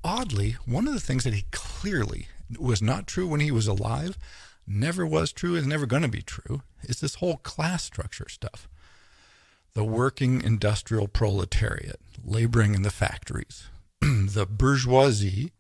Oddly, 0.03 0.57
one 0.65 0.87
of 0.87 0.95
the 0.95 1.01
things 1.01 1.25
that 1.25 1.35
he 1.35 1.45
clearly 1.51 2.29
was 2.59 2.81
not 2.81 3.07
true 3.07 3.27
when 3.27 3.41
he 3.41 3.51
was 3.51 3.67
alive, 3.67 4.17
never 4.67 5.07
was 5.07 5.33
true, 5.33 5.57
is 5.57 5.67
never 5.67 5.87
going 5.87 6.03
to 6.03 6.09
be 6.09 6.23
true, 6.23 6.63
is 6.83 7.01
this 7.01 7.17
whole 7.17 7.37
class 7.39 7.85
structure 7.85 8.29
stuff. 8.29 8.69
The 9.75 9.85
working 9.85 10.41
industrial 10.43 11.09
proletariat 11.09 12.01
laboring 12.25 12.75
in 12.75 12.83
the 12.83 12.91
factories, 12.91 13.65
the 14.01 14.47
bourgeoisie 14.47 15.53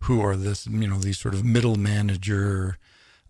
who 0.00 0.20
are 0.20 0.36
this, 0.36 0.66
you 0.66 0.88
know, 0.88 0.98
these 0.98 1.18
sort 1.18 1.34
of 1.34 1.44
middle 1.44 1.76
manager, 1.76 2.78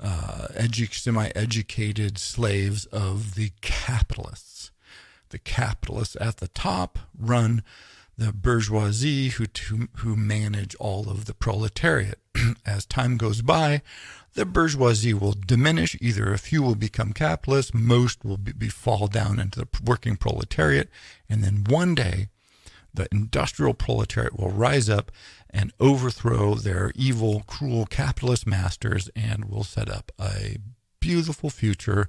uh, 0.01 0.49
edu- 0.55 0.93
semi-educated 0.93 2.19
slaves 2.19 2.87
of 2.87 3.35
the 3.35 3.53
capitalists. 3.61 4.71
The 5.31 5.39
capitalists 5.39 6.17
at 6.21 6.39
the 6.39 6.49
top 6.49 6.99
run 7.19 7.63
the 8.19 8.33
bourgeoisie 8.33 9.29
who 9.29 9.47
to, 9.47 9.89
who 9.99 10.17
manage 10.17 10.75
all 10.77 11.09
of 11.09 11.27
the 11.27 11.35
proletariat. 11.35 12.19
As 12.67 12.85
time 12.85 13.17
goes 13.17 13.43
by, 13.43 13.81
the 14.35 14.45
bourgeoisie 14.45 15.15
will 15.15 15.35
diminish. 15.35 15.97
Either 16.01 16.33
a 16.33 16.39
few 16.39 16.63
will 16.63 16.75
become 16.75 17.13
capitalists, 17.13 17.73
most 17.73 18.25
will 18.25 18.37
be, 18.37 18.53
be 18.53 18.69
fall 18.69 19.07
down 19.07 19.39
into 19.39 19.61
the 19.61 19.69
working 19.85 20.17
proletariat, 20.17 20.89
and 21.29 21.45
then 21.45 21.65
one 21.69 21.95
day, 21.95 22.29
the 22.93 23.09
industrial 23.13 23.75
proletariat 23.75 24.39
will 24.39 24.51
rise 24.51 24.89
up 24.89 25.11
and 25.51 25.73
overthrow 25.81 26.55
their 26.55 26.93
evil, 26.95 27.43
cruel 27.47 27.87
capitalist 27.87 28.47
masters 28.47 29.09
and 29.15 29.47
will 29.47 29.65
set 29.65 29.89
up 29.89 30.13
a 30.21 30.57
beautiful 31.01 31.51
future 31.51 32.09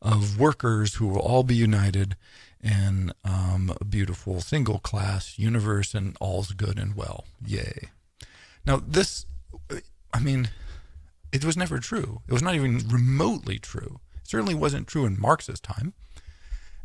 of 0.00 0.38
workers 0.38 0.94
who 0.94 1.06
will 1.06 1.20
all 1.20 1.42
be 1.42 1.54
united 1.54 2.16
in 2.62 3.12
um, 3.24 3.74
a 3.80 3.84
beautiful 3.84 4.40
single 4.40 4.78
class 4.78 5.38
universe 5.38 5.94
and 5.94 6.16
all's 6.20 6.52
good 6.52 6.78
and 6.78 6.94
well. 6.94 7.24
Yay. 7.44 7.90
Now, 8.66 8.80
this, 8.86 9.26
I 10.12 10.20
mean, 10.20 10.48
it 11.32 11.44
was 11.44 11.56
never 11.56 11.78
true. 11.78 12.22
It 12.26 12.32
was 12.32 12.42
not 12.42 12.54
even 12.54 12.88
remotely 12.88 13.58
true. 13.58 14.00
It 14.16 14.28
certainly 14.28 14.54
wasn't 14.54 14.86
true 14.86 15.04
in 15.04 15.20
Marx's 15.20 15.60
time. 15.60 15.92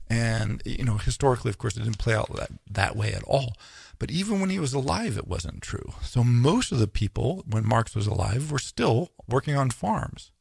And, 0.10 0.62
you 0.66 0.84
know, 0.84 0.98
historically, 0.98 1.50
of 1.50 1.58
course, 1.58 1.78
it 1.78 1.84
didn't 1.84 2.00
play 2.00 2.16
out 2.16 2.36
that, 2.36 2.52
that 2.70 2.96
way 2.96 3.14
at 3.14 3.24
all. 3.24 3.54
But 4.00 4.10
even 4.10 4.40
when 4.40 4.50
he 4.50 4.60
was 4.60 4.74
alive, 4.74 5.18
it 5.18 5.28
wasn't 5.28 5.62
true. 5.62 5.94
So 6.02 6.24
most 6.24 6.72
of 6.72 6.80
the 6.80 6.88
people, 6.88 7.44
when 7.48 7.68
Marx 7.68 7.96
was 7.96 8.08
alive, 8.08 8.52
were 8.52 8.60
still 8.60 9.12
working 9.28 9.56
on 9.56 9.70
farms. 9.70 10.32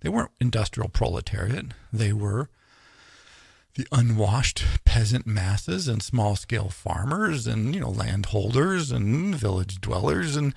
They 0.00 0.08
weren't 0.08 0.32
industrial 0.40 0.88
proletariat. 0.88 1.66
They 1.92 2.12
were 2.12 2.48
the 3.74 3.86
unwashed 3.92 4.64
peasant 4.84 5.26
masses 5.26 5.86
and 5.86 6.02
small 6.02 6.34
scale 6.34 6.70
farmers 6.70 7.46
and, 7.46 7.74
you 7.74 7.80
know, 7.80 7.90
landholders 7.90 8.90
and 8.90 9.34
village 9.34 9.80
dwellers 9.80 10.34
and 10.34 10.54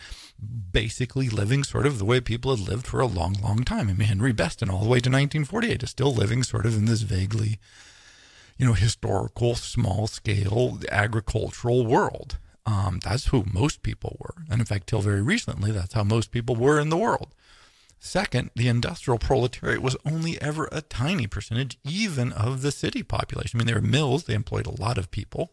basically 0.72 1.30
living 1.30 1.64
sort 1.64 1.86
of 1.86 2.00
the 2.00 2.06
way 2.06 2.20
people 2.20 2.56
had 2.56 2.68
lived 2.68 2.88
for 2.88 3.00
a 3.00 3.06
long, 3.06 3.34
long 3.44 3.64
time. 3.64 3.90
I 3.90 3.94
mean, 3.94 4.08
Henry 4.08 4.34
Beston 4.34 4.70
all 4.70 4.84
the 4.84 4.90
way 4.90 5.00
to 5.00 5.10
1948 5.10 5.84
is 5.84 5.90
still 5.90 6.14
living 6.14 6.42
sort 6.42 6.66
of 6.66 6.76
in 6.76 6.86
this 6.86 7.02
vaguely 7.02 7.60
you 8.58 8.66
know, 8.66 8.74
historical, 8.74 9.56
small 9.56 10.08
scale 10.08 10.80
agricultural 10.92 11.86
world. 11.86 12.38
Um, 12.66 13.00
that's 13.04 13.28
who 13.28 13.44
most 13.52 13.84
people 13.84 14.18
were. 14.20 14.46
And 14.50 14.62
in 14.62 14.66
fact, 14.66 14.88
till 14.88 15.02
very 15.02 15.22
recently, 15.22 15.72
that's 15.72 15.94
how 15.94 16.04
most 16.04 16.32
people 16.32 16.56
were 16.56 16.80
in 16.80 16.90
the 16.90 16.98
world. 16.98 17.34
Second, 18.00 18.52
the 18.56 18.68
industrial 18.68 19.18
proletariat 19.18 19.82
was 19.82 19.96
only 20.06 20.42
ever 20.42 20.68
a 20.72 20.82
tiny 20.82 21.26
percentage, 21.26 21.78
even 21.86 22.34
of 22.34 22.62
the 22.62 22.72
city 22.72 23.02
population. 23.02 23.58
I 23.58 23.60
mean, 23.60 23.68
there 23.68 23.82
were 23.82 23.88
mills, 23.88 24.26
they 24.26 24.34
employed 24.34 24.68
a 24.68 24.82
lot 24.82 24.98
of 24.98 25.10
people, 25.10 25.52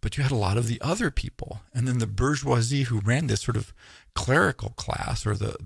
but 0.00 0.16
you 0.16 0.22
had 0.22 0.32
a 0.32 0.36
lot 0.36 0.56
of 0.56 0.66
the 0.66 0.80
other 0.80 1.10
people. 1.10 1.60
And 1.74 1.86
then 1.86 1.98
the 1.98 2.06
bourgeoisie 2.06 2.84
who 2.84 3.00
ran 3.00 3.26
this 3.26 3.42
sort 3.42 3.56
of 3.58 3.74
clerical 4.14 4.70
class 4.70 5.26
or 5.26 5.34
the 5.34 5.56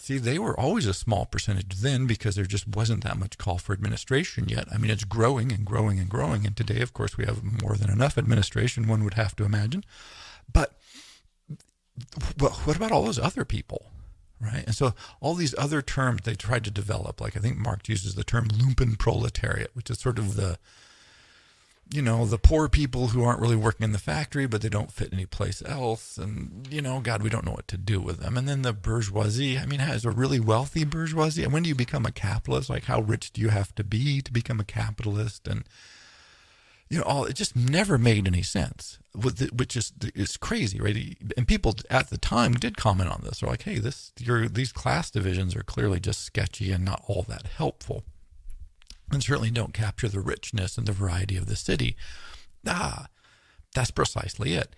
See, 0.00 0.16
they 0.16 0.38
were 0.38 0.58
always 0.58 0.86
a 0.86 0.94
small 0.94 1.26
percentage 1.26 1.74
then 1.76 2.06
because 2.06 2.34
there 2.34 2.46
just 2.46 2.66
wasn't 2.66 3.04
that 3.04 3.18
much 3.18 3.36
call 3.36 3.58
for 3.58 3.74
administration 3.74 4.48
yet. 4.48 4.66
I 4.72 4.78
mean, 4.78 4.90
it's 4.90 5.04
growing 5.04 5.52
and 5.52 5.66
growing 5.66 5.98
and 5.98 6.08
growing. 6.08 6.46
And 6.46 6.56
today, 6.56 6.80
of 6.80 6.94
course, 6.94 7.18
we 7.18 7.26
have 7.26 7.44
more 7.62 7.76
than 7.76 7.90
enough 7.90 8.16
administration, 8.16 8.88
one 8.88 9.04
would 9.04 9.14
have 9.14 9.36
to 9.36 9.44
imagine. 9.44 9.84
But 10.50 10.78
well, 12.38 12.52
what 12.64 12.76
about 12.76 12.92
all 12.92 13.04
those 13.04 13.18
other 13.18 13.44
people? 13.44 13.88
Right. 14.40 14.64
And 14.64 14.74
so 14.74 14.94
all 15.20 15.34
these 15.34 15.54
other 15.58 15.82
terms 15.82 16.22
they 16.24 16.34
tried 16.34 16.64
to 16.64 16.70
develop, 16.70 17.20
like 17.20 17.36
I 17.36 17.40
think 17.40 17.58
Marx 17.58 17.86
uses 17.90 18.14
the 18.14 18.24
term 18.24 18.48
lumpen 18.48 18.98
proletariat, 18.98 19.70
which 19.74 19.90
is 19.90 19.98
sort 19.98 20.18
of 20.18 20.34
the 20.34 20.58
you 21.92 22.02
know, 22.02 22.24
the 22.24 22.38
poor 22.38 22.68
people 22.68 23.08
who 23.08 23.24
aren't 23.24 23.40
really 23.40 23.56
working 23.56 23.84
in 23.84 23.92
the 23.92 23.98
factory, 23.98 24.46
but 24.46 24.62
they 24.62 24.68
don't 24.68 24.92
fit 24.92 25.12
any 25.12 25.26
place 25.26 25.60
else. 25.66 26.18
And, 26.18 26.68
you 26.70 26.80
know, 26.80 27.00
God, 27.00 27.22
we 27.22 27.30
don't 27.30 27.44
know 27.44 27.52
what 27.52 27.66
to 27.68 27.76
do 27.76 28.00
with 28.00 28.20
them. 28.20 28.36
And 28.36 28.48
then 28.48 28.62
the 28.62 28.72
bourgeoisie, 28.72 29.58
I 29.58 29.66
mean, 29.66 29.80
has 29.80 30.04
a 30.04 30.10
really 30.10 30.38
wealthy 30.38 30.84
bourgeoisie. 30.84 31.42
And 31.42 31.52
when 31.52 31.64
do 31.64 31.68
you 31.68 31.74
become 31.74 32.06
a 32.06 32.12
capitalist? 32.12 32.70
Like, 32.70 32.84
how 32.84 33.00
rich 33.00 33.32
do 33.32 33.40
you 33.40 33.48
have 33.48 33.74
to 33.74 33.82
be 33.82 34.22
to 34.22 34.32
become 34.32 34.60
a 34.60 34.64
capitalist? 34.64 35.48
And, 35.48 35.64
you 36.88 36.98
know, 36.98 37.04
all 37.04 37.24
it 37.24 37.34
just 37.34 37.56
never 37.56 37.98
made 37.98 38.28
any 38.28 38.42
sense, 38.42 38.98
which 39.12 39.76
is 39.76 39.92
it's 40.14 40.36
crazy, 40.36 40.80
right? 40.80 41.18
And 41.36 41.48
people 41.48 41.74
at 41.90 42.10
the 42.10 42.18
time 42.18 42.54
did 42.54 42.76
comment 42.76 43.10
on 43.10 43.22
this. 43.24 43.40
They're 43.40 43.50
like, 43.50 43.62
hey, 43.62 43.78
this, 43.78 44.12
your, 44.20 44.48
these 44.48 44.70
class 44.70 45.10
divisions 45.10 45.56
are 45.56 45.62
clearly 45.64 45.98
just 45.98 46.22
sketchy 46.22 46.70
and 46.70 46.84
not 46.84 47.02
all 47.08 47.22
that 47.22 47.46
helpful 47.46 48.04
and 49.10 49.22
certainly 49.22 49.50
don't 49.50 49.74
capture 49.74 50.08
the 50.08 50.20
richness 50.20 50.78
and 50.78 50.86
the 50.86 50.92
variety 50.92 51.36
of 51.36 51.46
the 51.46 51.56
city. 51.56 51.96
Ah, 52.66 53.06
that's 53.74 53.90
precisely 53.90 54.54
it. 54.54 54.74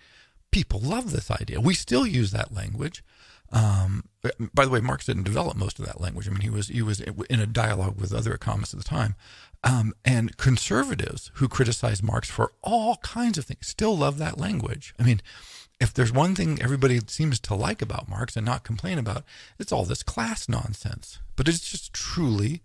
People 0.51 0.79
love 0.79 1.11
this 1.11 1.31
idea. 1.31 1.59
We 1.59 1.73
still 1.73 2.05
use 2.05 2.31
that 2.31 2.53
language. 2.53 3.03
Um, 3.51 4.05
by 4.53 4.65
the 4.65 4.71
way, 4.71 4.79
Marx 4.81 5.05
didn't 5.05 5.23
develop 5.23 5.55
most 5.55 5.79
of 5.79 5.85
that 5.85 6.01
language. 6.01 6.27
I 6.27 6.31
mean, 6.31 6.41
he 6.41 6.49
was 6.49 6.69
he 6.69 6.81
was 6.81 6.99
in 7.01 7.39
a 7.39 7.45
dialogue 7.45 7.99
with 7.99 8.13
other 8.13 8.33
economists 8.33 8.73
at 8.73 8.79
the 8.79 8.83
time, 8.83 9.15
um, 9.63 9.93
and 10.03 10.37
conservatives 10.37 11.29
who 11.35 11.47
criticize 11.47 12.01
Marx 12.01 12.29
for 12.29 12.53
all 12.63 12.97
kinds 12.97 13.37
of 13.37 13.45
things 13.45 13.67
still 13.67 13.95
love 13.95 14.17
that 14.17 14.39
language. 14.39 14.95
I 14.99 15.03
mean, 15.03 15.21
if 15.79 15.93
there's 15.93 16.11
one 16.11 16.33
thing 16.33 16.61
everybody 16.61 16.99
seems 17.07 17.39
to 17.41 17.53
like 17.53 17.81
about 17.81 18.09
Marx 18.09 18.35
and 18.35 18.45
not 18.45 18.63
complain 18.63 18.97
about, 18.97 19.23
it's 19.59 19.71
all 19.71 19.85
this 19.85 20.03
class 20.03 20.49
nonsense. 20.49 21.19
But 21.35 21.47
it's 21.47 21.69
just 21.69 21.93
truly 21.93 22.61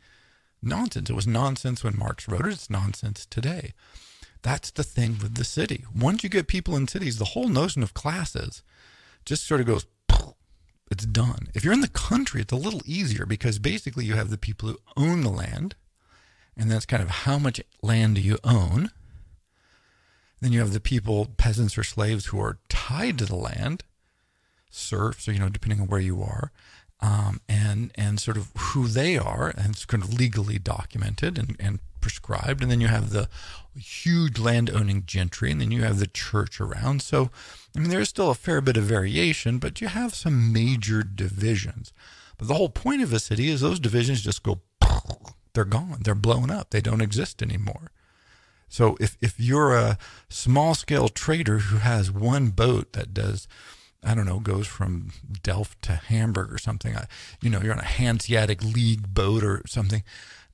nonsense. 0.63 1.11
It 1.11 1.17
was 1.17 1.27
nonsense 1.27 1.85
when 1.85 1.99
Marx 1.99 2.29
wrote 2.29 2.47
it. 2.47 2.53
It's 2.53 2.71
nonsense 2.71 3.27
today. 3.27 3.73
That's 4.43 4.71
the 4.71 4.85
thing 4.85 5.19
with 5.21 5.35
the 5.35 5.45
city. 5.45 5.85
Once 5.95 6.23
you 6.23 6.29
get 6.29 6.47
people 6.47 6.77
in 6.77 6.87
cities, 6.89 7.19
the 7.19 7.27
whole 7.27 7.49
notion 7.49 7.83
of 7.83 7.95
classes 7.95 8.63
just 9.25 9.47
sort 9.47 9.61
of 9.61 9.67
goes, 9.67 9.87
it's 10.91 11.05
done. 11.05 11.49
If 11.55 11.65
you're 11.65 11.75
in 11.75 11.83
the 11.83 11.89
country, 11.89 12.41
it's 12.41 12.53
a 12.53 12.57
little 12.57 12.81
easier 12.87 13.27
because 13.27 13.59
basically 13.59 14.05
you 14.05 14.15
have 14.15 14.31
the 14.31 14.39
people 14.39 14.71
who 14.71 14.79
own 14.97 15.21
the 15.21 15.31
land, 15.31 15.75
and 16.57 16.71
that's 16.71 16.87
kind 16.87 17.03
of 17.03 17.11
how 17.11 17.39
much 17.39 17.61
land 17.83 18.15
do 18.15 18.21
you 18.21 18.39
own. 18.43 18.91
Then 20.41 20.53
you 20.53 20.61
have 20.61 20.73
the 20.73 20.81
people, 20.81 21.27
peasants 21.37 21.77
or 21.77 21.83
slaves, 21.83 22.27
who 22.27 22.41
are 22.41 22.59
tied 22.69 23.19
to 23.19 23.27
the 23.27 23.37
land, 23.37 23.85
serfs, 24.71 25.29
or, 25.29 25.33
you 25.33 25.41
know, 25.41 25.49
depending 25.49 25.81
on 25.81 25.89
where 25.89 26.01
you 26.01 26.23
are. 26.23 26.53
Um, 27.01 27.41
and 27.49 27.93
and 27.95 28.19
sort 28.19 28.37
of 28.37 28.51
who 28.57 28.89
they 28.89 29.17
are, 29.17 29.53
and 29.57 29.71
it's 29.71 29.85
kind 29.85 30.03
of 30.03 30.13
legally 30.13 30.59
documented 30.59 31.39
and, 31.39 31.57
and 31.61 31.79
prescribed. 32.01 32.63
And 32.63 32.71
then 32.71 32.81
you 32.81 32.89
have 32.89 33.11
the 33.11 33.29
huge 33.77 34.39
landowning 34.39 35.05
gentry, 35.07 35.51
and 35.51 35.61
then 35.61 35.71
you 35.71 35.83
have 35.83 35.99
the 35.99 36.07
church 36.07 36.61
around. 36.61 37.03
So, 37.03 37.31
I 37.77 37.81
mean, 37.81 37.91
there's 37.91 38.09
still 38.09 38.31
a 38.31 38.35
fair 38.35 38.61
bit 38.61 38.77
of 38.77 38.85
variation, 38.85 39.59
but 39.59 39.81
you 39.81 39.89
have 39.89 40.15
some 40.15 40.53
major 40.53 41.03
divisions. 41.03 41.93
But 42.37 42.49
the 42.49 42.55
whole 42.55 42.69
point 42.69 43.03
of 43.03 43.13
a 43.13 43.19
city 43.19 43.49
is 43.49 43.61
those 43.61 43.81
divisions 43.81 44.23
just 44.23 44.43
go, 44.43 44.61
they're 45.55 45.65
gone, 45.65 45.99
they're 46.03 46.15
blown 46.15 46.51
up, 46.51 46.71
they 46.71 46.81
don't 46.81 47.01
exist 47.01 47.43
anymore. 47.43 47.91
So 48.69 48.97
if, 49.01 49.17
if 49.21 49.41
you're 49.41 49.75
a 49.75 49.99
small 50.29 50.75
scale 50.75 51.09
trader 51.09 51.59
who 51.59 51.79
has 51.79 52.11
one 52.11 52.49
boat 52.49 52.93
that 52.93 53.15
does, 53.15 53.49
I 54.05 54.15
don't 54.15 54.27
know, 54.27 54.39
goes 54.39 54.67
from 54.67 55.11
Delft 55.43 55.83
to 55.83 55.93
Hamburg 55.93 56.53
or 56.53 56.59
something, 56.59 56.97
you 57.43 57.51
know, 57.51 57.61
you're 57.61 57.73
on 57.73 57.81
a 57.81 57.85
Hanseatic 57.85 58.63
League 58.63 59.13
boat 59.13 59.43
or 59.43 59.63
something. 59.67 60.03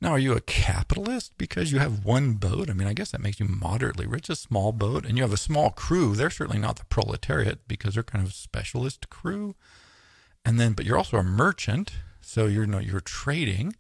Now, 0.01 0.11
are 0.13 0.19
you 0.19 0.33
a 0.33 0.41
capitalist 0.41 1.33
because 1.39 1.73
you 1.73 1.79
have 1.79 2.05
one 2.05 2.35
boat? 2.35 2.69
I 2.69 2.73
mean, 2.73 2.89
I 2.89 2.93
guess 2.93 3.13
that 3.13 3.21
makes 3.21 3.41
you 3.41 3.47
moderately 3.47 4.07
rich, 4.07 4.29
a 4.29 4.37
small 4.37 4.73
boat, 4.73 5.07
and 5.07 5.17
you 5.17 5.23
have 5.23 5.33
a 5.33 5.39
small 5.39 5.71
crew. 5.71 6.15
They're 6.15 6.31
certainly 6.31 6.61
not 6.61 6.77
the 6.77 6.85
proletariat 6.87 7.67
because 7.69 7.95
they're 7.95 8.03
kind 8.03 8.25
of 8.25 8.31
a 8.31 8.35
specialist 8.35 9.09
crew. 9.09 9.55
And 10.45 10.61
then, 10.61 10.73
but 10.73 10.85
you're 10.85 10.99
also 10.99 11.17
a 11.17 11.23
merchant, 11.23 11.93
so 12.21 12.47
you're 12.47 12.65
you 12.65 12.71
know 12.71 12.81
you're 12.81 13.01
trading. 13.01 13.77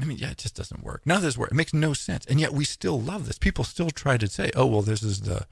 I 0.00 0.04
mean, 0.04 0.18
yeah, 0.18 0.30
it 0.30 0.38
just 0.38 0.56
doesn't 0.56 0.82
work. 0.82 1.02
None 1.04 1.18
of 1.18 1.22
this 1.22 1.36
works. 1.36 1.52
It 1.52 1.56
makes 1.56 1.74
no 1.74 1.92
sense. 1.92 2.24
And 2.26 2.40
yet 2.40 2.52
we 2.52 2.64
still 2.64 3.00
love 3.00 3.26
this. 3.26 3.38
People 3.38 3.64
still 3.64 3.90
try 3.90 4.16
to 4.16 4.26
say, 4.26 4.50
oh, 4.56 4.66
well, 4.66 4.82
this 4.82 5.02
is 5.02 5.22
the, 5.22 5.46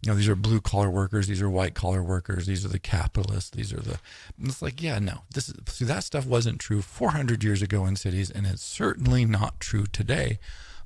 you 0.00 0.10
know, 0.10 0.14
these 0.14 0.28
are 0.28 0.34
blue 0.34 0.60
collar 0.60 0.90
workers. 0.90 1.26
These 1.26 1.42
are 1.42 1.50
white 1.50 1.74
collar 1.74 2.02
workers. 2.02 2.46
These 2.46 2.64
are 2.64 2.68
the 2.68 2.78
capitalists. 2.78 3.50
These 3.50 3.72
are 3.72 3.80
the, 3.80 3.98
and 4.38 4.48
it's 4.48 4.62
like, 4.62 4.82
yeah, 4.82 4.98
no, 4.98 5.22
this 5.34 5.48
is, 5.48 5.56
see, 5.66 5.84
that 5.84 6.04
stuff 6.04 6.26
wasn't 6.26 6.60
true 6.60 6.82
400 6.82 7.44
years 7.44 7.62
ago 7.62 7.84
in 7.86 7.96
cities. 7.96 8.30
And 8.30 8.46
it's 8.46 8.62
certainly 8.62 9.24
not 9.24 9.60
true 9.60 9.84
today. 9.84 10.38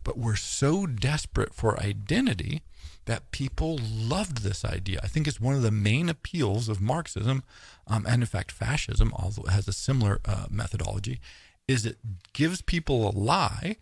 But 0.05 0.19
we're 0.19 0.37
so 0.37 0.87
desperate 0.87 1.55
for 1.55 1.81
identity 1.81 2.63
that 3.07 3.31
people 3.31 3.79
loved 3.83 4.43
this 4.43 4.65
idea. 4.65 5.01
I 5.03 5.07
think 5.07 5.27
it's 5.27 5.41
one 5.41 5.55
of 5.55 5.63
the 5.63 5.71
main 5.71 6.09
appeals 6.09 6.69
of 6.69 6.81
Marxism, 6.81 7.45
um, 7.87 8.05
and 8.07 8.23
in 8.23 8.27
fact, 8.27 8.51
fascism, 8.51 9.13
it 9.17 9.49
has 9.49 9.67
a 9.67 9.73
similar 9.73 10.21
uh, 10.25 10.47
methodology, 10.51 11.21
is 11.69 11.85
it 11.85 11.99
gives 12.33 12.63
people 12.63 13.09
a 13.09 13.11
lie 13.11 13.77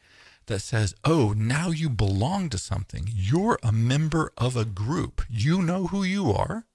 that 0.46 0.60
says, 0.60 0.94
oh, 1.04 1.32
now 1.36 1.70
you 1.70 1.88
belong 1.88 2.50
to 2.50 2.58
something. 2.58 3.08
You're 3.12 3.58
a 3.62 3.72
member 3.72 4.32
of 4.36 4.56
a 4.56 4.64
group. 4.64 5.22
You 5.28 5.62
know 5.62 5.86
who 5.86 6.02
you 6.02 6.32
are, 6.32 6.66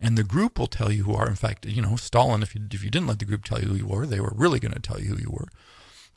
and 0.00 0.18
the 0.18 0.24
group 0.24 0.58
will 0.58 0.66
tell 0.66 0.90
you 0.90 1.04
who 1.04 1.14
are. 1.14 1.28
In 1.28 1.36
fact, 1.36 1.66
you 1.66 1.82
know, 1.82 1.96
Stalin, 1.96 2.42
if 2.42 2.54
you, 2.54 2.62
if 2.72 2.82
you 2.82 2.90
didn't 2.90 3.08
let 3.08 3.18
the 3.18 3.24
group 3.24 3.44
tell 3.44 3.60
you 3.60 3.68
who 3.68 3.76
you 3.76 3.86
were, 3.86 4.06
they 4.06 4.20
were 4.20 4.32
really 4.34 4.58
going 4.58 4.74
to 4.74 4.80
tell 4.80 5.00
you 5.00 5.10
who 5.10 5.22
you 5.22 5.30
were. 5.30 5.48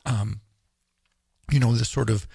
Um, 0.04 0.40
you 1.50 1.60
know, 1.60 1.72
this 1.72 1.88
sort 1.88 2.10
of 2.10 2.26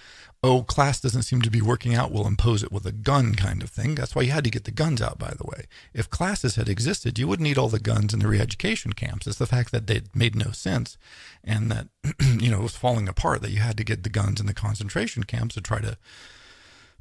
oh, 0.46 0.62
class 0.62 1.00
doesn't 1.00 1.22
seem 1.22 1.42
to 1.42 1.50
be 1.50 1.60
working 1.60 1.94
out, 1.94 2.12
we'll 2.12 2.26
impose 2.26 2.62
it 2.62 2.70
with 2.70 2.86
a 2.86 2.92
gun 2.92 3.34
kind 3.34 3.62
of 3.62 3.70
thing. 3.70 3.96
That's 3.96 4.14
why 4.14 4.22
you 4.22 4.30
had 4.30 4.44
to 4.44 4.50
get 4.50 4.64
the 4.64 4.70
guns 4.70 5.02
out, 5.02 5.18
by 5.18 5.34
the 5.36 5.44
way. 5.44 5.64
If 5.92 6.08
classes 6.08 6.54
had 6.54 6.68
existed, 6.68 7.18
you 7.18 7.26
wouldn't 7.26 7.46
need 7.46 7.58
all 7.58 7.68
the 7.68 7.80
guns 7.80 8.14
in 8.14 8.20
the 8.20 8.28
re 8.28 8.40
education 8.40 8.92
camps. 8.92 9.26
It's 9.26 9.38
the 9.38 9.46
fact 9.46 9.72
that 9.72 9.86
they 9.86 10.02
made 10.14 10.36
no 10.36 10.52
sense 10.52 10.96
and 11.42 11.70
that, 11.72 11.88
you 12.20 12.50
know, 12.50 12.60
it 12.60 12.62
was 12.62 12.76
falling 12.76 13.08
apart 13.08 13.42
that 13.42 13.50
you 13.50 13.60
had 13.60 13.76
to 13.78 13.84
get 13.84 14.04
the 14.04 14.08
guns 14.08 14.40
in 14.40 14.46
the 14.46 14.54
concentration 14.54 15.24
camps 15.24 15.56
to 15.56 15.60
try 15.60 15.80
to 15.80 15.98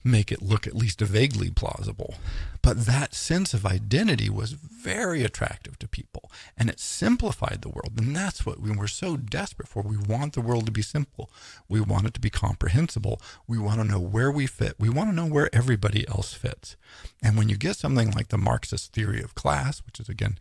make 0.05 0.31
it 0.31 0.41
look 0.41 0.67
at 0.67 0.75
least 0.75 1.01
vaguely 1.01 1.49
plausible. 1.49 2.15
But 2.61 2.85
that 2.85 3.13
sense 3.13 3.53
of 3.53 3.65
identity 3.65 4.29
was 4.29 4.53
very 4.53 5.23
attractive 5.23 5.77
to 5.79 5.87
people 5.87 6.31
and 6.57 6.69
it 6.69 6.79
simplified 6.79 7.61
the 7.61 7.69
world. 7.69 7.93
And 7.97 8.15
that's 8.15 8.45
what 8.45 8.59
we 8.59 8.71
were 8.71 8.87
so 8.87 9.17
desperate 9.17 9.67
for. 9.67 9.81
We 9.81 9.97
want 9.97 10.33
the 10.33 10.41
world 10.41 10.67
to 10.67 10.71
be 10.71 10.81
simple. 10.81 11.29
We 11.67 11.81
want 11.81 12.05
it 12.05 12.13
to 12.15 12.21
be 12.21 12.29
comprehensible. 12.29 13.19
We 13.47 13.57
want 13.57 13.81
to 13.81 13.87
know 13.87 13.99
where 13.99 14.31
we 14.31 14.47
fit. 14.47 14.75
We 14.79 14.89
want 14.89 15.09
to 15.09 15.15
know 15.15 15.25
where 15.25 15.53
everybody 15.53 16.07
else 16.07 16.33
fits. 16.33 16.75
And 17.23 17.37
when 17.37 17.49
you 17.49 17.57
get 17.57 17.75
something 17.75 18.11
like 18.11 18.29
the 18.29 18.37
Marxist 18.37 18.93
theory 18.93 19.21
of 19.21 19.35
class, 19.35 19.81
which 19.85 19.99
is 19.99 20.09
again 20.09 20.37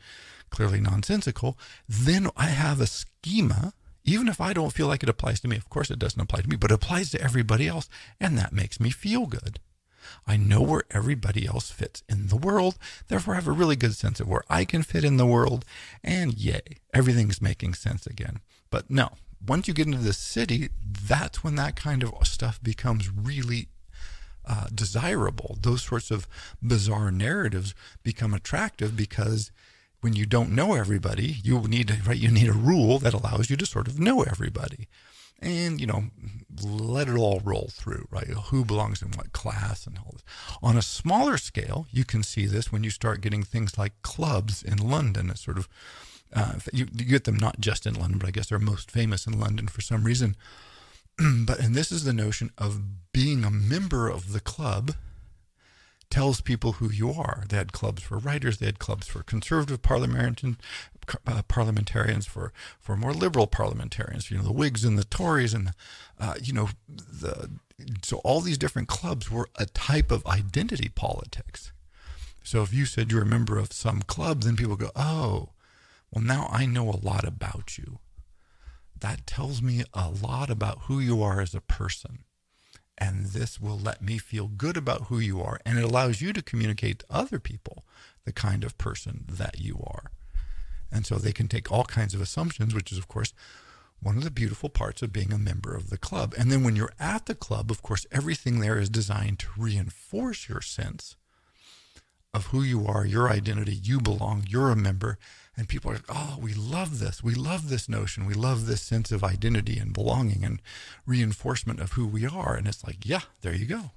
clearly 0.50 0.80
nonsensical, 0.80 1.58
then 1.88 2.28
I 2.36 2.46
have 2.46 2.80
a 2.80 2.86
schema 2.86 3.72
even 4.04 4.28
if 4.28 4.40
I 4.40 4.52
don't 4.52 4.72
feel 4.72 4.86
like 4.86 5.02
it 5.02 5.08
applies 5.08 5.40
to 5.40 5.48
me, 5.48 5.56
of 5.56 5.68
course 5.70 5.90
it 5.90 5.98
doesn't 5.98 6.20
apply 6.20 6.42
to 6.42 6.48
me, 6.48 6.56
but 6.56 6.70
it 6.70 6.74
applies 6.74 7.10
to 7.10 7.20
everybody 7.20 7.66
else. 7.66 7.88
And 8.20 8.36
that 8.38 8.52
makes 8.52 8.78
me 8.78 8.90
feel 8.90 9.26
good. 9.26 9.60
I 10.26 10.36
know 10.36 10.60
where 10.60 10.84
everybody 10.90 11.46
else 11.46 11.70
fits 11.70 12.02
in 12.08 12.28
the 12.28 12.36
world. 12.36 12.76
Therefore, 13.08 13.34
I 13.34 13.36
have 13.36 13.48
a 13.48 13.52
really 13.52 13.76
good 13.76 13.94
sense 13.94 14.20
of 14.20 14.28
where 14.28 14.44
I 14.50 14.66
can 14.66 14.82
fit 14.82 15.04
in 15.04 15.16
the 15.16 15.26
world. 15.26 15.64
And 16.02 16.34
yay, 16.34 16.60
everything's 16.92 17.40
making 17.40 17.74
sense 17.74 18.06
again. 18.06 18.40
But 18.70 18.90
no, 18.90 19.12
once 19.46 19.66
you 19.66 19.74
get 19.74 19.86
into 19.86 19.98
the 19.98 20.12
city, 20.12 20.68
that's 20.84 21.42
when 21.42 21.54
that 21.56 21.76
kind 21.76 22.02
of 22.02 22.26
stuff 22.26 22.62
becomes 22.62 23.10
really 23.10 23.68
uh, 24.46 24.66
desirable. 24.74 25.56
Those 25.60 25.82
sorts 25.82 26.10
of 26.10 26.28
bizarre 26.62 27.10
narratives 27.10 27.74
become 28.02 28.34
attractive 28.34 28.96
because 28.96 29.50
when 30.04 30.12
you 30.12 30.26
don't 30.26 30.54
know 30.54 30.74
everybody, 30.74 31.38
you 31.42 31.58
need 31.62 32.06
right 32.06 32.18
you 32.18 32.30
need 32.30 32.48
a 32.48 32.52
rule 32.52 32.98
that 32.98 33.14
allows 33.14 33.48
you 33.48 33.56
to 33.56 33.64
sort 33.64 33.88
of 33.88 33.98
know 33.98 34.22
everybody. 34.22 34.86
And 35.40 35.80
you 35.80 35.86
know, 35.86 36.04
let 36.62 37.08
it 37.08 37.16
all 37.16 37.40
roll 37.42 37.70
through, 37.72 38.06
right? 38.10 38.28
Who 38.28 38.66
belongs 38.66 39.00
in 39.00 39.12
what 39.12 39.32
class 39.32 39.86
and 39.86 39.96
all 39.96 40.12
this. 40.12 40.22
On 40.62 40.76
a 40.76 40.82
smaller 40.82 41.38
scale, 41.38 41.86
you 41.90 42.04
can 42.04 42.22
see 42.22 42.44
this 42.44 42.70
when 42.70 42.84
you 42.84 42.90
start 42.90 43.22
getting 43.22 43.42
things 43.42 43.78
like 43.78 44.02
clubs 44.02 44.62
in 44.62 44.76
London. 44.76 45.30
It's 45.30 45.42
sort 45.42 45.56
of 45.56 45.70
uh, 46.34 46.56
you, 46.70 46.86
you 46.92 47.06
get 47.06 47.24
them 47.24 47.36
not 47.36 47.58
just 47.58 47.86
in 47.86 47.94
London, 47.94 48.18
but 48.18 48.28
I 48.28 48.32
guess 48.32 48.48
they're 48.48 48.58
most 48.58 48.90
famous 48.90 49.26
in 49.26 49.40
London 49.40 49.68
for 49.68 49.80
some 49.80 50.04
reason. 50.04 50.36
but 51.46 51.58
and 51.60 51.74
this 51.74 51.90
is 51.90 52.04
the 52.04 52.12
notion 52.12 52.50
of 52.58 52.82
being 53.14 53.42
a 53.42 53.50
member 53.50 54.10
of 54.10 54.34
the 54.34 54.40
club 54.40 54.92
tells 56.10 56.40
people 56.40 56.72
who 56.72 56.90
you 56.90 57.10
are. 57.10 57.44
They 57.48 57.56
had 57.56 57.72
clubs 57.72 58.02
for 58.02 58.18
writers, 58.18 58.58
they 58.58 58.66
had 58.66 58.78
clubs 58.78 59.06
for 59.06 59.22
conservative 59.22 59.82
parliamentarians, 59.82 60.58
uh, 61.26 61.42
parliamentarians 61.48 62.26
for 62.26 62.52
for 62.80 62.96
more 62.96 63.12
liberal 63.12 63.46
parliamentarians. 63.46 64.30
You 64.30 64.38
know, 64.38 64.44
the 64.44 64.52
Whigs 64.52 64.84
and 64.84 64.98
the 64.98 65.04
Tories, 65.04 65.54
and 65.54 65.72
uh, 66.18 66.34
you 66.42 66.52
know, 66.52 66.68
the 66.88 67.50
so 68.02 68.18
all 68.18 68.40
these 68.40 68.58
different 68.58 68.88
clubs 68.88 69.30
were 69.30 69.48
a 69.56 69.66
type 69.66 70.10
of 70.10 70.26
identity 70.26 70.90
politics. 70.94 71.72
So 72.42 72.62
if 72.62 72.74
you 72.74 72.84
said 72.84 73.10
you're 73.10 73.22
a 73.22 73.26
member 73.26 73.58
of 73.58 73.72
some 73.72 74.02
club, 74.02 74.42
then 74.42 74.56
people 74.56 74.76
go, 74.76 74.90
oh, 74.94 75.50
well, 76.10 76.22
now 76.22 76.48
I 76.52 76.66
know 76.66 76.90
a 76.90 77.00
lot 77.02 77.24
about 77.24 77.78
you. 77.78 77.98
That 79.00 79.26
tells 79.26 79.62
me 79.62 79.82
a 79.92 80.10
lot 80.10 80.50
about 80.50 80.82
who 80.82 81.00
you 81.00 81.22
are 81.22 81.40
as 81.40 81.54
a 81.54 81.60
person. 81.60 82.24
And 82.96 83.26
this 83.26 83.60
will 83.60 83.78
let 83.78 84.02
me 84.02 84.18
feel 84.18 84.46
good 84.48 84.76
about 84.76 85.04
who 85.04 85.18
you 85.18 85.40
are. 85.40 85.58
And 85.66 85.78
it 85.78 85.84
allows 85.84 86.20
you 86.20 86.32
to 86.32 86.42
communicate 86.42 87.00
to 87.00 87.06
other 87.10 87.38
people 87.38 87.84
the 88.24 88.32
kind 88.32 88.64
of 88.64 88.78
person 88.78 89.24
that 89.28 89.60
you 89.60 89.82
are. 89.86 90.10
And 90.92 91.04
so 91.04 91.16
they 91.16 91.32
can 91.32 91.48
take 91.48 91.72
all 91.72 91.84
kinds 91.84 92.14
of 92.14 92.20
assumptions, 92.20 92.74
which 92.74 92.92
is, 92.92 92.98
of 92.98 93.08
course, 93.08 93.32
one 94.00 94.16
of 94.16 94.24
the 94.24 94.30
beautiful 94.30 94.68
parts 94.68 95.02
of 95.02 95.12
being 95.12 95.32
a 95.32 95.38
member 95.38 95.74
of 95.74 95.90
the 95.90 95.98
club. 95.98 96.34
And 96.38 96.52
then 96.52 96.62
when 96.62 96.76
you're 96.76 96.92
at 97.00 97.26
the 97.26 97.34
club, 97.34 97.70
of 97.70 97.82
course, 97.82 98.06
everything 98.12 98.60
there 98.60 98.78
is 98.78 98.88
designed 98.88 99.38
to 99.40 99.48
reinforce 99.56 100.48
your 100.48 100.60
sense 100.60 101.16
of 102.32 102.46
who 102.46 102.62
you 102.62 102.86
are, 102.86 103.06
your 103.06 103.30
identity, 103.30 103.74
you 103.74 104.00
belong, 104.00 104.44
you're 104.48 104.70
a 104.70 104.76
member, 104.76 105.18
and 105.56 105.68
people 105.68 105.90
are, 105.90 105.94
like, 105.94 106.04
oh, 106.08 106.36
we 106.40 106.52
love 106.52 106.98
this. 106.98 107.22
We 107.22 107.34
love 107.34 107.68
this 107.68 107.88
notion. 107.88 108.26
We 108.26 108.34
love 108.34 108.66
this 108.66 108.82
sense 108.82 109.12
of 109.12 109.22
identity 109.22 109.78
and 109.78 109.92
belonging 109.92 110.44
and 110.44 110.60
reinforcement 111.06 111.80
of 111.80 111.92
who 111.92 112.06
we 112.06 112.26
are. 112.26 112.54
And 112.54 112.66
it's 112.66 112.84
like, 112.84 113.06
yeah, 113.06 113.22
there 113.42 113.54
you 113.54 113.66
go. 113.66 113.92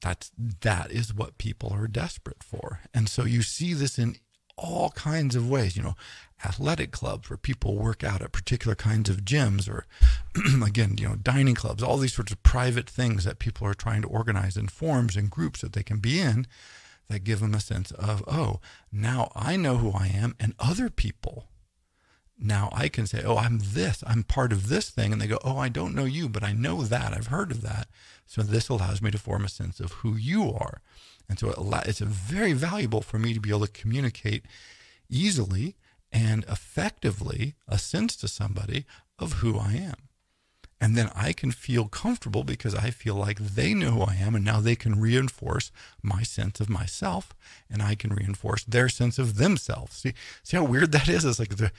That's 0.00 0.30
that 0.36 0.92
is 0.92 1.14
what 1.14 1.38
people 1.38 1.72
are 1.72 1.88
desperate 1.88 2.42
for. 2.42 2.80
And 2.92 3.08
so 3.08 3.24
you 3.24 3.42
see 3.42 3.72
this 3.72 3.98
in 3.98 4.16
all 4.56 4.90
kinds 4.90 5.34
of 5.34 5.48
ways, 5.48 5.76
you 5.76 5.82
know, 5.82 5.96
athletic 6.44 6.92
clubs 6.92 7.28
where 7.28 7.36
people 7.36 7.76
work 7.76 8.04
out 8.04 8.22
at 8.22 8.32
particular 8.32 8.74
kinds 8.74 9.08
of 9.08 9.24
gyms 9.24 9.68
or 9.68 9.86
again, 10.64 10.96
you 10.98 11.08
know, 11.08 11.16
dining 11.16 11.54
clubs, 11.54 11.82
all 11.82 11.96
these 11.96 12.14
sorts 12.14 12.32
of 12.32 12.42
private 12.42 12.88
things 12.88 13.24
that 13.24 13.38
people 13.38 13.66
are 13.66 13.74
trying 13.74 14.02
to 14.02 14.08
organize 14.08 14.56
in 14.56 14.68
forms 14.68 15.16
and 15.16 15.30
groups 15.30 15.60
that 15.60 15.72
they 15.72 15.82
can 15.82 15.98
be 15.98 16.20
in 16.20 16.46
that 17.08 17.24
give 17.24 17.40
them 17.40 17.54
a 17.54 17.60
sense 17.60 17.90
of, 17.92 18.24
oh, 18.26 18.60
now 18.90 19.30
I 19.34 19.56
know 19.56 19.76
who 19.76 19.92
I 19.92 20.06
am, 20.06 20.34
and 20.40 20.54
other 20.58 20.88
people, 20.88 21.48
now 22.38 22.68
I 22.72 22.88
can 22.88 23.06
say, 23.06 23.22
oh, 23.24 23.36
I'm 23.36 23.60
this, 23.62 24.02
I'm 24.06 24.22
part 24.22 24.52
of 24.52 24.68
this 24.68 24.90
thing. 24.90 25.12
And 25.12 25.20
they 25.20 25.26
go, 25.26 25.38
oh, 25.44 25.56
I 25.56 25.68
don't 25.68 25.94
know 25.94 26.04
you, 26.04 26.28
but 26.28 26.42
I 26.42 26.52
know 26.52 26.82
that, 26.82 27.14
I've 27.14 27.28
heard 27.28 27.50
of 27.50 27.62
that. 27.62 27.88
So 28.26 28.42
this 28.42 28.68
allows 28.68 29.00
me 29.00 29.10
to 29.10 29.18
form 29.18 29.44
a 29.44 29.48
sense 29.48 29.80
of 29.80 29.92
who 29.92 30.16
you 30.16 30.52
are. 30.52 30.80
And 31.28 31.38
so 31.38 31.50
it, 31.50 31.88
it's 31.88 32.00
very 32.00 32.52
valuable 32.52 33.02
for 33.02 33.18
me 33.18 33.34
to 33.34 33.40
be 33.40 33.50
able 33.50 33.66
to 33.66 33.72
communicate 33.72 34.46
easily 35.08 35.76
and 36.12 36.44
effectively 36.44 37.54
a 37.68 37.78
sense 37.78 38.16
to 38.16 38.28
somebody 38.28 38.84
of 39.18 39.34
who 39.34 39.58
I 39.58 39.72
am. 39.74 40.03
And 40.84 40.98
then 40.98 41.10
I 41.16 41.32
can 41.32 41.50
feel 41.50 41.86
comfortable 41.86 42.44
because 42.44 42.74
I 42.74 42.90
feel 42.90 43.14
like 43.14 43.38
they 43.38 43.72
know 43.72 43.92
who 43.92 44.02
I 44.02 44.16
am. 44.16 44.34
And 44.34 44.44
now 44.44 44.60
they 44.60 44.76
can 44.76 45.00
reinforce 45.00 45.72
my 46.02 46.22
sense 46.22 46.60
of 46.60 46.68
myself 46.68 47.34
and 47.70 47.80
I 47.80 47.94
can 47.94 48.12
reinforce 48.12 48.64
their 48.64 48.90
sense 48.90 49.18
of 49.18 49.36
themselves. 49.36 49.96
See, 49.96 50.12
see 50.42 50.58
how 50.58 50.64
weird 50.64 50.92
that 50.92 51.08
is? 51.08 51.24
It's 51.24 51.38
like 51.38 51.56
the, 51.56 51.72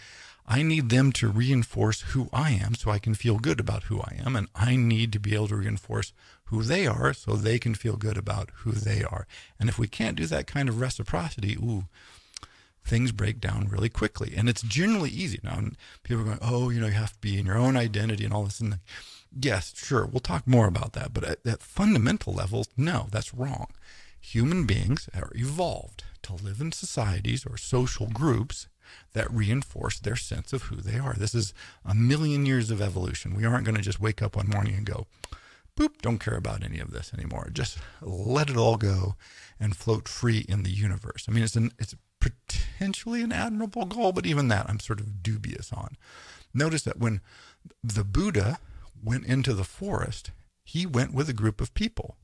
I 0.48 0.64
need 0.64 0.90
them 0.90 1.12
to 1.12 1.28
reinforce 1.28 2.02
who 2.02 2.30
I 2.34 2.50
am 2.54 2.74
so 2.74 2.90
I 2.90 2.98
can 2.98 3.14
feel 3.14 3.38
good 3.38 3.60
about 3.60 3.84
who 3.84 4.02
I 4.02 4.20
am. 4.26 4.36
And 4.36 4.48
I 4.56 4.76
need 4.76 5.14
to 5.14 5.20
be 5.20 5.36
able 5.36 5.50
to 5.50 5.58
reinforce 5.58 6.12
who 6.46 6.64
they 6.64 6.88
are 6.88 7.14
so 7.14 7.36
they 7.36 7.60
can 7.60 7.76
feel 7.76 7.98
good 7.98 8.18
about 8.18 8.50
who 8.64 8.72
they 8.72 9.04
are. 9.04 9.28
And 9.60 9.70
if 9.70 9.78
we 9.78 9.88
can't 9.88 10.18
do 10.18 10.26
that 10.26 10.48
kind 10.48 10.68
of 10.68 10.82
reciprocity, 10.82 11.54
ooh, 11.58 11.86
things 12.86 13.12
break 13.12 13.42
down 13.42 13.68
really 13.70 13.90
quickly. 13.90 14.34
And 14.38 14.48
it's 14.48 14.62
generally 14.62 15.10
easy. 15.10 15.40
Now, 15.44 15.60
people 16.04 16.22
are 16.22 16.26
going, 16.26 16.40
oh, 16.42 16.70
you 16.70 16.80
know, 16.80 16.88
you 16.88 16.94
have 16.94 17.14
to 17.14 17.20
be 17.20 17.40
in 17.40 17.46
your 17.46 17.58
own 17.58 17.76
identity 17.76 18.24
and 18.24 18.34
all 18.34 18.44
this. 18.44 18.60
And 18.60 18.80
yes, 19.38 19.74
sure, 19.76 20.06
we'll 20.06 20.20
talk 20.20 20.48
more 20.48 20.68
about 20.68 20.94
that. 20.94 21.14
But 21.14 21.24
at, 21.24 21.46
at 21.46 21.62
fundamental 21.64 22.34
levels, 22.34 22.70
no, 22.78 23.08
that's 23.12 23.34
wrong. 23.34 23.68
Human 24.20 24.66
beings 24.66 25.10
are 25.16 25.32
evolved 25.36 26.04
to 26.24 26.34
live 26.34 26.62
in 26.62 26.72
societies 26.72 27.46
or 27.46 27.58
social 27.58 28.08
groups 28.08 28.68
that 29.14 29.32
reinforce 29.32 30.00
their 30.00 30.16
sense 30.16 30.54
of 30.54 30.64
who 30.64 30.76
they 30.76 31.00
are. 31.00 31.14
This 31.14 31.36
is 31.36 31.54
a 31.84 31.96
million 31.96 32.46
years 32.46 32.70
of 32.70 32.82
evolution. 32.82 33.36
We 33.36 33.46
aren't 33.46 33.66
going 33.66 33.76
to 33.76 33.82
just 33.82 34.00
wake 34.00 34.22
up 34.22 34.36
one 34.36 34.50
morning 34.50 34.76
and 34.76 34.86
go, 34.86 35.08
boop, 35.78 36.02
don't 36.02 36.20
care 36.20 36.38
about 36.38 36.64
any 36.64 36.80
of 36.80 36.92
this 36.92 37.12
anymore. 37.14 37.50
Just 37.52 37.78
let 38.02 38.50
it 38.50 38.58
all 38.58 38.78
go 38.78 39.16
and 39.60 39.76
float 39.76 40.08
free 40.08 40.46
in 40.48 40.64
the 40.64 40.72
universe. 40.72 41.26
I 41.28 41.32
mean, 41.32 41.44
it's 41.44 41.56
an, 41.56 41.72
it's 41.80 41.96
potentially 42.26 43.22
an 43.22 43.32
admirable 43.32 43.86
goal, 43.86 44.12
but 44.12 44.26
even 44.26 44.48
that 44.48 44.66
I'm 44.70 44.80
sort 44.80 45.00
of 45.00 45.22
dubious 45.22 45.72
on. 45.72 45.98
Notice 46.54 46.84
that 46.84 47.00
when 47.00 47.22
the 47.84 48.04
Buddha 48.04 48.60
went 49.04 49.26
into 49.26 49.54
the 49.54 49.64
forest, 49.64 50.32
he 50.64 50.86
went 50.86 51.14
with 51.14 51.30
a 51.30 51.34
group 51.34 51.62
of 51.62 51.74
people. 51.74 52.18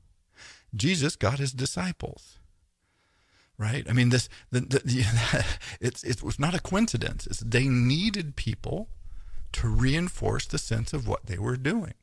Jesus 0.74 1.16
got 1.16 1.38
his 1.38 1.52
disciples. 1.52 2.38
Right? 3.58 3.86
I 3.88 3.92
mean, 3.92 4.08
this 4.08 4.28
the, 4.50 4.60
the, 4.60 5.44
it's 5.80 6.02
it 6.02 6.22
was 6.22 6.38
not 6.38 6.54
a 6.54 6.60
coincidence. 6.60 7.26
It's, 7.26 7.40
they 7.40 7.68
needed 7.68 8.34
people 8.34 8.88
to 9.52 9.68
reinforce 9.68 10.46
the 10.46 10.58
sense 10.58 10.92
of 10.92 11.06
what 11.06 11.26
they 11.26 11.38
were 11.38 11.56
doing 11.56 11.94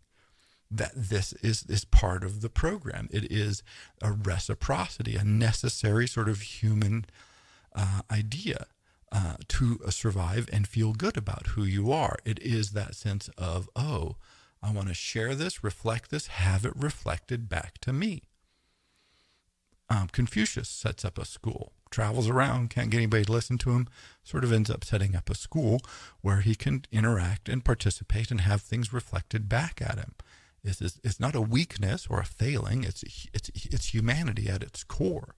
that 0.71 0.91
this 0.95 1.33
is, 1.41 1.65
is 1.67 1.83
part 1.83 2.23
of 2.23 2.41
the 2.41 2.49
program. 2.49 3.09
It 3.11 3.31
is 3.31 3.63
a 4.01 4.11
reciprocity, 4.11 5.15
a 5.15 5.23
necessary 5.23 6.07
sort 6.07 6.29
of 6.29 6.41
human 6.41 7.05
uh, 7.75 8.01
idea 8.11 8.67
uh, 9.11 9.35
to 9.47 9.79
uh, 9.85 9.89
survive 9.89 10.49
and 10.51 10.67
feel 10.67 10.93
good 10.93 11.17
about 11.17 11.47
who 11.47 11.63
you 11.63 11.91
are. 11.91 12.17
It 12.25 12.39
is 12.39 12.71
that 12.71 12.95
sense 12.95 13.29
of, 13.37 13.69
oh, 13.75 14.15
I 14.61 14.71
want 14.71 14.87
to 14.89 14.93
share 14.93 15.35
this, 15.35 15.63
reflect 15.63 16.11
this, 16.11 16.27
have 16.27 16.65
it 16.65 16.73
reflected 16.75 17.49
back 17.49 17.79
to 17.81 17.93
me. 17.93 18.23
Um, 19.89 20.07
Confucius 20.11 20.69
sets 20.69 21.03
up 21.03 21.17
a 21.17 21.25
school, 21.25 21.73
travels 21.89 22.29
around, 22.29 22.69
can't 22.69 22.91
get 22.91 22.97
anybody 22.97 23.25
to 23.25 23.31
listen 23.31 23.57
to 23.59 23.71
him, 23.71 23.87
sort 24.23 24.43
of 24.43 24.51
ends 24.53 24.69
up 24.69 24.83
setting 24.83 25.15
up 25.15 25.29
a 25.29 25.35
school 25.35 25.81
where 26.21 26.41
he 26.41 26.53
can 26.53 26.83
interact 26.91 27.49
and 27.49 27.65
participate 27.65 28.29
and 28.29 28.41
have 28.41 28.61
things 28.61 28.93
reflected 28.93 29.49
back 29.49 29.81
at 29.81 29.97
him. 29.97 30.13
It's, 30.63 30.81
it's 30.81 31.19
not 31.19 31.35
a 31.35 31.41
weakness 31.41 32.05
or 32.07 32.19
a 32.19 32.25
failing, 32.25 32.83
it's, 32.83 33.03
it's, 33.33 33.49
it's 33.55 33.93
humanity 33.93 34.47
at 34.47 34.61
its 34.61 34.83
core. 34.83 35.35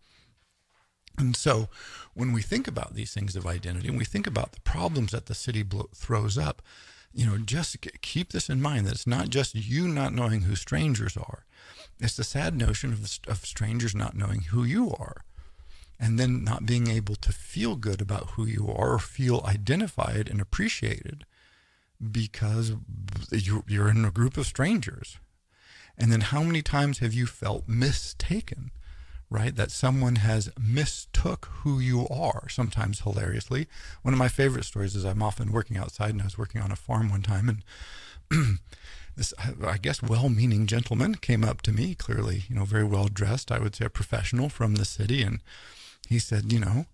And 1.17 1.35
so 1.35 1.69
when 2.13 2.33
we 2.33 2.41
think 2.41 2.67
about 2.67 2.95
these 2.95 3.13
things 3.13 3.35
of 3.35 3.45
identity 3.45 3.87
and 3.87 3.97
we 3.97 4.05
think 4.05 4.27
about 4.27 4.53
the 4.53 4.61
problems 4.61 5.11
that 5.11 5.27
the 5.27 5.35
city 5.35 5.63
throws 5.93 6.37
up, 6.37 6.61
you 7.13 7.25
know, 7.25 7.37
just 7.37 7.77
keep 8.01 8.31
this 8.31 8.49
in 8.49 8.61
mind 8.61 8.87
that 8.87 8.93
it's 8.93 9.07
not 9.07 9.29
just 9.29 9.53
you 9.53 9.87
not 9.87 10.13
knowing 10.13 10.41
who 10.41 10.55
strangers 10.55 11.17
are. 11.17 11.45
It's 11.99 12.15
the 12.15 12.23
sad 12.23 12.55
notion 12.55 12.93
of, 12.93 13.19
of 13.27 13.45
strangers 13.45 13.93
not 13.93 14.15
knowing 14.15 14.41
who 14.41 14.63
you 14.63 14.91
are 14.91 15.23
and 15.99 16.17
then 16.17 16.43
not 16.43 16.65
being 16.65 16.87
able 16.87 17.15
to 17.15 17.31
feel 17.31 17.75
good 17.75 18.01
about 18.01 18.31
who 18.31 18.45
you 18.45 18.67
are 18.67 18.93
or 18.93 18.99
feel 18.99 19.43
identified 19.45 20.27
and 20.27 20.41
appreciated 20.41 21.25
because 22.11 22.73
you're 23.31 23.89
in 23.89 24.03
a 24.03 24.11
group 24.11 24.35
of 24.35 24.47
strangers. 24.47 25.17
And 25.95 26.11
then 26.11 26.21
how 26.21 26.41
many 26.41 26.63
times 26.63 26.99
have 26.99 27.13
you 27.13 27.27
felt 27.27 27.67
mistaken? 27.67 28.71
Right? 29.31 29.55
That 29.55 29.71
someone 29.71 30.17
has 30.17 30.51
mistook 30.59 31.49
who 31.63 31.79
you 31.79 32.07
are, 32.09 32.49
sometimes 32.49 32.99
hilariously. 32.99 33.67
One 34.01 34.13
of 34.13 34.19
my 34.19 34.27
favorite 34.27 34.65
stories 34.65 34.93
is 34.93 35.05
I'm 35.05 35.23
often 35.23 35.53
working 35.53 35.77
outside 35.77 36.11
and 36.11 36.21
I 36.21 36.25
was 36.25 36.37
working 36.37 36.61
on 36.61 36.71
a 36.71 36.75
farm 36.75 37.09
one 37.09 37.21
time 37.21 37.49
and 37.49 37.63
this, 39.15 39.33
I 39.65 39.77
guess, 39.77 40.03
well-meaning 40.03 40.67
gentleman 40.67 41.15
came 41.15 41.43
up 41.45 41.61
to 41.63 41.71
me, 41.71 41.95
clearly, 41.95 42.43
you 42.49 42.55
know, 42.55 42.65
very 42.65 42.83
well 42.83 43.07
dressed. 43.07 43.51
I 43.51 43.59
would 43.59 43.75
say 43.75 43.85
a 43.85 43.89
professional 43.89 44.49
from 44.49 44.75
the 44.75 44.85
city. 44.85 45.23
And 45.23 45.39
he 46.07 46.19
said, 46.19 46.51
you 46.51 46.59
know, 46.59 46.85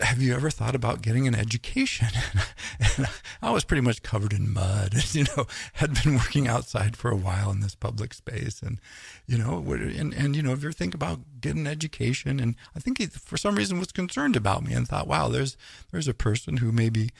have 0.00 0.20
you 0.20 0.34
ever 0.34 0.50
thought 0.50 0.74
about 0.74 1.02
getting 1.02 1.28
an 1.28 1.34
education? 1.34 2.08
and 2.98 3.08
I 3.40 3.50
was 3.50 3.64
pretty 3.64 3.80
much 3.80 4.02
covered 4.02 4.32
in 4.32 4.52
mud, 4.52 4.94
you 5.12 5.24
know, 5.36 5.46
had 5.74 6.02
been 6.02 6.14
working 6.14 6.48
outside 6.48 6.96
for 6.96 7.10
a 7.10 7.16
while 7.16 7.50
in 7.50 7.60
this 7.60 7.74
public 7.74 8.12
space. 8.14 8.60
And, 8.60 8.80
you 9.26 9.38
know, 9.38 9.64
and, 9.68 10.12
and 10.12 10.34
you 10.34 10.42
know, 10.42 10.52
if 10.52 10.62
you're 10.62 10.72
thinking 10.72 10.98
about 10.98 11.20
getting 11.40 11.60
an 11.60 11.66
education, 11.66 12.40
and 12.40 12.56
I 12.74 12.80
think 12.80 12.98
he, 12.98 13.06
for 13.06 13.36
some 13.36 13.54
reason, 13.54 13.78
was 13.78 13.92
concerned 13.92 14.36
about 14.36 14.64
me 14.64 14.72
and 14.72 14.88
thought, 14.88 15.06
wow, 15.06 15.28
there's, 15.28 15.56
there's 15.92 16.08
a 16.08 16.14
person 16.14 16.56
who 16.56 16.72
maybe, 16.72 17.10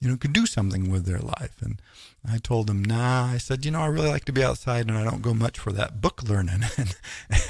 you 0.00 0.08
know, 0.08 0.16
could 0.16 0.32
do 0.32 0.46
something 0.46 0.90
with 0.90 1.06
their 1.06 1.18
life. 1.18 1.60
And 1.60 1.80
I 2.26 2.38
told 2.38 2.70
him, 2.70 2.84
nah, 2.84 3.26
I 3.26 3.38
said, 3.38 3.64
you 3.64 3.70
know, 3.70 3.80
I 3.80 3.86
really 3.86 4.08
like 4.08 4.24
to 4.26 4.32
be 4.32 4.44
outside 4.44 4.88
and 4.88 4.96
I 4.96 5.04
don't 5.04 5.22
go 5.22 5.34
much 5.34 5.58
for 5.58 5.72
that 5.72 6.00
book 6.00 6.22
learning. 6.22 6.64
And, 6.78 6.94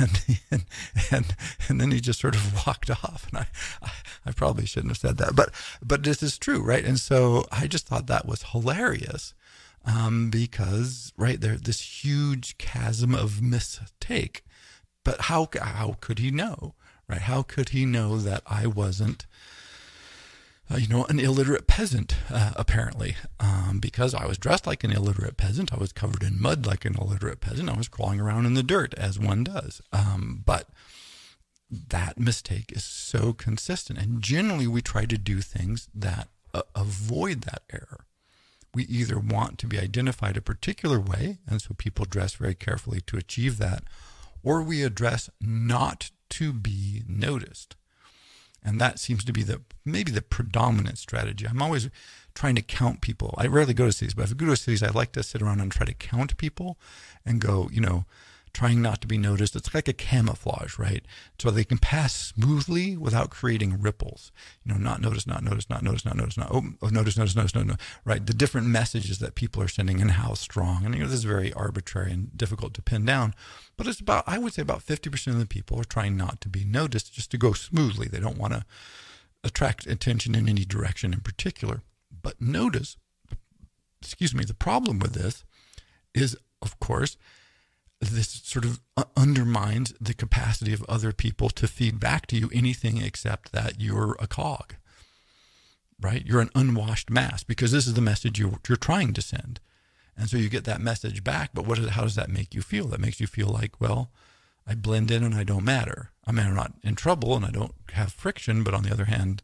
and, 0.01 0.25
and, 0.51 0.65
and, 1.11 1.37
and 1.69 1.81
then 1.81 1.91
he 1.91 2.01
just 2.01 2.21
sort 2.21 2.35
of 2.35 2.67
walked 2.67 2.91
off. 2.91 3.27
And 3.29 3.39
I, 3.39 3.47
I, 3.83 3.91
I 4.27 4.33
probably 4.33 4.67
shouldn't 4.67 4.91
have 4.91 4.99
said 4.99 5.19
that, 5.19 5.37
but, 5.37 5.51
but 5.83 6.03
this 6.03 6.23
is 6.23 6.39
true, 6.39 6.63
right? 6.63 6.85
And 6.85 6.99
so 6.99 7.45
I 7.53 7.67
just 7.67 7.87
thought 7.87 8.07
that 8.07 8.27
was 8.27 8.43
hilarious. 8.53 9.35
Um, 9.85 10.29
because 10.29 11.13
right 11.17 11.41
there, 11.41 11.57
this 11.57 12.05
huge 12.05 12.59
chasm 12.59 13.15
of 13.15 13.41
mistake, 13.41 14.45
but 15.05 15.23
how, 15.23 15.49
how 15.59 15.97
could 16.01 16.19
he 16.19 16.31
know, 16.31 16.75
right? 17.09 17.23
How 17.23 17.43
could 17.43 17.71
he 17.71 17.87
know 17.87 18.19
that 18.19 18.43
I 18.47 18.67
wasn't, 18.67 19.27
uh, 20.71 20.77
you 20.77 20.89
know, 20.89 21.05
an 21.07 21.19
illiterate 21.19 21.67
peasant, 21.67 22.15
uh, 22.31 22.53
apparently, 22.57 23.17
um, 23.41 23.79
because 23.81 24.15
I 24.15 24.27
was 24.27 24.39
dressed 24.39 24.67
like 24.67 24.85
an 24.85 24.93
illiterate 24.93 25.37
peasant. 25.37 25.73
I 25.73 25.79
was 25.79 25.93
covered 25.93 26.23
in 26.23 26.41
mud 26.41 26.67
like 26.67 26.85
an 26.85 26.97
illiterate 26.97 27.41
peasant. 27.41 27.71
I 27.71 27.77
was 27.77 27.89
crawling 27.89 28.21
around 28.21 28.47
in 28.47 28.55
the 28.55 28.63
dirt 28.63 28.93
as 28.95 29.19
one 29.19 29.45
does. 29.45 29.81
Um, 29.93 30.43
but 30.45 30.69
that 31.71 32.19
mistake 32.19 32.73
is 32.73 32.85
so 32.85 33.33
consistent. 33.33 33.99
And 33.99 34.23
generally, 34.23 34.67
we 34.67 34.83
try 34.83 35.05
to 35.07 35.19
do 35.19 35.41
things 35.41 35.89
that 35.95 36.29
uh, 36.53 36.63
avoid 36.75 37.43
that 37.43 37.63
error. 37.73 38.05
We 38.75 38.85
either 38.85 39.19
want 39.19 39.59
to 39.59 39.67
be 39.67 39.79
identified 39.79 40.37
a 40.37 40.43
particular 40.43 41.01
way, 41.01 41.39
and 41.47 41.61
so 41.63 41.75
people 41.77 42.05
dress 42.05 42.35
very 42.35 42.55
carefully 42.55 43.01
to 43.07 43.17
achieve 43.17 43.59
that, 43.59 43.85
or 44.43 44.63
we 44.63 44.83
address 44.83 45.31
not 45.41 46.11
to 46.31 46.53
be 46.53 47.03
noticed. 47.09 47.77
And 48.69 48.79
that 48.83 48.99
seems 48.99 49.25
to 49.25 49.33
be 49.33 49.43
the 49.43 49.63
maybe 49.87 50.13
the 50.13 50.21
predominant 50.21 50.99
strategy. 50.99 51.47
I'm 51.49 51.63
always 51.63 51.89
trying 52.35 52.55
to 52.57 52.63
count 52.63 53.01
people. 53.01 53.35
I 53.39 53.47
rarely 53.47 53.73
go 53.73 53.87
to 53.87 53.93
cities, 53.93 54.13
but 54.13 54.27
if 54.27 54.33
I 54.33 54.35
go 54.35 54.47
to 54.47 54.57
cities, 54.57 54.83
I 54.83 54.91
like 54.91 55.13
to 55.13 55.23
sit 55.23 55.41
around 55.41 55.61
and 55.61 55.73
try 55.73 55.87
to 55.87 55.95
count 55.95 56.37
people 56.37 56.77
and 57.25 57.41
go, 57.41 57.71
you 57.73 57.81
know, 57.81 58.05
trying 58.53 58.83
not 58.83 59.01
to 59.01 59.07
be 59.07 59.19
noticed. 59.19 59.57
It's 59.57 59.75
like 59.75 59.89
a 59.89 59.93
camouflage, 59.93 60.79
right? 60.79 61.05
So 61.39 61.51
they 61.51 61.65
can 61.65 61.79
pass 61.79 62.15
smoothly 62.15 62.97
without 62.97 63.31
creating 63.31 63.81
ripples. 63.81 64.33
You 64.65 64.73
know, 64.73 64.79
not 64.79 65.01
notice, 65.01 65.27
not 65.27 65.43
notice, 65.43 65.69
not 65.71 65.83
notice, 65.83 66.05
not 66.05 66.17
notice, 66.17 66.37
not 66.37 66.51
oh, 66.51 66.63
oh 66.83 66.89
notice, 66.89 67.17
notice, 67.17 67.37
notice, 67.37 67.55
no, 67.55 67.63
no, 67.63 67.77
right? 68.05 68.25
The 68.25 68.35
different 68.35 68.67
messages 68.67 69.19
that 69.19 69.35
people 69.35 69.63
are 69.63 69.69
sending 69.69 70.01
and 70.01 70.13
how 70.13 70.35
strong. 70.35 70.85
And 70.85 70.95
you 70.95 71.01
know, 71.01 71.07
this 71.07 71.19
is 71.19 71.25
very 71.25 71.53
arbitrary 71.53 72.13
and 72.13 72.37
difficult 72.37 72.75
to 72.75 72.83
pin 72.83 73.05
down. 73.05 73.35
But 73.77 73.87
it's 73.87 74.01
about, 74.01 74.25
I 74.27 74.39
would 74.39 74.53
say, 74.53 74.63
about 74.63 74.83
fifty 74.83 75.11
percent 75.11 75.35
of 75.35 75.41
the 75.41 75.47
people 75.47 75.81
are 75.81 75.85
trying 75.85 76.17
not 76.17 76.41
to 76.43 76.49
be 76.49 76.65
noticed, 76.65 77.15
just 77.15 77.31
to 77.33 77.39
go 77.39 77.53
smoothly. 77.53 78.09
They 78.09 78.21
don't 78.21 78.39
want 78.39 78.55
to 78.55 78.65
attract 79.45 79.87
attention 79.87 80.35
in 80.35 80.49
any 80.49 80.65
direction 80.65 81.13
in 81.13 81.21
particular. 81.21 81.83
But 82.23 82.41
notice, 82.41 82.97
excuse 84.03 84.35
me, 84.35 84.45
the 84.45 84.55
problem 84.55 84.99
with 84.99 85.13
this 85.13 85.45
is, 86.15 86.37
of 86.61 86.79
course, 86.81 87.17
this 88.01 88.29
sort 88.45 88.65
of 88.65 88.81
undermines 89.17 89.93
the 90.01 90.15
capacity 90.15 90.73
of 90.73 90.85
other 90.89 91.13
people 91.13 91.51
to 91.51 91.67
feed 91.67 91.99
back 91.99 92.27
to 92.29 92.37
you 92.37 92.49
anything 92.53 92.99
except 92.99 93.53
that 93.53 93.81
you're 93.81 94.17
a 94.21 94.27
cog, 94.27 94.75
right? 96.01 96.25
You're 96.25 96.41
an 96.41 96.51
unwashed 96.55 97.11
mass 97.11 97.43
because 97.43 97.73
this 97.73 97.87
is 97.87 97.95
the 97.95 98.01
message 98.01 98.39
you're, 98.39 98.61
trying 98.77 99.13
to 99.15 99.23
send. 99.23 99.61
And 100.17 100.29
so 100.29 100.37
you 100.37 100.49
get 100.49 100.65
that 100.65 100.81
message 100.81 101.25
back, 101.25 101.51
but 101.55 101.67
what 101.67 101.79
is, 101.79 101.91
how 101.91 102.03
does 102.03 102.15
that 102.15 102.31
make 102.31 102.55
you 102.55 102.63
feel? 102.63 102.87
That 102.87 103.01
makes 103.01 103.21
you 103.21 103.27
feel 103.27 103.49
like, 103.49 103.81
well, 103.81 104.11
I 104.67 104.75
blend 104.75 105.11
in 105.11 105.25
and 105.25 105.35
I 105.35 105.45
don't 105.45 105.65
matter. 105.65 106.11
I 106.27 106.33
mean, 106.33 106.47
I'm 106.47 106.55
not 106.55 106.75
in 106.83 106.95
trouble 106.95 107.35
and 107.35 107.45
I 107.45 107.51
don't 107.51 107.75
have 107.93 108.13
friction, 108.13 108.63
but 108.63 108.75
on 108.75 108.83
the 108.83 108.93
other 108.93 109.07
hand, 109.07 109.43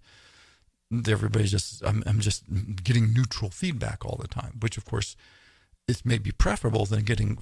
everybody's 1.08 1.50
just, 1.50 1.84
I'm, 1.84 2.04
I'm 2.06 2.20
just 2.20 2.44
getting 2.84 3.12
neutral 3.12 3.50
feedback 3.50 4.04
all 4.04 4.18
the 4.20 4.28
time, 4.28 4.58
which 4.60 4.76
of 4.76 4.84
course 4.84 5.16
it's 5.86 6.04
maybe 6.04 6.30
preferable 6.30 6.86
than 6.86 7.04
getting 7.04 7.38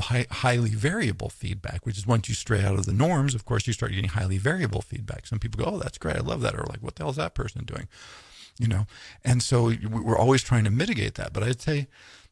high, 0.00 0.26
highly 0.30 0.70
variable 0.70 1.28
feedback, 1.28 1.86
which 1.86 1.96
is 1.96 2.06
once 2.06 2.28
you 2.28 2.34
stray 2.34 2.62
out 2.62 2.74
of 2.74 2.86
the 2.86 2.92
norms, 2.92 3.34
of 3.34 3.44
course, 3.44 3.66
you 3.66 3.72
start 3.72 3.92
getting 3.92 4.10
highly 4.10 4.38
variable 4.38 4.82
feedback. 4.82 5.26
Some 5.26 5.38
people 5.38 5.64
go, 5.64 5.70
oh, 5.72 5.78
that's 5.78 5.98
great. 5.98 6.16
I 6.16 6.20
love 6.20 6.40
that. 6.40 6.54
Or 6.54 6.64
like, 6.68 6.82
what 6.82 6.96
the 6.96 7.04
hell 7.04 7.10
is 7.10 7.16
that 7.16 7.34
person 7.34 7.64
doing? 7.64 7.88
you 8.58 8.66
know, 8.66 8.86
and 9.24 9.42
so 9.42 9.72
we're 9.88 10.18
always 10.18 10.42
trying 10.42 10.64
to 10.64 10.70
mitigate 10.70 11.14
that. 11.14 11.32
But 11.32 11.44
I'd 11.44 11.60
say, 11.60 11.86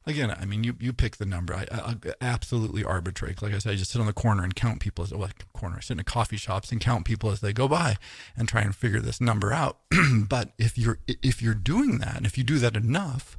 again, 0.06 0.30
I 0.30 0.44
mean, 0.44 0.64
you, 0.64 0.76
you 0.80 0.92
pick 0.92 1.16
the 1.16 1.26
number. 1.26 1.54
I, 1.54 1.66
I 1.70 1.94
absolutely 2.20 2.84
arbitrary. 2.84 3.36
Like 3.40 3.54
I 3.54 3.58
said, 3.58 3.72
I 3.72 3.76
just 3.76 3.92
sit 3.92 4.00
on 4.00 4.06
the 4.06 4.12
corner 4.12 4.42
and 4.42 4.54
count 4.54 4.80
people 4.80 5.04
as 5.04 5.12
oh, 5.12 5.18
well, 5.18 5.30
corner. 5.52 5.76
I 5.78 5.80
sit 5.80 5.98
in 5.98 6.04
coffee 6.04 6.36
shops 6.36 6.72
and 6.72 6.80
count 6.80 7.04
people 7.04 7.30
as 7.30 7.40
they 7.40 7.52
go 7.52 7.68
by 7.68 7.96
and 8.36 8.48
try 8.48 8.62
and 8.62 8.74
figure 8.74 9.00
this 9.00 9.20
number 9.20 9.52
out. 9.52 9.78
but 10.28 10.52
if 10.58 10.76
you're 10.76 10.98
if 11.06 11.40
you're 11.40 11.54
doing 11.54 11.98
that, 11.98 12.16
and 12.16 12.26
if 12.26 12.36
you 12.36 12.44
do 12.44 12.58
that 12.58 12.76
enough, 12.76 13.38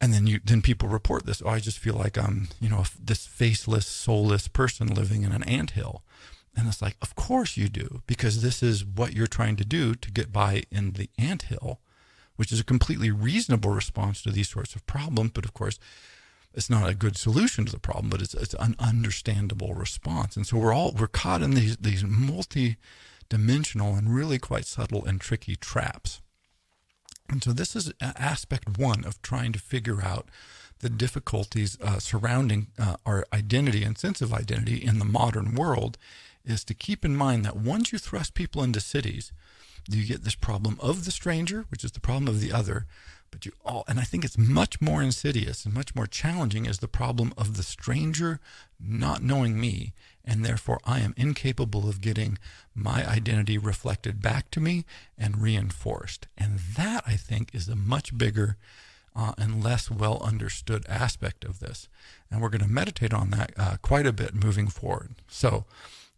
and 0.00 0.12
then 0.12 0.26
you 0.26 0.40
then 0.44 0.62
people 0.62 0.88
report 0.88 1.26
this, 1.26 1.42
oh, 1.44 1.50
I 1.50 1.60
just 1.60 1.78
feel 1.78 1.94
like 1.94 2.16
I'm 2.16 2.48
you 2.60 2.68
know 2.68 2.84
this 3.02 3.26
faceless, 3.26 3.86
soulless 3.86 4.48
person 4.48 4.88
living 4.88 5.22
in 5.22 5.32
an 5.32 5.42
ant 5.44 5.72
hill. 5.72 6.02
And 6.56 6.66
it's 6.66 6.82
like, 6.82 6.96
of 7.00 7.14
course 7.14 7.56
you 7.56 7.68
do, 7.68 8.02
because 8.08 8.42
this 8.42 8.64
is 8.64 8.84
what 8.84 9.12
you're 9.12 9.28
trying 9.28 9.54
to 9.56 9.64
do 9.64 9.94
to 9.94 10.10
get 10.10 10.32
by 10.32 10.64
in 10.72 10.92
the 10.92 11.08
ant 11.16 11.42
hill 11.42 11.78
which 12.38 12.52
is 12.52 12.60
a 12.60 12.64
completely 12.64 13.10
reasonable 13.10 13.70
response 13.70 14.22
to 14.22 14.30
these 14.30 14.48
sorts 14.48 14.76
of 14.76 14.86
problems. 14.86 15.32
But 15.34 15.44
of 15.44 15.52
course, 15.52 15.80
it's 16.54 16.70
not 16.70 16.88
a 16.88 16.94
good 16.94 17.16
solution 17.16 17.66
to 17.66 17.72
the 17.72 17.80
problem, 17.80 18.08
but 18.08 18.22
it's, 18.22 18.32
it's 18.32 18.54
an 18.60 18.76
understandable 18.78 19.74
response. 19.74 20.36
And 20.36 20.46
so 20.46 20.56
we're 20.56 20.72
all 20.72 20.94
we're 20.96 21.08
caught 21.08 21.42
in 21.42 21.50
these 21.50 21.76
these 21.78 22.04
multi-dimensional 22.04 23.96
and 23.96 24.14
really 24.14 24.38
quite 24.38 24.66
subtle 24.66 25.04
and 25.04 25.20
tricky 25.20 25.56
traps. 25.56 26.22
And 27.28 27.42
so 27.42 27.52
this 27.52 27.76
is 27.76 27.92
aspect 28.00 28.78
one 28.78 29.04
of 29.04 29.20
trying 29.22 29.52
to 29.52 29.58
figure 29.58 30.02
out 30.02 30.28
the 30.80 30.88
difficulties 30.88 31.76
uh, 31.80 31.98
surrounding 31.98 32.68
uh, 32.78 32.96
our 33.04 33.26
identity 33.32 33.82
and 33.82 33.98
sense 33.98 34.20
of 34.22 34.32
identity 34.32 34.76
in 34.76 34.98
the 34.98 35.04
modern 35.04 35.54
world 35.54 35.98
is 36.44 36.64
to 36.64 36.74
keep 36.74 37.04
in 37.04 37.16
mind 37.16 37.44
that 37.44 37.56
once 37.56 37.92
you 37.92 37.98
thrust 37.98 38.34
people 38.34 38.62
into 38.62 38.80
cities, 38.80 39.32
you 39.88 40.06
get 40.06 40.24
this 40.24 40.34
problem 40.34 40.78
of 40.80 41.04
the 41.04 41.10
stranger, 41.10 41.66
which 41.70 41.84
is 41.84 41.92
the 41.92 42.00
problem 42.00 42.28
of 42.28 42.40
the 42.40 42.52
other. 42.52 42.86
But 43.30 43.44
you 43.44 43.52
all, 43.64 43.84
and 43.86 43.98
I 43.98 44.04
think 44.04 44.24
it's 44.24 44.38
much 44.38 44.80
more 44.80 45.02
insidious 45.02 45.64
and 45.64 45.74
much 45.74 45.94
more 45.94 46.06
challenging 46.06 46.64
is 46.64 46.78
the 46.78 46.88
problem 46.88 47.34
of 47.36 47.56
the 47.56 47.62
stranger 47.62 48.40
not 48.80 49.22
knowing 49.22 49.60
me, 49.60 49.92
and 50.28 50.44
therefore 50.44 50.78
I 50.84 51.00
am 51.00 51.14
incapable 51.16 51.88
of 51.88 52.02
getting 52.02 52.38
my 52.74 53.04
identity 53.08 53.56
reflected 53.56 54.20
back 54.20 54.50
to 54.52 54.60
me 54.60 54.84
and 55.16 55.40
reinforced. 55.40 56.28
And 56.36 56.58
that 56.76 57.02
I 57.06 57.16
think 57.16 57.54
is 57.54 57.66
a 57.66 57.74
much 57.74 58.16
bigger 58.16 58.58
uh, 59.16 59.32
and 59.38 59.64
less 59.64 59.90
well 59.90 60.20
understood 60.22 60.84
aspect 60.86 61.44
of 61.44 61.60
this. 61.60 61.88
And 62.30 62.42
we're 62.42 62.50
going 62.50 62.62
to 62.62 62.70
meditate 62.70 63.14
on 63.14 63.30
that 63.30 63.52
uh, 63.56 63.76
quite 63.80 64.06
a 64.06 64.12
bit 64.12 64.34
moving 64.34 64.68
forward. 64.68 65.16
So, 65.26 65.64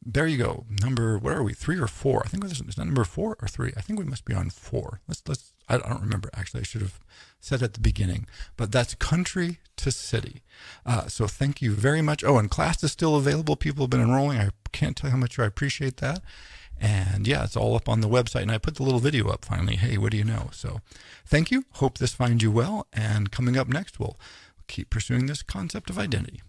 there 0.05 0.27
you 0.27 0.39
go. 0.39 0.65
Number 0.83 1.19
where 1.19 1.37
are 1.37 1.43
we? 1.43 1.53
Three 1.53 1.79
or 1.79 1.87
four? 1.87 2.23
I 2.25 2.29
think 2.29 2.45
it's, 2.45 2.59
it's 2.59 2.79
number 2.79 3.05
four 3.05 3.37
or 3.41 3.49
three. 3.49 3.73
I 3.77 3.83
think 3.83 3.99
we 3.99 4.07
must 4.07 4.25
be 4.25 4.35
on 4.35 4.49
four. 4.49 5.03
Let's 5.07 5.23
let's. 5.29 5.53
I 5.69 5.77
don't 5.77 6.01
remember 6.01 6.31
actually. 6.35 6.61
I 6.61 6.65
should 6.65 6.81
have 6.81 6.99
said 7.41 7.63
at 7.63 7.75
the 7.75 7.81
beginning, 7.81 8.27
but 8.57 8.71
that's 8.71 8.95
country 8.95 9.59
to 9.77 9.91
city. 9.91 10.43
Uh, 10.85 11.09
so 11.09 11.27
thank 11.27 11.63
you 11.63 11.73
very 11.73 12.03
much. 12.03 12.23
Oh, 12.23 12.39
and 12.39 12.51
class 12.51 12.85
is 12.85 12.93
still 12.93 13.17
available. 13.17 13.57
People 13.57 13.85
have 13.85 13.91
been 13.91 14.01
enrolling. 14.01 14.39
I 14.39 14.51
can't 14.73 14.97
tell 14.97 15.09
you 15.09 15.13
how 15.13 15.19
much 15.19 15.39
I 15.39 15.47
appreciate 15.47 15.97
that. 15.99 16.23
And 16.81 17.27
yeah, 17.27 17.45
it's 17.45 17.57
all 17.57 17.77
up 17.77 17.89
on 17.89 18.01
the 18.01 18.09
website. 18.09 18.43
And 18.43 18.53
I 18.53 18.59
put 18.59 18.77
the 18.77 18.83
little 18.83 19.01
video 19.01 19.29
up 19.29 19.45
finally. 19.45 19.77
Hey, 19.77 19.99
what 19.99 20.13
do 20.13 20.17
you 20.17 20.25
know? 20.25 20.49
So 20.53 20.81
thank 21.27 21.51
you. 21.51 21.65
Hope 21.73 21.99
this 21.99 22.15
finds 22.15 22.43
you 22.43 22.51
well. 22.51 22.87
And 22.93 23.31
coming 23.31 23.57
up 23.57 23.69
next, 23.69 24.01
we'll 24.01 24.17
keep 24.67 24.89
pursuing 24.89 25.27
this 25.27 25.43
concept 25.43 25.91
of 25.91 25.99
identity. 25.99 26.43